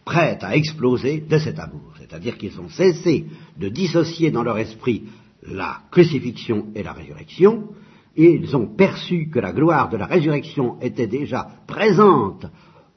prête 0.05 0.43
à 0.43 0.55
exploser 0.55 1.21
de 1.21 1.37
cet 1.37 1.59
amour. 1.59 1.93
C'est-à-dire 1.99 2.37
qu'ils 2.37 2.59
ont 2.59 2.69
cessé 2.69 3.25
de 3.57 3.69
dissocier 3.69 4.31
dans 4.31 4.43
leur 4.43 4.57
esprit 4.57 5.03
la 5.43 5.81
crucifixion 5.91 6.67
et 6.73 6.83
la 6.83 6.93
résurrection, 6.93 7.69
et 8.15 8.33
ils 8.33 8.55
ont 8.55 8.67
perçu 8.67 9.29
que 9.29 9.39
la 9.39 9.53
gloire 9.53 9.89
de 9.89 9.97
la 9.97 10.05
résurrection 10.05 10.79
était 10.81 11.07
déjà 11.07 11.47
présente 11.67 12.45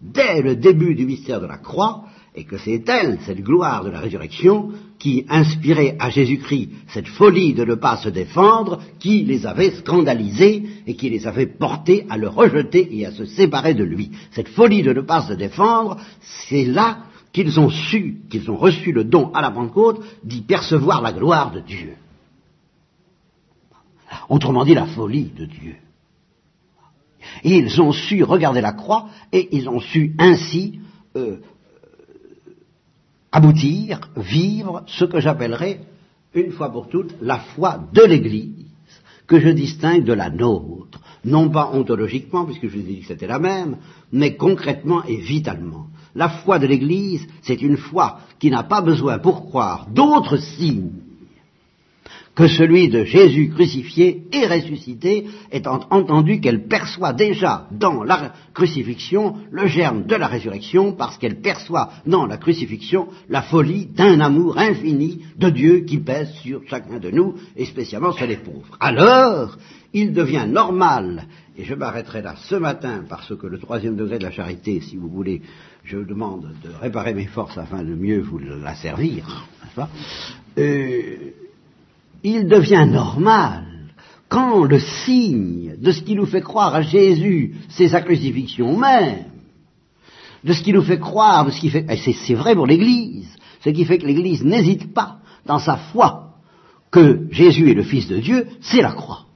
dès 0.00 0.42
le 0.42 0.56
début 0.56 0.94
du 0.94 1.06
mystère 1.06 1.40
de 1.40 1.46
la 1.46 1.58
croix, 1.58 2.04
et 2.34 2.44
que 2.44 2.56
c'est 2.56 2.88
elle, 2.88 3.18
cette 3.26 3.42
gloire 3.42 3.84
de 3.84 3.90
la 3.90 4.00
résurrection, 4.00 4.70
qui 5.02 5.26
inspirait 5.28 5.96
à 5.98 6.10
Jésus-Christ 6.10 6.70
cette 6.86 7.08
folie 7.08 7.54
de 7.54 7.64
ne 7.64 7.74
pas 7.74 7.96
se 7.96 8.08
défendre, 8.08 8.78
qui 9.00 9.24
les 9.24 9.46
avait 9.46 9.72
scandalisés 9.72 10.62
et 10.86 10.94
qui 10.94 11.10
les 11.10 11.26
avait 11.26 11.48
portés 11.48 12.06
à 12.08 12.16
le 12.16 12.28
rejeter 12.28 12.88
et 12.96 13.04
à 13.04 13.10
se 13.10 13.24
séparer 13.24 13.74
de 13.74 13.82
lui. 13.82 14.12
Cette 14.30 14.46
folie 14.46 14.84
de 14.84 14.92
ne 14.92 15.00
pas 15.00 15.22
se 15.22 15.32
défendre, 15.32 15.96
c'est 16.20 16.64
là 16.64 16.98
qu'ils 17.32 17.58
ont 17.58 17.68
su, 17.68 18.18
qu'ils 18.30 18.48
ont 18.48 18.56
reçu 18.56 18.92
le 18.92 19.02
don 19.02 19.32
à 19.34 19.42
la 19.42 19.50
Pentecôte 19.50 20.04
d'y 20.22 20.42
percevoir 20.42 21.02
la 21.02 21.12
gloire 21.12 21.50
de 21.50 21.58
Dieu. 21.58 21.94
Autrement 24.28 24.64
dit, 24.64 24.74
la 24.74 24.86
folie 24.86 25.32
de 25.36 25.46
Dieu. 25.46 25.74
Et 27.42 27.56
ils 27.56 27.82
ont 27.82 27.90
su 27.90 28.22
regarder 28.22 28.60
la 28.60 28.72
croix 28.72 29.08
et 29.32 29.48
ils 29.50 29.68
ont 29.68 29.80
su 29.80 30.14
ainsi 30.20 30.78
euh, 31.16 31.38
aboutir, 33.32 34.00
vivre 34.16 34.84
ce 34.86 35.04
que 35.04 35.20
j'appellerais, 35.20 35.80
une 36.34 36.52
fois 36.52 36.70
pour 36.70 36.88
toutes, 36.88 37.14
la 37.20 37.38
foi 37.38 37.80
de 37.92 38.02
l'Église, 38.02 38.66
que 39.26 39.40
je 39.40 39.48
distingue 39.48 40.04
de 40.04 40.12
la 40.12 40.30
nôtre, 40.30 41.00
non 41.24 41.48
pas 41.48 41.70
ontologiquement, 41.72 42.44
puisque 42.44 42.68
je 42.68 42.76
vous 42.76 42.80
ai 42.80 42.82
dit 42.82 43.00
que 43.00 43.06
c'était 43.06 43.26
la 43.26 43.38
même, 43.38 43.78
mais 44.12 44.36
concrètement 44.36 45.02
et 45.04 45.16
vitalement. 45.16 45.86
La 46.14 46.28
foi 46.28 46.58
de 46.58 46.66
l'Église, 46.66 47.26
c'est 47.42 47.62
une 47.62 47.78
foi 47.78 48.20
qui 48.38 48.50
n'a 48.50 48.62
pas 48.62 48.82
besoin 48.82 49.18
pour 49.18 49.46
croire 49.46 49.88
d'autres 49.90 50.36
signes 50.36 50.90
que 52.34 52.48
celui 52.48 52.88
de 52.88 53.04
Jésus 53.04 53.50
crucifié 53.50 54.24
et 54.32 54.46
ressuscité, 54.46 55.26
étant 55.50 55.80
entendu 55.90 56.40
qu'elle 56.40 56.66
perçoit 56.66 57.12
déjà 57.12 57.68
dans 57.70 58.02
la 58.02 58.32
crucifixion 58.54 59.36
le 59.50 59.66
germe 59.66 60.06
de 60.06 60.14
la 60.14 60.28
résurrection, 60.28 60.92
parce 60.92 61.18
qu'elle 61.18 61.40
perçoit 61.40 61.90
dans 62.06 62.26
la 62.26 62.38
crucifixion 62.38 63.08
la 63.28 63.42
folie 63.42 63.86
d'un 63.86 64.20
amour 64.20 64.58
infini 64.58 65.22
de 65.36 65.50
Dieu 65.50 65.80
qui 65.80 65.98
pèse 65.98 66.32
sur 66.42 66.62
chacun 66.66 66.98
de 66.98 67.10
nous, 67.10 67.34
et 67.54 67.66
spécialement 67.66 68.12
sur 68.12 68.26
les 68.26 68.38
pauvres. 68.38 68.76
Alors, 68.80 69.58
il 69.92 70.14
devient 70.14 70.46
normal, 70.48 71.26
et 71.58 71.64
je 71.64 71.74
m'arrêterai 71.74 72.22
là 72.22 72.34
ce 72.48 72.54
matin, 72.54 73.04
parce 73.06 73.36
que 73.36 73.46
le 73.46 73.58
troisième 73.58 73.96
degré 73.96 74.18
de 74.18 74.24
la 74.24 74.30
charité, 74.30 74.80
si 74.80 74.96
vous 74.96 75.08
voulez, 75.08 75.42
je 75.84 75.98
demande 75.98 76.54
de 76.64 76.70
réparer 76.80 77.12
mes 77.12 77.26
forces 77.26 77.58
afin 77.58 77.82
de 77.82 77.94
mieux 77.94 78.20
vous 78.20 78.38
la 78.38 78.74
servir, 78.74 79.46
euh, 80.58 81.16
il 82.22 82.46
devient 82.46 82.86
normal 82.88 83.64
quand 84.28 84.64
le 84.64 84.78
signe 84.78 85.74
de 85.78 85.92
ce 85.92 86.00
qui 86.02 86.14
nous 86.14 86.26
fait 86.26 86.40
croire 86.40 86.74
à 86.74 86.82
Jésus, 86.82 87.54
c'est 87.68 87.88
sa 87.88 88.00
crucifixion 88.00 88.78
même, 88.78 89.24
de 90.42 90.52
ce 90.54 90.62
qui 90.62 90.72
nous 90.72 90.82
fait 90.82 90.98
croire, 90.98 91.44
de 91.44 91.50
ce 91.50 91.60
qui 91.60 91.68
fait, 91.68 91.86
c'est 91.96 92.34
vrai 92.34 92.54
pour 92.54 92.66
l'Église, 92.66 93.28
ce 93.62 93.68
qui 93.70 93.84
fait 93.84 93.98
que 93.98 94.06
l'Église 94.06 94.42
n'hésite 94.42 94.94
pas 94.94 95.18
dans 95.44 95.58
sa 95.58 95.76
foi 95.76 96.30
que 96.90 97.26
Jésus 97.30 97.70
est 97.70 97.74
le 97.74 97.82
Fils 97.82 98.08
de 98.08 98.18
Dieu, 98.18 98.46
c'est 98.60 98.80
la 98.80 98.92
croix. 98.92 99.26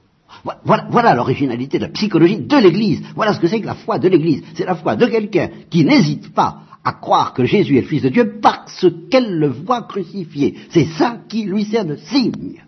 Voilà, 0.63 0.87
voilà 0.89 1.13
l'originalité 1.13 1.77
de 1.77 1.83
la 1.83 1.91
psychologie 1.91 2.37
de 2.37 2.57
l'Église. 2.57 3.03
Voilà 3.15 3.33
ce 3.33 3.39
que 3.39 3.47
c'est 3.47 3.59
que 3.59 3.65
la 3.65 3.75
foi 3.75 3.99
de 3.99 4.07
l'Église. 4.07 4.43
C'est 4.53 4.65
la 4.65 4.75
foi 4.75 4.95
de 4.95 5.05
quelqu'un 5.05 5.49
qui 5.69 5.83
n'hésite 5.83 6.33
pas 6.33 6.61
à 6.83 6.93
croire 6.93 7.33
que 7.33 7.43
Jésus 7.43 7.77
est 7.77 7.81
le 7.81 7.87
Fils 7.87 8.03
de 8.03 8.09
Dieu 8.09 8.39
parce 8.41 8.85
qu'elle 9.11 9.37
le 9.37 9.49
voit 9.49 9.83
crucifié. 9.83 10.55
C'est 10.69 10.85
ça 10.85 11.19
qui 11.27 11.43
lui 11.43 11.65
sert 11.65 11.85
de 11.85 11.97
signe. 11.97 12.63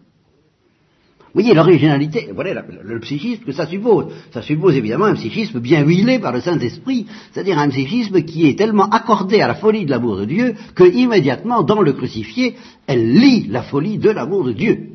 Vous 1.32 1.42
voyez 1.42 1.54
l'originalité, 1.54 2.32
voilà 2.34 2.64
le, 2.82 3.00
psychisme 3.02 3.44
que 3.44 3.52
ça 3.52 3.68
suppose. 3.68 4.12
Ça 4.34 4.42
suppose 4.42 4.76
évidemment 4.76 5.06
un 5.06 5.14
psychisme 5.14 5.60
bien 5.60 5.84
huilé 5.84 6.18
par 6.18 6.32
le 6.32 6.42
Saint-Esprit, 6.42 7.06
c'est-à-dire 7.32 7.60
un 7.60 7.70
psychisme 7.70 8.24
qui 8.24 8.48
est 8.48 8.58
tellement 8.58 8.90
accordé 8.90 9.40
à 9.40 9.48
la 9.48 9.54
folie 9.54 9.86
de 9.86 9.92
l'amour 9.92 10.18
de 10.18 10.26
Dieu 10.26 10.56
que 10.74 10.84
immédiatement 10.84 11.62
dans 11.62 11.84
le 11.84 11.94
crucifié, 11.94 12.56
elle 12.88 13.14
lit 13.14 13.46
la 13.48 13.62
folie 13.62 14.00
de 14.00 14.10
l'amour 14.10 14.44
de 14.44 14.54
Dieu. 14.54 14.88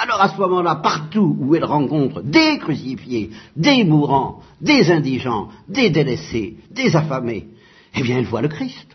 Alors 0.00 0.20
à 0.20 0.30
ce 0.30 0.36
moment-là, 0.40 0.76
partout 0.82 1.36
où 1.38 1.54
elle 1.54 1.64
rencontre 1.64 2.20
des 2.22 2.58
crucifiés, 2.58 3.30
des 3.54 3.84
mourants, 3.84 4.40
des 4.60 4.90
indigents, 4.90 5.48
des 5.68 5.90
délaissés, 5.90 6.56
des 6.72 6.96
affamés, 6.96 7.46
eh 7.94 8.02
bien 8.02 8.18
elle 8.18 8.26
voit 8.26 8.42
le 8.42 8.48
Christ. 8.48 8.88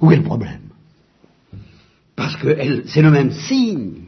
Où 0.00 0.10
est 0.10 0.16
le 0.16 0.22
problème? 0.22 0.70
Parce 2.16 2.36
que 2.36 2.82
c'est 2.86 3.02
le 3.02 3.10
même 3.10 3.32
signe 3.32 4.07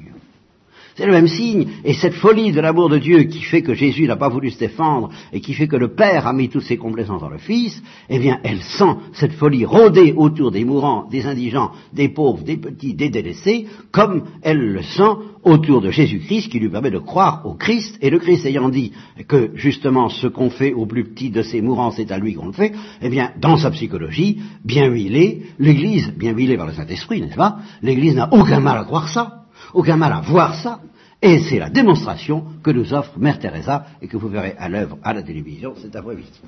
c'est 1.00 1.06
le 1.06 1.12
même 1.12 1.28
signe. 1.28 1.66
Et 1.82 1.94
cette 1.94 2.12
folie 2.12 2.52
de 2.52 2.60
l'amour 2.60 2.90
de 2.90 2.98
Dieu 2.98 3.22
qui 3.22 3.40
fait 3.40 3.62
que 3.62 3.72
Jésus 3.72 4.06
n'a 4.06 4.16
pas 4.16 4.28
voulu 4.28 4.50
se 4.50 4.58
défendre 4.58 5.08
et 5.32 5.40
qui 5.40 5.54
fait 5.54 5.66
que 5.66 5.76
le 5.76 5.94
Père 5.94 6.26
a 6.26 6.34
mis 6.34 6.50
toutes 6.50 6.64
ses 6.64 6.76
complaisances 6.76 7.22
dans 7.22 7.30
le 7.30 7.38
Fils, 7.38 7.82
eh 8.10 8.18
bien, 8.18 8.38
elle 8.44 8.60
sent 8.60 8.96
cette 9.14 9.32
folie 9.32 9.64
rôder 9.64 10.12
autour 10.14 10.50
des 10.50 10.62
mourants, 10.62 11.08
des 11.10 11.24
indigents, 11.24 11.70
des 11.94 12.10
pauvres, 12.10 12.44
des 12.44 12.58
petits, 12.58 12.92
des 12.92 13.08
délaissés, 13.08 13.66
comme 13.90 14.24
elle 14.42 14.58
le 14.58 14.82
sent 14.82 15.14
autour 15.42 15.80
de 15.80 15.90
Jésus-Christ 15.90 16.50
qui 16.50 16.58
lui 16.58 16.68
permet 16.68 16.90
de 16.90 16.98
croire 16.98 17.46
au 17.46 17.54
Christ. 17.54 17.96
Et 18.02 18.10
le 18.10 18.18
Christ 18.18 18.44
ayant 18.44 18.68
dit 18.68 18.92
que 19.26 19.52
justement 19.54 20.10
ce 20.10 20.26
qu'on 20.26 20.50
fait 20.50 20.74
au 20.74 20.84
plus 20.84 21.04
petit 21.04 21.30
de 21.30 21.40
ces 21.40 21.62
mourants, 21.62 21.92
c'est 21.92 22.12
à 22.12 22.18
lui 22.18 22.34
qu'on 22.34 22.48
le 22.48 22.52
fait, 22.52 22.74
eh 23.00 23.08
bien, 23.08 23.30
dans 23.40 23.56
sa 23.56 23.70
psychologie, 23.70 24.42
bien 24.66 24.88
huilée, 24.88 25.44
l'Église, 25.58 26.12
bien 26.14 26.34
huilée 26.34 26.58
par 26.58 26.66
le 26.66 26.74
Saint-Esprit, 26.74 27.22
n'est-ce 27.22 27.36
pas? 27.36 27.60
L'Église 27.80 28.16
n'a 28.16 28.28
aucun 28.34 28.60
mal 28.60 28.76
à 28.76 28.84
croire 28.84 29.08
ça 29.08 29.39
aucun 29.74 29.96
mal 29.96 30.12
à 30.12 30.20
voir 30.20 30.54
ça, 30.54 30.80
et 31.22 31.40
c'est 31.40 31.58
la 31.58 31.70
démonstration 31.70 32.44
que 32.62 32.70
nous 32.70 32.94
offre 32.94 33.18
Mère 33.18 33.38
Teresa 33.38 33.86
et 34.00 34.08
que 34.08 34.16
vous 34.16 34.28
verrez 34.28 34.54
à 34.58 34.68
l'œuvre 34.68 34.98
à 35.02 35.12
la 35.12 35.22
télévision 35.22 35.74
cet 35.76 35.94
après-midi. 35.96 36.40